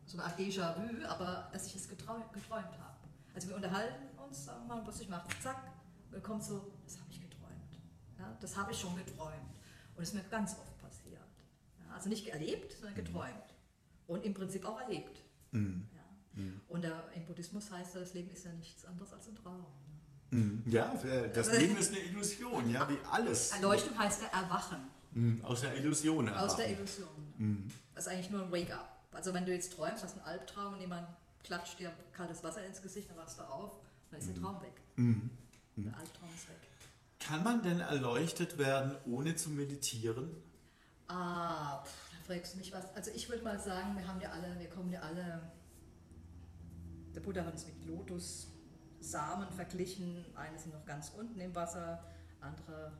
so 0.09 0.17
eine 0.17 0.25
Art 0.25 0.39
Déjà-vu, 0.39 1.05
aber 1.07 1.49
dass 1.53 1.67
ich 1.67 1.75
es 1.75 1.87
geträumt, 1.87 2.33
geträumt 2.33 2.65
habe. 2.65 2.97
Also 3.35 3.49
wir 3.49 3.55
unterhalten 3.55 4.07
uns, 4.17 4.45
sagen 4.45 4.67
wir 4.67 4.75
mal, 4.75 4.87
was 4.87 4.99
ich 4.99 5.07
mache, 5.07 5.27
zack, 5.41 5.71
und 6.11 6.23
kommt 6.23 6.43
so, 6.43 6.71
das 6.83 6.99
habe 6.99 7.11
ich 7.11 7.21
geträumt. 7.21 7.77
Ja, 8.17 8.35
das 8.41 8.57
habe 8.57 8.71
ich 8.71 8.79
schon 8.79 8.95
geträumt. 8.95 9.53
Und 9.95 9.99
das 9.99 10.09
ist 10.09 10.15
mir 10.15 10.23
ganz 10.23 10.53
oft 10.53 10.81
passiert. 10.81 11.21
Ja, 11.79 11.93
also 11.93 12.09
nicht 12.09 12.27
erlebt, 12.27 12.73
sondern 12.73 12.95
geträumt. 12.95 13.53
Und 14.07 14.25
im 14.25 14.33
Prinzip 14.33 14.65
auch 14.65 14.81
erlebt. 14.81 15.23
Mhm. 15.51 15.87
Ja. 15.93 16.43
Und 16.69 16.81
der, 16.83 17.03
im 17.15 17.25
Buddhismus 17.25 17.69
heißt 17.69 17.95
das 17.95 18.13
Leben 18.15 18.31
ist 18.31 18.45
ja 18.45 18.53
nichts 18.53 18.85
anderes 18.85 19.13
als 19.13 19.27
ein 19.27 19.35
Traum. 19.35 19.65
Mhm. 20.31 20.63
Ja, 20.65 20.91
äh, 21.03 21.31
das 21.31 21.51
Leben 21.51 21.77
ist 21.77 21.91
eine 21.91 21.99
Illusion, 21.99 22.67
ja, 22.71 22.89
wie 22.89 22.97
alles. 23.11 23.51
Erleuchtung 23.51 23.97
heißt 23.97 24.23
ja 24.23 24.39
Erwachen. 24.39 24.79
Mhm. 25.11 25.45
Aus 25.45 25.61
der 25.61 25.75
Illusion 25.75 26.29
Aus 26.29 26.35
erwachen. 26.35 26.57
der 26.57 26.71
Illusion. 26.71 27.71
Das 27.93 28.07
ist 28.07 28.11
eigentlich 28.11 28.29
nur 28.31 28.43
ein 28.43 28.51
Wake-up. 28.51 28.98
Also 29.11 29.33
wenn 29.33 29.45
du 29.45 29.53
jetzt 29.53 29.73
träumst, 29.73 30.03
hast 30.03 30.17
einen 30.17 30.25
Albtraum 30.25 30.73
und 30.73 30.81
jemand 30.81 31.07
klatscht 31.43 31.79
dir 31.79 31.91
kaltes 32.13 32.43
Wasser 32.43 32.65
ins 32.65 32.81
Gesicht, 32.81 33.09
dann 33.09 33.17
wachst 33.17 33.39
du 33.39 33.43
auf 33.43 33.71
dann 34.11 34.19
ist 34.19 34.29
der 34.29 34.35
Traum 34.35 34.61
weg. 34.61 34.81
Der 35.75 35.97
Albtraum 35.97 36.29
ist 36.35 36.49
weg. 36.49 36.57
Kann 37.19 37.43
man 37.43 37.61
denn 37.61 37.79
erleuchtet 37.79 38.57
werden, 38.57 38.95
ohne 39.05 39.35
zu 39.35 39.49
meditieren? 39.49 40.29
Ah, 41.07 41.83
pff, 41.83 42.11
da 42.11 42.33
fragst 42.33 42.53
du 42.53 42.57
mich 42.57 42.71
was. 42.73 42.93
Also 42.95 43.11
ich 43.11 43.29
würde 43.29 43.43
mal 43.43 43.59
sagen, 43.59 43.95
wir 43.97 44.07
haben 44.07 44.21
ja 44.21 44.31
alle, 44.31 44.59
wir 44.59 44.69
kommen 44.69 44.91
ja 44.91 45.01
alle. 45.01 45.51
Der 47.13 47.21
Buddha 47.21 47.43
hat 47.43 47.55
es 47.55 47.65
mit 47.65 47.85
Lotussamen 47.85 49.49
verglichen. 49.51 50.25
Eine 50.35 50.57
sind 50.57 50.73
noch 50.73 50.85
ganz 50.85 51.09
unten 51.09 51.39
im 51.39 51.53
Wasser, 51.55 52.03
andere 52.39 52.93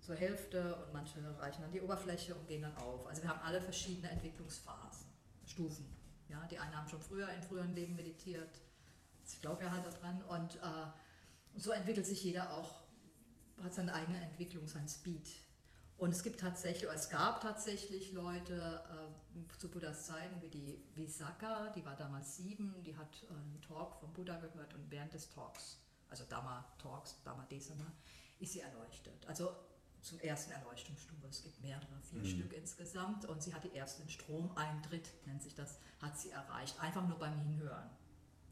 zur 0.00 0.14
Hälfte 0.14 0.76
und 0.76 0.92
manche 0.92 1.18
reichen 1.38 1.64
an 1.64 1.72
die 1.72 1.80
Oberfläche 1.80 2.34
und 2.34 2.46
gehen 2.46 2.62
dann 2.62 2.76
auf. 2.76 3.06
Also 3.06 3.22
wir 3.22 3.30
haben 3.30 3.40
alle 3.42 3.60
verschiedene 3.60 4.10
Entwicklungsphasen, 4.10 5.06
Stufen. 5.46 5.86
Ja, 6.28 6.46
die 6.46 6.58
einen 6.58 6.76
haben 6.76 6.88
schon 6.88 7.00
früher 7.00 7.28
in 7.28 7.42
früheren 7.42 7.74
Leben 7.74 7.96
meditiert. 7.96 8.60
Ich 9.26 9.40
glaube 9.40 9.64
ja 9.64 9.70
halt 9.70 9.86
daran. 9.86 10.22
Und 10.24 10.56
äh, 10.56 10.86
so 11.56 11.70
entwickelt 11.70 12.06
sich 12.06 12.22
jeder 12.24 12.52
auch, 12.52 12.82
hat 13.62 13.74
seine 13.74 13.94
eigene 13.94 14.20
Entwicklung, 14.20 14.66
sein 14.66 14.88
Speed. 14.88 15.28
Und 15.96 16.10
es 16.10 16.22
gibt 16.22 16.40
tatsächlich, 16.40 16.90
es 16.90 17.08
gab 17.08 17.40
tatsächlich 17.40 18.12
Leute 18.12 18.82
äh, 18.90 19.58
zu 19.58 19.70
Buddhas 19.70 20.06
Zeiten, 20.06 20.42
wie 20.42 20.48
die 20.48 20.84
Visakha, 20.94 21.70
die 21.70 21.84
war 21.84 21.94
damals 21.94 22.36
sieben, 22.36 22.74
die 22.84 22.96
hat 22.96 23.22
äh, 23.24 23.32
einen 23.32 23.60
Talk 23.62 23.94
vom 24.00 24.12
Buddha 24.12 24.36
gehört 24.38 24.74
und 24.74 24.90
während 24.90 25.14
des 25.14 25.30
Talks, 25.30 25.78
also 26.08 26.24
Dhamma 26.24 26.64
Talks, 26.78 27.22
Dhamma 27.22 27.46
Desana, 27.46 27.92
ist 28.40 28.52
sie 28.52 28.60
erleuchtet. 28.60 29.24
Also 29.26 29.54
zum 30.04 30.20
ersten 30.20 30.52
Erleuchtungsstufe. 30.52 31.26
Es 31.28 31.42
gibt 31.42 31.60
mehrere, 31.62 32.00
vier 32.02 32.24
Stück 32.24 32.52
insgesamt 32.52 33.24
und 33.24 33.42
sie 33.42 33.54
hat 33.54 33.64
die 33.64 33.74
ersten 33.74 34.08
Stromeintritt, 34.08 35.08
nennt 35.26 35.42
sich 35.42 35.54
das, 35.54 35.78
hat 36.00 36.18
sie 36.18 36.30
erreicht. 36.30 36.78
Einfach 36.80 37.06
nur 37.08 37.18
beim 37.18 37.36
Hinhören. 37.38 37.88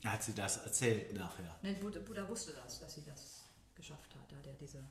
Hat 0.04 0.22
sie 0.22 0.34
das 0.34 0.56
erzählt 0.64 1.14
nachher? 1.14 1.54
Ne, 1.62 1.74
Buddha, 1.74 2.28
wusste 2.28 2.52
das, 2.54 2.80
dass 2.80 2.94
sie 2.94 3.04
das 3.04 3.44
geschafft 3.74 4.14
hat. 4.14 4.32
Da 4.32 4.36
hat 4.36 4.46
er 4.46 4.54
diese 4.54 4.82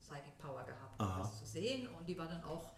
Psychic 0.00 0.36
Power 0.38 0.64
gehabt, 0.64 1.00
Aha. 1.00 1.20
das 1.20 1.38
zu 1.38 1.46
sehen. 1.46 1.86
Und 1.88 2.08
die 2.08 2.16
war 2.18 2.26
dann 2.26 2.42
auch, 2.42 2.72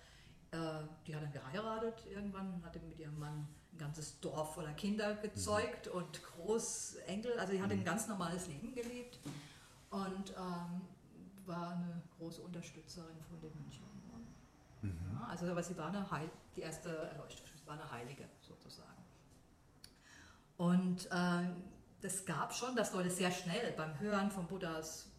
äh, 0.50 0.82
die 1.06 1.14
hat 1.14 1.22
dann 1.22 1.32
geheiratet 1.32 2.04
irgendwann, 2.06 2.62
hatte 2.64 2.80
mit 2.80 2.98
ihrem 2.98 3.18
Mann 3.18 3.46
ein 3.72 3.78
ganzes 3.78 4.20
Dorf 4.20 4.54
voller 4.54 4.74
Kinder 4.74 5.14
gezeugt 5.14 5.86
und 5.88 6.22
Großenkel. 6.22 7.38
Also 7.38 7.52
die 7.52 7.62
hat 7.62 7.70
ein 7.70 7.84
ganz 7.84 8.08
normales 8.08 8.48
Leben 8.48 8.74
gelebt 8.74 9.20
und 9.90 10.34
ähm, 10.36 10.82
war 11.46 11.72
eine 11.72 12.02
große 12.18 12.40
Unterstützerin 12.42 13.20
von 13.28 13.40
den 13.40 13.52
Mönchen. 13.60 13.84
Ja, 14.84 15.26
also 15.28 15.46
aber 15.46 15.62
sie 15.62 15.76
war 15.78 15.88
eine 15.88 16.10
Heil 16.10 16.30
die 16.56 16.60
erste 16.60 16.90
Erleuchtung, 16.90 17.46
sie 17.56 17.66
war 17.66 17.74
eine 17.74 17.90
Heilige 17.90 18.24
sozusagen. 18.40 19.02
Und 20.56 21.06
äh, 21.10 21.48
das 22.00 22.24
gab 22.26 22.54
schon, 22.54 22.76
dass 22.76 22.92
Leute 22.92 23.10
sehr 23.10 23.30
schnell 23.30 23.72
beim 23.72 23.98
Hören 23.98 24.30
von 24.30 24.46
Buddhas 24.46 25.10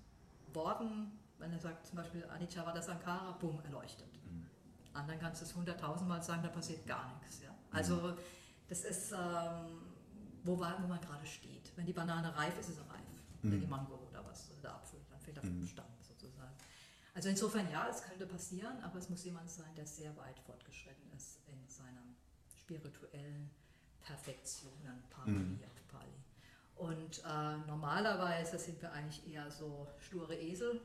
Worten, 0.53 1.11
wenn 1.39 1.51
er 1.51 1.59
sagt 1.59 1.87
zum 1.87 1.97
Beispiel 1.97 2.23
Anicca 2.29 2.81
Sankara, 2.81 3.31
bumm, 3.33 3.59
erleuchtet. 3.65 4.07
Anderen 4.93 5.19
kannst 5.19 5.41
du 5.41 5.45
es 5.45 5.53
hunderttausendmal 5.53 6.23
sagen, 6.23 6.41
da 6.41 6.47
passiert 6.47 6.85
gar 6.87 7.13
nichts. 7.19 7.41
Ja? 7.43 7.49
Also 7.71 8.15
das 8.69 8.85
ist, 8.85 9.11
ähm, 9.11 9.81
wo, 10.45 10.57
war, 10.57 10.81
wo 10.81 10.87
man 10.87 11.01
gerade 11.01 11.25
steht. 11.25 11.73
Wenn 11.75 11.85
die 11.85 11.91
Banane 11.91 12.33
reif 12.37 12.57
ist, 12.57 12.69
ist 12.69 12.75
sie 12.75 12.81
reif. 12.81 13.01
Wenn 13.41 13.59
die 13.59 13.67
Mango 13.67 13.95
oder 14.09 14.23
was, 14.25 14.49
oder 14.51 14.61
der 14.61 14.75
Apfel, 14.75 14.99
dann 15.09 15.19
fällt 15.19 15.37
er 15.37 15.43
vom 15.43 15.67
Stamm. 15.67 15.85
Also 17.15 17.29
insofern 17.29 17.71
ja, 17.71 17.87
es 17.87 18.03
könnte 18.03 18.27
passieren, 18.27 18.77
aber 18.83 18.99
es 18.99 19.09
muss 19.09 19.23
jemand 19.23 19.49
sein, 19.49 19.73
der 19.75 19.87
sehr 19.87 20.15
weit 20.17 20.37
fortgeschritten 20.41 21.09
ist 21.15 21.39
in 21.47 21.65
seiner 21.69 22.03
spirituellen 22.53 23.49
Perfektionen, 24.01 25.01
Pali 25.09 25.57
auf 25.65 25.87
Pali. 25.87 26.11
Und 26.75 27.23
äh, 27.25 27.57
normalerweise 27.67 28.59
sind 28.59 28.81
wir 28.81 28.91
eigentlich 28.91 29.25
eher 29.33 29.49
so 29.49 29.87
sture 29.97 30.35
Esel, 30.35 30.81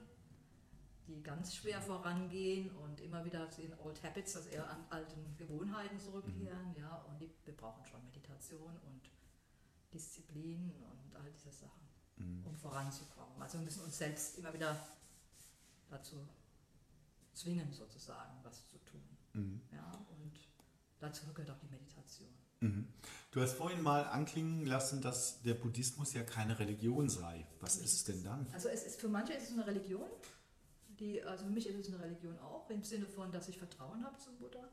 die 1.08 1.20
ganz 1.20 1.56
schwer 1.56 1.82
vorangehen 1.82 2.70
und 2.76 3.00
immer 3.00 3.24
wieder 3.24 3.50
zu 3.50 3.62
den 3.62 3.76
Old 3.80 4.00
Habits, 4.04 4.36
also 4.36 4.50
eher 4.50 4.70
an 4.70 4.84
alten 4.88 5.36
Gewohnheiten 5.36 5.98
zurückkehren. 5.98 6.76
Ja, 6.78 7.04
und 7.08 7.20
die, 7.20 7.28
wir 7.44 7.56
brauchen 7.56 7.84
schon 7.84 8.04
Meditation 8.04 8.76
und 8.86 9.10
Disziplin 9.92 10.72
und 10.78 11.16
all 11.16 11.28
diese 11.32 11.50
Sachen, 11.50 11.88
um 12.44 12.56
voranzukommen. 12.56 13.42
Also 13.42 13.58
wir 13.58 13.64
müssen 13.64 13.82
uns 13.82 13.98
selbst 13.98 14.38
immer 14.38 14.54
wieder 14.54 14.76
dazu 15.90 16.26
zwingen, 17.34 17.72
sozusagen, 17.72 18.38
was 18.42 18.68
zu 18.68 18.78
tun. 18.84 19.02
Ja, 19.72 19.92
und 20.10 20.32
dazu 20.98 21.26
gehört 21.32 21.50
auch 21.50 21.58
die 21.58 21.68
Meditation. 21.68 22.28
Mhm. 22.60 22.88
Du 23.30 23.40
hast 23.40 23.54
vorhin 23.54 23.80
mal 23.80 24.04
anklingen 24.04 24.66
lassen, 24.66 25.00
dass 25.00 25.40
der 25.42 25.54
Buddhismus 25.54 26.12
ja 26.12 26.22
keine 26.22 26.58
Religion 26.58 27.08
sei. 27.08 27.46
Was 27.60 27.76
ist 27.76 27.92
es 27.94 28.04
denn 28.04 28.22
dann? 28.22 28.46
Also 28.52 28.68
es 28.68 28.84
ist 28.84 29.00
für 29.00 29.08
manche 29.08 29.32
ist 29.32 29.44
es 29.44 29.52
eine 29.52 29.66
Religion, 29.66 30.08
die, 30.98 31.22
also 31.22 31.44
für 31.44 31.50
mich 31.50 31.66
ist 31.66 31.76
es 31.76 31.94
eine 31.94 32.02
Religion 32.02 32.38
auch, 32.40 32.68
im 32.68 32.82
Sinne 32.82 33.06
von, 33.06 33.32
dass 33.32 33.48
ich 33.48 33.56
Vertrauen 33.56 34.04
habe 34.04 34.18
zum 34.18 34.36
Buddha. 34.36 34.68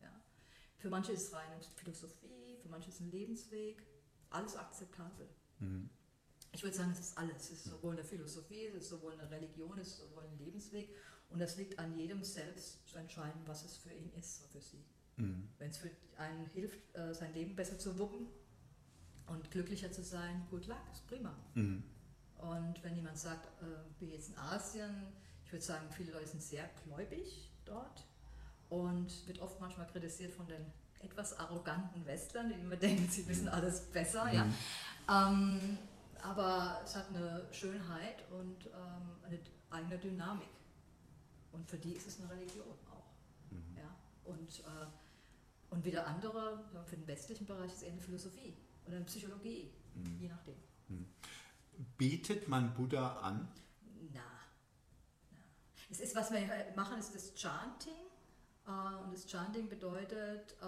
Ja. 0.00 0.12
Für 0.78 0.90
manche 0.90 1.12
ist 1.12 1.28
es 1.28 1.32
reine 1.32 1.56
Philosophie, 1.76 2.56
für 2.60 2.68
manche 2.68 2.90
ist 2.90 2.96
es 2.96 3.00
ein 3.00 3.10
Lebensweg, 3.10 3.82
alles 4.30 4.56
akzeptabel. 4.56 5.28
Ich 6.52 6.62
würde 6.62 6.76
sagen, 6.76 6.92
es 6.92 7.00
ist 7.00 7.18
alles. 7.18 7.50
Es 7.50 7.50
ist 7.50 7.64
sowohl 7.64 7.94
eine 7.94 8.04
Philosophie, 8.04 8.66
es 8.66 8.84
ist 8.84 8.90
sowohl 8.90 9.12
eine 9.12 9.30
Religion, 9.30 9.78
es 9.78 9.88
ist 9.88 9.98
sowohl 9.98 10.24
ein 10.24 10.38
Lebensweg 10.38 10.94
und 11.30 11.40
es 11.40 11.56
liegt 11.56 11.78
an 11.78 11.96
jedem 11.98 12.22
selbst 12.22 12.86
zu 12.86 12.98
entscheiden, 12.98 13.40
was 13.46 13.64
es 13.64 13.76
für 13.76 13.92
ihn 13.92 14.10
ist 14.18 14.42
oder 14.42 14.50
für 14.50 14.60
sie. 14.60 14.84
Wenn 15.58 15.70
es 15.70 15.78
für 15.78 15.90
einen 16.18 16.46
hilft, 16.46 16.78
äh, 16.94 17.14
sein 17.14 17.32
Leben 17.34 17.54
besser 17.56 17.78
zu 17.78 17.98
wuppen 17.98 18.26
und 19.26 19.50
glücklicher 19.50 19.90
zu 19.92 20.02
sein, 20.02 20.46
gut 20.50 20.66
luck, 20.66 20.82
ist 20.92 21.06
prima. 21.06 21.34
Und 22.38 22.82
wenn 22.82 22.96
jemand 22.96 23.18
sagt, 23.18 23.46
äh, 23.62 23.66
wie 24.00 24.10
jetzt 24.10 24.30
in 24.30 24.38
Asien, 24.38 25.06
ich 25.44 25.52
würde 25.52 25.64
sagen, 25.64 25.86
viele 25.90 26.12
Leute 26.12 26.28
sind 26.28 26.42
sehr 26.42 26.68
gläubig 26.84 27.50
dort 27.64 28.04
und 28.68 29.26
wird 29.26 29.38
oft 29.40 29.60
manchmal 29.60 29.86
kritisiert 29.86 30.32
von 30.32 30.46
den 30.46 30.64
etwas 31.00 31.38
arroganten 31.38 32.04
Westlern, 32.06 32.48
die 32.48 32.54
immer 32.54 32.76
denken, 32.76 33.08
sie 33.08 33.26
wissen 33.28 33.48
alles 33.48 33.80
besser. 33.82 34.32
Ja. 34.32 34.46
Ähm, 35.08 35.78
aber 36.22 36.80
es 36.84 36.94
hat 36.94 37.08
eine 37.08 37.46
Schönheit 37.52 38.24
und 38.30 38.66
ähm, 38.66 39.16
eine 39.24 39.40
eigene 39.70 39.98
Dynamik. 39.98 40.48
Und 41.50 41.68
für 41.68 41.76
die 41.76 41.92
ist 41.92 42.06
es 42.06 42.20
eine 42.20 42.30
Religion 42.30 42.78
auch. 42.90 43.12
Ja. 43.76 43.94
Und, 44.24 44.60
äh, 44.60 44.86
und 45.70 45.84
wieder 45.84 46.06
andere, 46.06 46.64
für 46.86 46.96
den 46.96 47.06
westlichen 47.06 47.46
Bereich 47.46 47.66
ist 47.66 47.78
es 47.78 47.82
eher 47.82 47.92
eine 47.92 48.00
Philosophie 48.00 48.56
oder 48.86 48.96
eine 48.96 49.04
Psychologie, 49.04 49.72
je 50.18 50.28
nachdem. 50.28 50.56
Betet 51.98 52.48
man 52.48 52.72
Buddha 52.74 53.20
an? 53.20 53.48
Na, 54.12 54.20
na. 55.32 55.38
Es 55.90 56.00
ist, 56.00 56.14
was 56.14 56.30
wir 56.30 56.40
machen, 56.76 56.98
ist 56.98 57.14
das 57.14 57.34
Chanting. 57.34 57.92
Äh, 58.66 59.04
und 59.04 59.12
das 59.12 59.26
Chanting 59.26 59.68
bedeutet, 59.68 60.56
äh, 60.62 60.66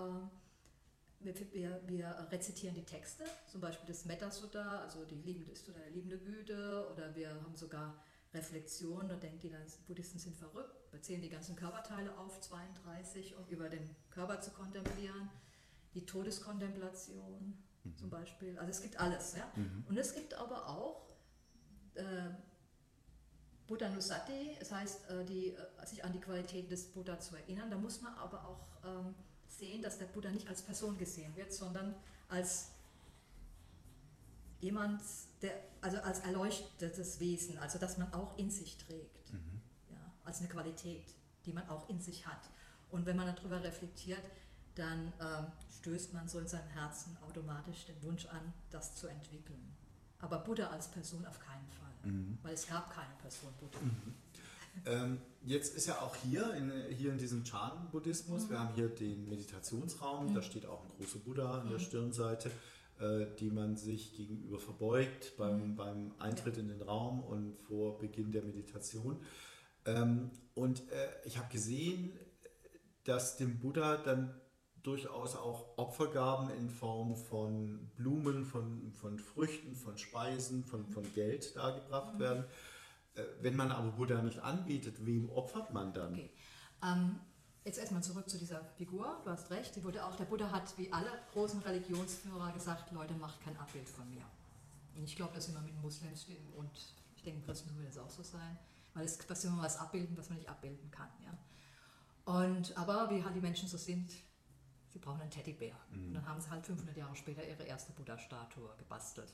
wir, 1.25 1.35
wir, 1.53 1.81
wir 1.87 2.29
rezitieren 2.31 2.75
die 2.75 2.85
Texte, 2.85 3.25
zum 3.47 3.61
Beispiel 3.61 3.87
das 3.87 4.05
Metta 4.05 4.31
Sutta, 4.31 4.81
also 4.81 5.05
die 5.05 5.17
liebende 5.17 5.53
ist 5.53 5.69
oder 5.69 5.79
liebende 5.91 6.19
Güte, 6.19 6.89
oder 6.93 7.15
wir 7.15 7.31
haben 7.31 7.57
sogar 7.57 7.95
Reflexion, 8.33 9.09
da 9.09 9.15
denkt 9.17 9.43
die 9.43 9.53
Buddhisten 9.87 10.19
sind 10.19 10.37
verrückt, 10.37 10.75
wir 10.91 11.01
zählen 11.01 11.23
die 11.23 11.29
ganzen 11.29 11.57
Körperteile 11.57 12.17
auf, 12.19 12.41
32, 12.41 13.37
um 13.37 13.47
über 13.49 13.69
den 13.69 13.89
Körper 14.11 14.41
zu 14.41 14.51
kontemplieren, 14.51 15.31
die 15.95 16.05
Todeskontemplation 16.05 17.57
zum 17.97 18.11
Beispiel, 18.11 18.59
also 18.59 18.71
es 18.71 18.83
gibt 18.83 18.99
alles. 18.99 19.37
Ja? 19.37 19.51
Und 19.89 19.97
es 19.97 20.15
gibt 20.15 20.35
aber 20.35 20.69
auch 20.69 21.07
äh, 21.95 22.31
Buddha 23.67 23.89
Nusati, 23.89 24.57
das 24.59 24.73
heißt, 24.73 25.11
äh, 25.11 25.25
die, 25.25 25.49
äh, 25.49 25.87
sich 25.87 26.05
an 26.05 26.13
die 26.13 26.21
Qualität 26.21 26.71
des 26.71 26.87
Buddha 26.87 27.19
zu 27.19 27.37
erinnern. 27.37 27.71
Da 27.71 27.77
muss 27.77 28.01
man 28.01 28.15
aber 28.15 28.47
auch 28.47 28.67
ähm, 28.85 29.15
sehen, 29.59 29.83
dass 29.83 29.99
der 29.99 30.07
Buddha 30.07 30.31
nicht 30.31 30.49
als 30.49 30.63
Person 30.63 30.99
gesehen 30.99 31.35
wird, 31.37 31.53
sondern 31.53 31.95
als 32.29 32.69
jemand, 34.61 35.01
der, 35.43 35.53
also 35.81 35.99
als 35.99 36.21
erleuchtetes 36.21 37.21
Wesen, 37.21 37.59
also 37.59 37.79
dass 37.79 37.99
man 37.99 38.13
auch 38.13 38.37
in 38.39 38.51
sich 38.51 38.77
trägt, 38.79 39.33
mhm. 39.33 39.61
ja, 39.91 40.13
als 40.25 40.41
eine 40.41 40.49
Qualität, 40.49 41.15
die 41.45 41.53
man 41.53 41.69
auch 41.69 41.89
in 41.89 42.01
sich 42.01 42.27
hat. 42.27 42.51
Und 42.91 43.07
wenn 43.07 43.17
man 43.17 43.35
darüber 43.35 43.63
reflektiert, 43.63 44.23
dann 44.75 45.13
ähm, 45.21 45.47
stößt 45.79 46.15
man 46.15 46.29
so 46.29 46.39
in 46.39 46.49
seinem 46.49 46.69
Herzen 46.71 47.17
automatisch 47.29 47.85
den 47.87 48.03
Wunsch 48.03 48.27
an, 48.27 48.53
das 48.71 48.95
zu 48.97 49.07
entwickeln. 49.07 49.77
Aber 50.19 50.39
Buddha 50.39 50.69
als 50.69 50.89
Person 50.89 51.27
auf 51.27 51.39
keinen 51.39 51.69
Fall, 51.69 52.11
mhm. 52.11 52.39
weil 52.43 52.55
es 52.55 52.67
gab 52.67 52.91
keine 52.91 53.15
Person 53.21 53.53
Buddha. 53.61 53.79
Mhm. 53.81 54.15
Ähm, 54.87 55.19
jetzt 55.45 55.77
ist 55.77 55.87
ja 55.87 56.01
auch 56.01 56.17
hier 56.17 56.53
in, 56.55 56.73
hier 56.97 57.13
in 57.13 57.19
diesem 57.19 57.45
Chan-Buddhismus, 57.45 58.45
mhm. 58.45 58.51
wir 58.51 58.61
haben 58.61 58.75
hier 58.75 58.89
den 58.89 59.29
Meditationsraum, 59.29 60.35
da 60.35 60.41
mhm. 60.41 60.45
steht 60.45 60.67
auch 60.67 60.85
ein 60.85 60.91
großer 60.99 61.19
Buddha 61.21 61.61
an 61.61 61.69
der 61.69 61.79
mhm. 61.79 61.83
Stirnseite, 61.83 62.51
äh, 63.01 63.27
die 63.39 63.51
man 63.51 63.77
sich 63.77 64.17
gegenüber 64.17 64.59
verbeugt 64.59 65.37
beim, 65.37 65.71
mhm. 65.71 65.77
beim 65.77 66.15
Eintritt 66.19 66.57
ja. 66.57 66.63
in 66.63 66.69
den 66.69 66.83
Raum 66.83 67.23
und 67.23 67.57
vor 67.69 67.99
Beginn 67.99 68.33
der 68.33 68.43
Meditation. 68.43 69.21
Ähm, 69.87 70.31
und 70.55 70.81
äh, 70.91 71.09
ich 71.25 71.39
habe 71.39 71.49
gesehen, 71.53 72.13
dass 73.05 73.37
dem 73.37 73.59
Buddha 73.59 73.97
dann 73.99 74.35
durchaus 74.83 75.35
auch 75.35 75.79
Opfergaben 75.79 76.51
in 76.59 76.69
Form 76.69 77.17
von 77.17 77.91
Blumen, 77.97 78.45
von, 78.45 78.93
von 78.93 79.19
Früchten, 79.19 79.75
von 79.75 79.97
Speisen, 79.97 80.65
von, 80.65 80.87
von 80.87 81.05
Geld 81.15 81.57
dargebracht 81.57 82.19
werden. 82.19 82.45
Äh, 82.45 82.74
wenn 83.41 83.57
man 83.57 83.71
aber 83.71 83.93
Buddha 83.93 84.23
nicht 84.23 84.41
anbietet, 84.41 85.05
wem 85.07 85.31
opfert 85.31 85.73
man 85.73 85.93
dann? 85.93 86.15
Okay. 86.15 86.31
Ähm, 86.83 87.21
jetzt 87.65 87.79
erstmal 87.79 88.03
zurück 88.03 88.29
zu 88.29 88.39
dieser 88.39 88.65
Figur. 88.77 89.21
Du 89.25 89.31
hast 89.31 89.51
recht, 89.51 89.77
die 89.77 89.85
wurde 89.85 90.05
auch, 90.05 90.17
der 90.17 90.25
Buddha 90.25 90.51
hat 90.51 90.77
wie 90.79 90.93
alle 90.93 91.11
großen 91.33 91.61
Religionsführer 91.63 92.53
gesagt, 92.53 92.93
Leute, 92.93 93.15
macht 93.15 93.41
kein 93.41 93.57
Abbild 93.57 93.89
von 93.89 94.09
mir. 94.11 94.25
Und 94.97 95.05
ich 95.05 95.17
glaube, 95.17 95.33
das 95.35 95.49
immer 95.49 95.61
mit 95.61 95.81
Muslims 95.83 96.27
und 96.57 96.71
ich 97.17 97.23
denke, 97.23 97.45
Christen 97.47 97.75
würde 97.75 97.89
es 97.89 97.99
auch 97.99 98.11
so 98.11 98.23
sein, 98.23 98.59
weil 98.93 99.05
es 99.05 99.19
passiert 99.19 99.53
immer 99.53 99.63
was 99.63 99.79
abbilden, 99.79 100.17
was 100.17 100.29
man 100.29 100.39
nicht 100.39 100.49
abbilden 100.49 100.91
kann. 100.91 101.09
Ja? 101.25 101.37
Und, 102.33 102.77
aber 102.77 103.11
wie 103.11 103.25
halt 103.25 103.35
die 103.35 103.41
Menschen 103.41 103.69
so 103.69 103.77
sind, 103.77 104.11
sie 104.89 104.99
brauchen 104.99 105.21
einen 105.21 105.31
Teddybär. 105.31 105.75
Mhm. 105.91 106.09
Und 106.09 106.15
dann 106.15 106.29
haben 106.29 106.41
sie 106.41 106.51
halt 106.51 106.65
500 106.65 106.97
Jahre 106.97 107.17
später 107.17 107.47
ihre 107.47 107.65
erste 107.65 107.93
Buddha-Statue 107.93 108.69
gebastelt. 108.79 109.33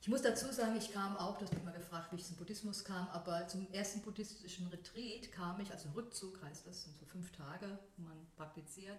Ich 0.00 0.08
muss 0.08 0.22
dazu 0.22 0.52
sagen, 0.52 0.76
ich 0.76 0.92
kam 0.92 1.16
auch, 1.16 1.36
du 1.36 1.44
hast 1.44 1.54
mich 1.54 1.64
mal 1.64 1.72
gefragt, 1.72 2.12
wie 2.12 2.16
ich 2.16 2.24
zum 2.24 2.36
Buddhismus 2.36 2.84
kam, 2.84 3.08
aber 3.08 3.48
zum 3.48 3.66
ersten 3.72 4.02
buddhistischen 4.02 4.68
Retreat 4.68 5.32
kam 5.32 5.60
ich, 5.60 5.72
also 5.72 5.88
Rückzug 5.96 6.40
heißt 6.42 6.66
das, 6.66 6.84
sind 6.84 6.96
so 6.96 7.04
fünf 7.06 7.32
Tage, 7.32 7.78
wo 7.96 8.04
man 8.04 8.26
praktiziert. 8.36 8.98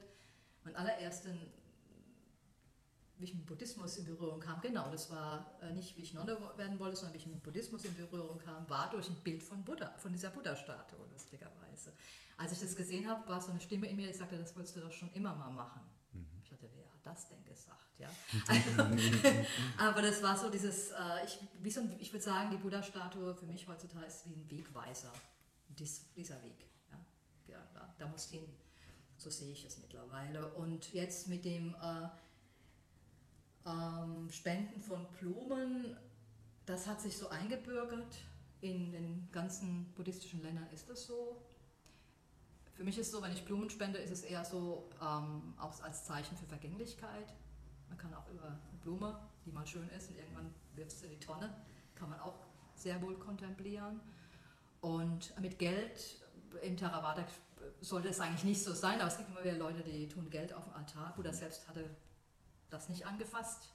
Mein 0.63 0.75
allerersten, 0.75 1.39
wie 3.17 3.23
ich 3.23 3.33
mit 3.33 3.45
Buddhismus 3.45 3.97
in 3.97 4.05
Berührung 4.05 4.39
kam, 4.39 4.59
genau, 4.59 4.91
das 4.91 5.09
war 5.09 5.57
äh, 5.61 5.71
nicht, 5.71 5.95
wie 5.97 6.01
ich 6.01 6.13
Nonne 6.13 6.37
werden 6.57 6.77
wollte, 6.79 6.97
sondern 6.97 7.13
wie 7.13 7.19
ich 7.19 7.27
mit 7.27 7.41
Buddhismus 7.41 7.85
in 7.85 7.95
Berührung 7.95 8.37
kam, 8.39 8.69
war 8.69 8.89
durch 8.89 9.07
ein 9.09 9.15
Bild 9.23 9.41
von 9.41 9.63
Buddha, 9.63 9.93
von 9.97 10.11
dieser 10.11 10.29
Buddha-Statue, 10.29 11.07
lustigerweise. 11.13 11.93
Als 12.37 12.51
ich 12.51 12.59
das 12.59 12.75
gesehen 12.75 13.07
habe, 13.07 13.27
war 13.27 13.41
so 13.41 13.51
eine 13.51 13.59
Stimme 13.59 13.87
in 13.87 13.95
mir, 13.95 14.07
die 14.07 14.13
sagte, 14.13 14.37
das 14.37 14.55
wolltest 14.55 14.75
du 14.75 14.81
doch 14.81 14.91
schon 14.91 15.11
immer 15.13 15.33
mal 15.35 15.49
machen. 15.49 15.81
Mhm. 16.11 16.27
Ich 16.43 16.49
dachte, 16.49 16.69
wer 16.75 16.85
hat 16.85 17.05
das 17.05 17.29
denn 17.29 17.43
gesagt? 17.45 17.86
Ja? 17.99 18.09
Also, 18.47 18.83
aber 19.77 20.01
das 20.01 20.21
war 20.21 20.37
so 20.37 20.49
dieses, 20.49 20.91
äh, 20.91 21.25
ich, 21.25 21.39
wie 21.61 21.71
so 21.71 21.81
ein, 21.81 21.95
ich 21.99 22.11
würde 22.13 22.23
sagen, 22.23 22.51
die 22.51 22.57
Buddha-Statue 22.57 23.33
für 23.35 23.45
mich 23.45 23.67
heutzutage 23.67 24.05
ist 24.05 24.25
wie 24.25 24.33
ein 24.33 24.49
Wegweiser. 24.49 25.11
Dies, 25.69 26.05
dieser 26.15 26.41
Weg. 26.43 26.65
Ja? 26.91 26.97
ja 27.47 27.67
da, 27.73 27.93
da 27.97 28.07
muss 28.07 28.29
hin. 28.29 28.45
So 29.17 29.29
sehe 29.29 29.51
ich 29.51 29.65
es 29.65 29.79
mittlerweile. 29.79 30.47
Und 30.53 30.93
jetzt 30.93 31.27
mit 31.27 31.43
dem 31.43 31.75
äh, 31.75 32.07
ähm, 33.65 34.29
Spenden 34.29 34.81
von 34.81 35.07
Blumen, 35.19 35.97
das 36.65 36.85
hat 36.87 37.01
sich 37.01 37.17
so 37.17 37.29
eingebürgert. 37.29 38.15
In 38.61 38.91
den 38.91 39.29
ganzen 39.31 39.93
buddhistischen 39.93 40.41
Ländern 40.41 40.67
ist 40.73 40.89
das 40.89 41.05
so. 41.05 41.41
Für 42.73 42.83
mich 42.83 42.97
ist 42.97 43.07
es 43.07 43.11
so, 43.11 43.21
wenn 43.21 43.31
ich 43.31 43.43
Blumen 43.43 43.69
spende, 43.69 43.97
ist 43.97 44.11
es 44.11 44.21
eher 44.21 44.45
so 44.45 44.89
ähm, 45.01 45.53
auch 45.57 45.81
als 45.81 46.05
Zeichen 46.05 46.37
für 46.37 46.45
Vergänglichkeit. 46.45 47.33
Man 47.89 47.97
kann 47.97 48.13
auch 48.13 48.29
über 48.29 48.47
eine 48.47 48.79
Blume, 48.81 49.19
die 49.45 49.51
mal 49.51 49.65
schön 49.65 49.87
ist 49.89 50.09
und 50.09 50.17
irgendwann 50.17 50.53
wirft 50.75 50.91
sie 50.91 51.05
in 51.05 51.11
die 51.11 51.19
Tonne, 51.19 51.53
kann 51.95 52.09
man 52.09 52.19
auch 52.19 52.45
sehr 52.75 53.01
wohl 53.01 53.17
kontemplieren. 53.17 53.99
Und 54.81 55.37
mit 55.39 55.57
Geld 55.57 56.21
im 56.61 56.77
Theravada 56.77 57.25
sollte 57.81 58.09
es 58.09 58.19
eigentlich 58.19 58.43
nicht 58.43 58.63
so 58.63 58.73
sein, 58.73 58.99
aber 58.99 59.07
es 59.07 59.17
gibt 59.17 59.29
immer 59.29 59.43
wieder 59.43 59.57
Leute, 59.57 59.83
die 59.83 60.07
tun 60.07 60.29
Geld 60.29 60.53
auf 60.53 60.65
dem 60.65 60.73
Altar. 60.73 61.13
Buddha 61.15 61.33
selbst 61.33 61.67
hatte 61.67 61.89
das 62.69 62.89
nicht 62.89 63.05
angefasst, 63.05 63.69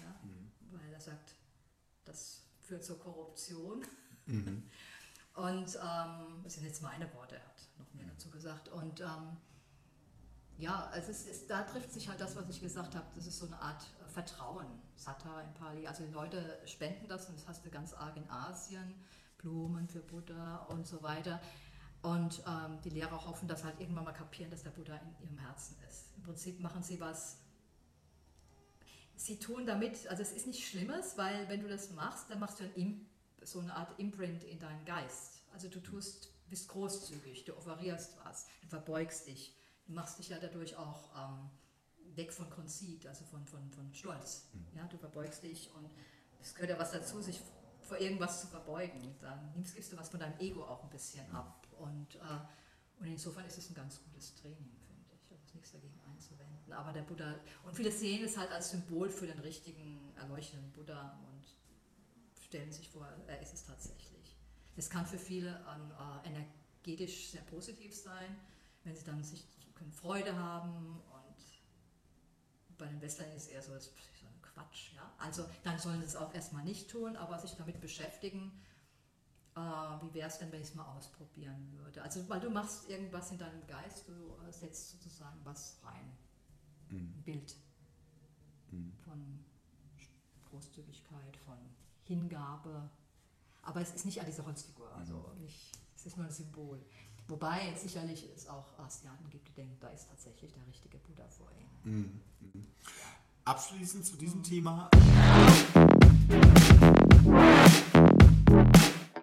ja, 0.00 0.14
mhm. 0.22 0.50
weil 0.72 0.92
er 0.92 1.00
sagt, 1.00 1.34
das 2.04 2.42
führt 2.62 2.84
zur 2.84 2.98
Korruption. 2.98 3.84
Mhm. 4.26 4.62
Und 5.34 5.76
ähm, 5.76 6.42
das 6.42 6.54
sind 6.54 6.64
jetzt 6.64 6.82
meine 6.82 7.12
Worte, 7.14 7.36
er 7.36 7.42
hat 7.42 7.68
noch 7.78 7.94
mehr 7.94 8.06
dazu 8.06 8.30
gesagt. 8.30 8.68
Und 8.68 9.00
ähm, 9.00 9.36
ja, 10.60 10.92
es 10.94 11.08
ist, 11.08 11.48
da 11.50 11.62
trifft 11.62 11.92
sich 11.92 12.08
halt 12.08 12.20
das, 12.20 12.36
was 12.36 12.48
ich 12.48 12.60
gesagt 12.60 12.94
habe. 12.94 13.06
Das 13.14 13.26
ist 13.26 13.38
so 13.38 13.46
eine 13.46 13.60
Art 13.60 13.82
Vertrauen, 14.08 14.66
Satta 14.94 15.40
in 15.40 15.54
Pali. 15.54 15.86
Also 15.86 16.04
die 16.04 16.12
Leute 16.12 16.60
spenden 16.66 17.08
das 17.08 17.28
und 17.28 17.38
das 17.38 17.48
hast 17.48 17.64
du 17.64 17.70
ganz 17.70 17.94
arg 17.94 18.16
in 18.16 18.28
Asien, 18.28 18.94
Blumen 19.38 19.88
für 19.88 20.00
Buddha 20.00 20.66
und 20.68 20.86
so 20.86 21.02
weiter. 21.02 21.40
Und 22.02 22.42
ähm, 22.46 22.78
die 22.82 22.90
Lehrer 22.90 23.26
hoffen, 23.26 23.48
dass 23.48 23.64
halt 23.64 23.80
irgendwann 23.80 24.04
mal 24.04 24.12
kapieren, 24.12 24.50
dass 24.50 24.62
der 24.62 24.70
Buddha 24.70 24.96
in 24.96 25.26
ihrem 25.26 25.38
Herzen 25.38 25.76
ist. 25.88 26.16
Im 26.16 26.22
Prinzip 26.22 26.60
machen 26.60 26.82
sie 26.82 27.00
was. 27.00 27.38
Sie 29.16 29.38
tun 29.38 29.66
damit, 29.66 30.06
also 30.08 30.22
es 30.22 30.32
ist 30.32 30.46
nichts 30.46 30.62
Schlimmes, 30.62 31.16
weil 31.18 31.48
wenn 31.48 31.60
du 31.60 31.68
das 31.68 31.90
machst, 31.90 32.30
dann 32.30 32.38
machst 32.38 32.60
du 32.60 32.64
ein, 32.64 33.06
so 33.42 33.60
eine 33.60 33.74
Art 33.74 33.98
Imprint 33.98 34.44
in 34.44 34.58
deinen 34.58 34.84
Geist. 34.84 35.42
Also 35.52 35.68
du 35.68 35.80
tust, 35.80 36.30
bist 36.48 36.68
großzügig, 36.68 37.44
du 37.44 37.56
offerierst 37.56 38.16
was, 38.24 38.46
du 38.62 38.68
verbeugst 38.68 39.26
dich 39.26 39.54
machst 39.92 40.18
dich 40.18 40.28
ja 40.28 40.38
dadurch 40.38 40.76
auch 40.76 41.10
ähm, 41.16 41.50
weg 42.16 42.32
von 42.32 42.48
Konzit, 42.50 43.06
also 43.06 43.24
von, 43.24 43.44
von, 43.46 43.70
von 43.70 43.92
Stolz. 43.94 44.48
Mhm. 44.52 44.78
Ja, 44.78 44.86
du 44.86 44.96
verbeugst 44.96 45.42
dich 45.42 45.70
und 45.74 45.88
es 46.40 46.54
gehört 46.54 46.70
ja 46.70 46.78
was 46.78 46.92
dazu, 46.92 47.20
sich 47.20 47.40
vor 47.80 47.98
irgendwas 47.98 48.40
zu 48.40 48.46
verbeugen. 48.46 49.16
Dann 49.20 49.52
nimmst, 49.52 49.74
gibst 49.74 49.92
du 49.92 49.96
was 49.96 50.08
von 50.08 50.20
deinem 50.20 50.38
Ego 50.38 50.62
auch 50.64 50.84
ein 50.84 50.90
bisschen 50.90 51.28
ab. 51.32 51.66
Und, 51.78 52.16
äh, 52.16 53.00
und 53.00 53.06
insofern 53.06 53.44
ist 53.46 53.58
es 53.58 53.70
ein 53.70 53.74
ganz 53.74 54.02
gutes 54.04 54.34
Training, 54.36 54.70
finde 54.86 55.04
ich. 55.12 55.26
Da 55.28 55.34
ist 55.36 55.54
nichts 55.54 55.72
dagegen 55.72 55.98
einzuwenden. 56.08 56.72
Aber 56.72 56.92
der 56.92 57.02
Buddha, 57.02 57.34
und 57.64 57.74
viele 57.74 57.90
sehen 57.90 58.24
es 58.24 58.36
halt 58.36 58.50
als 58.52 58.70
Symbol 58.70 59.08
für 59.10 59.26
den 59.26 59.38
richtigen, 59.40 60.12
erleuchteten 60.16 60.70
Buddha 60.72 61.18
und 61.26 61.44
stellen 62.44 62.70
sich 62.72 62.88
vor, 62.88 63.08
er 63.26 63.40
ist 63.40 63.54
es 63.54 63.64
tatsächlich. 63.64 64.36
Es 64.76 64.88
kann 64.88 65.04
für 65.04 65.18
viele 65.18 65.50
äh, 65.50 66.28
energetisch 66.28 67.30
sehr 67.30 67.42
positiv 67.42 67.94
sein, 67.94 68.36
wenn 68.84 68.94
sie 68.94 69.04
dann 69.04 69.22
sich 69.22 69.44
können 69.80 69.92
Freude 69.92 70.36
haben 70.36 71.00
und 71.00 72.76
bei 72.76 72.86
den 72.86 73.00
Westlern 73.00 73.30
ist 73.30 73.44
es 73.44 73.48
eher 73.48 73.62
so, 73.62 73.72
das 73.72 73.86
ist 73.86 73.94
so 74.20 74.26
ein 74.26 74.42
Quatsch. 74.42 74.92
Ja? 74.94 75.10
Also 75.18 75.46
dann 75.64 75.78
sollen 75.78 76.00
sie 76.00 76.06
es 76.06 76.16
auch 76.16 76.34
erstmal 76.34 76.64
nicht 76.64 76.90
tun, 76.90 77.16
aber 77.16 77.38
sich 77.38 77.52
damit 77.52 77.80
beschäftigen, 77.80 78.52
äh, 79.56 79.60
wie 79.60 80.12
wäre 80.12 80.28
es 80.28 80.38
denn, 80.38 80.52
wenn 80.52 80.60
ich 80.60 80.68
es 80.68 80.74
mal 80.74 80.84
ausprobieren 80.84 81.72
würde. 81.78 82.02
Also 82.02 82.28
weil 82.28 82.40
du 82.40 82.50
machst 82.50 82.90
irgendwas 82.90 83.32
in 83.32 83.38
deinem 83.38 83.66
Geist, 83.66 84.06
du 84.06 84.36
äh, 84.46 84.52
setzt 84.52 84.90
sozusagen 84.90 85.40
was 85.44 85.80
rein. 85.82 86.12
Mhm. 86.90 87.14
Ein 87.16 87.22
Bild 87.24 87.56
mhm. 88.70 88.92
von 89.02 89.44
Großzügigkeit, 90.50 91.36
von 91.38 91.58
Hingabe. 92.02 92.90
Aber 93.62 93.80
es 93.80 93.94
ist 93.94 94.04
nicht 94.04 94.20
an 94.20 94.26
dieser 94.26 94.44
Holzfigur, 94.44 94.94
also 94.94 95.32
mhm. 95.34 95.42
nicht, 95.42 95.72
es 95.96 96.04
ist 96.04 96.18
nur 96.18 96.26
ein 96.26 96.32
Symbol. 96.32 96.84
Wobei 97.30 97.60
es 97.72 97.82
sicherlich 97.82 98.28
es 98.34 98.48
auch 98.48 98.76
Asiaten 98.84 99.30
gibt, 99.30 99.46
die 99.46 99.52
denken, 99.52 99.76
da 99.78 99.86
ist 99.90 100.08
tatsächlich 100.08 100.52
der 100.52 100.66
richtige 100.66 100.98
Buddha 100.98 101.28
vor 101.28 101.46
ihnen. 101.52 102.20
Mhm. 102.42 102.66
Abschließend 103.44 104.04
zu 104.04 104.16
diesem 104.16 104.40
mhm. 104.40 104.42
Thema. 104.42 104.90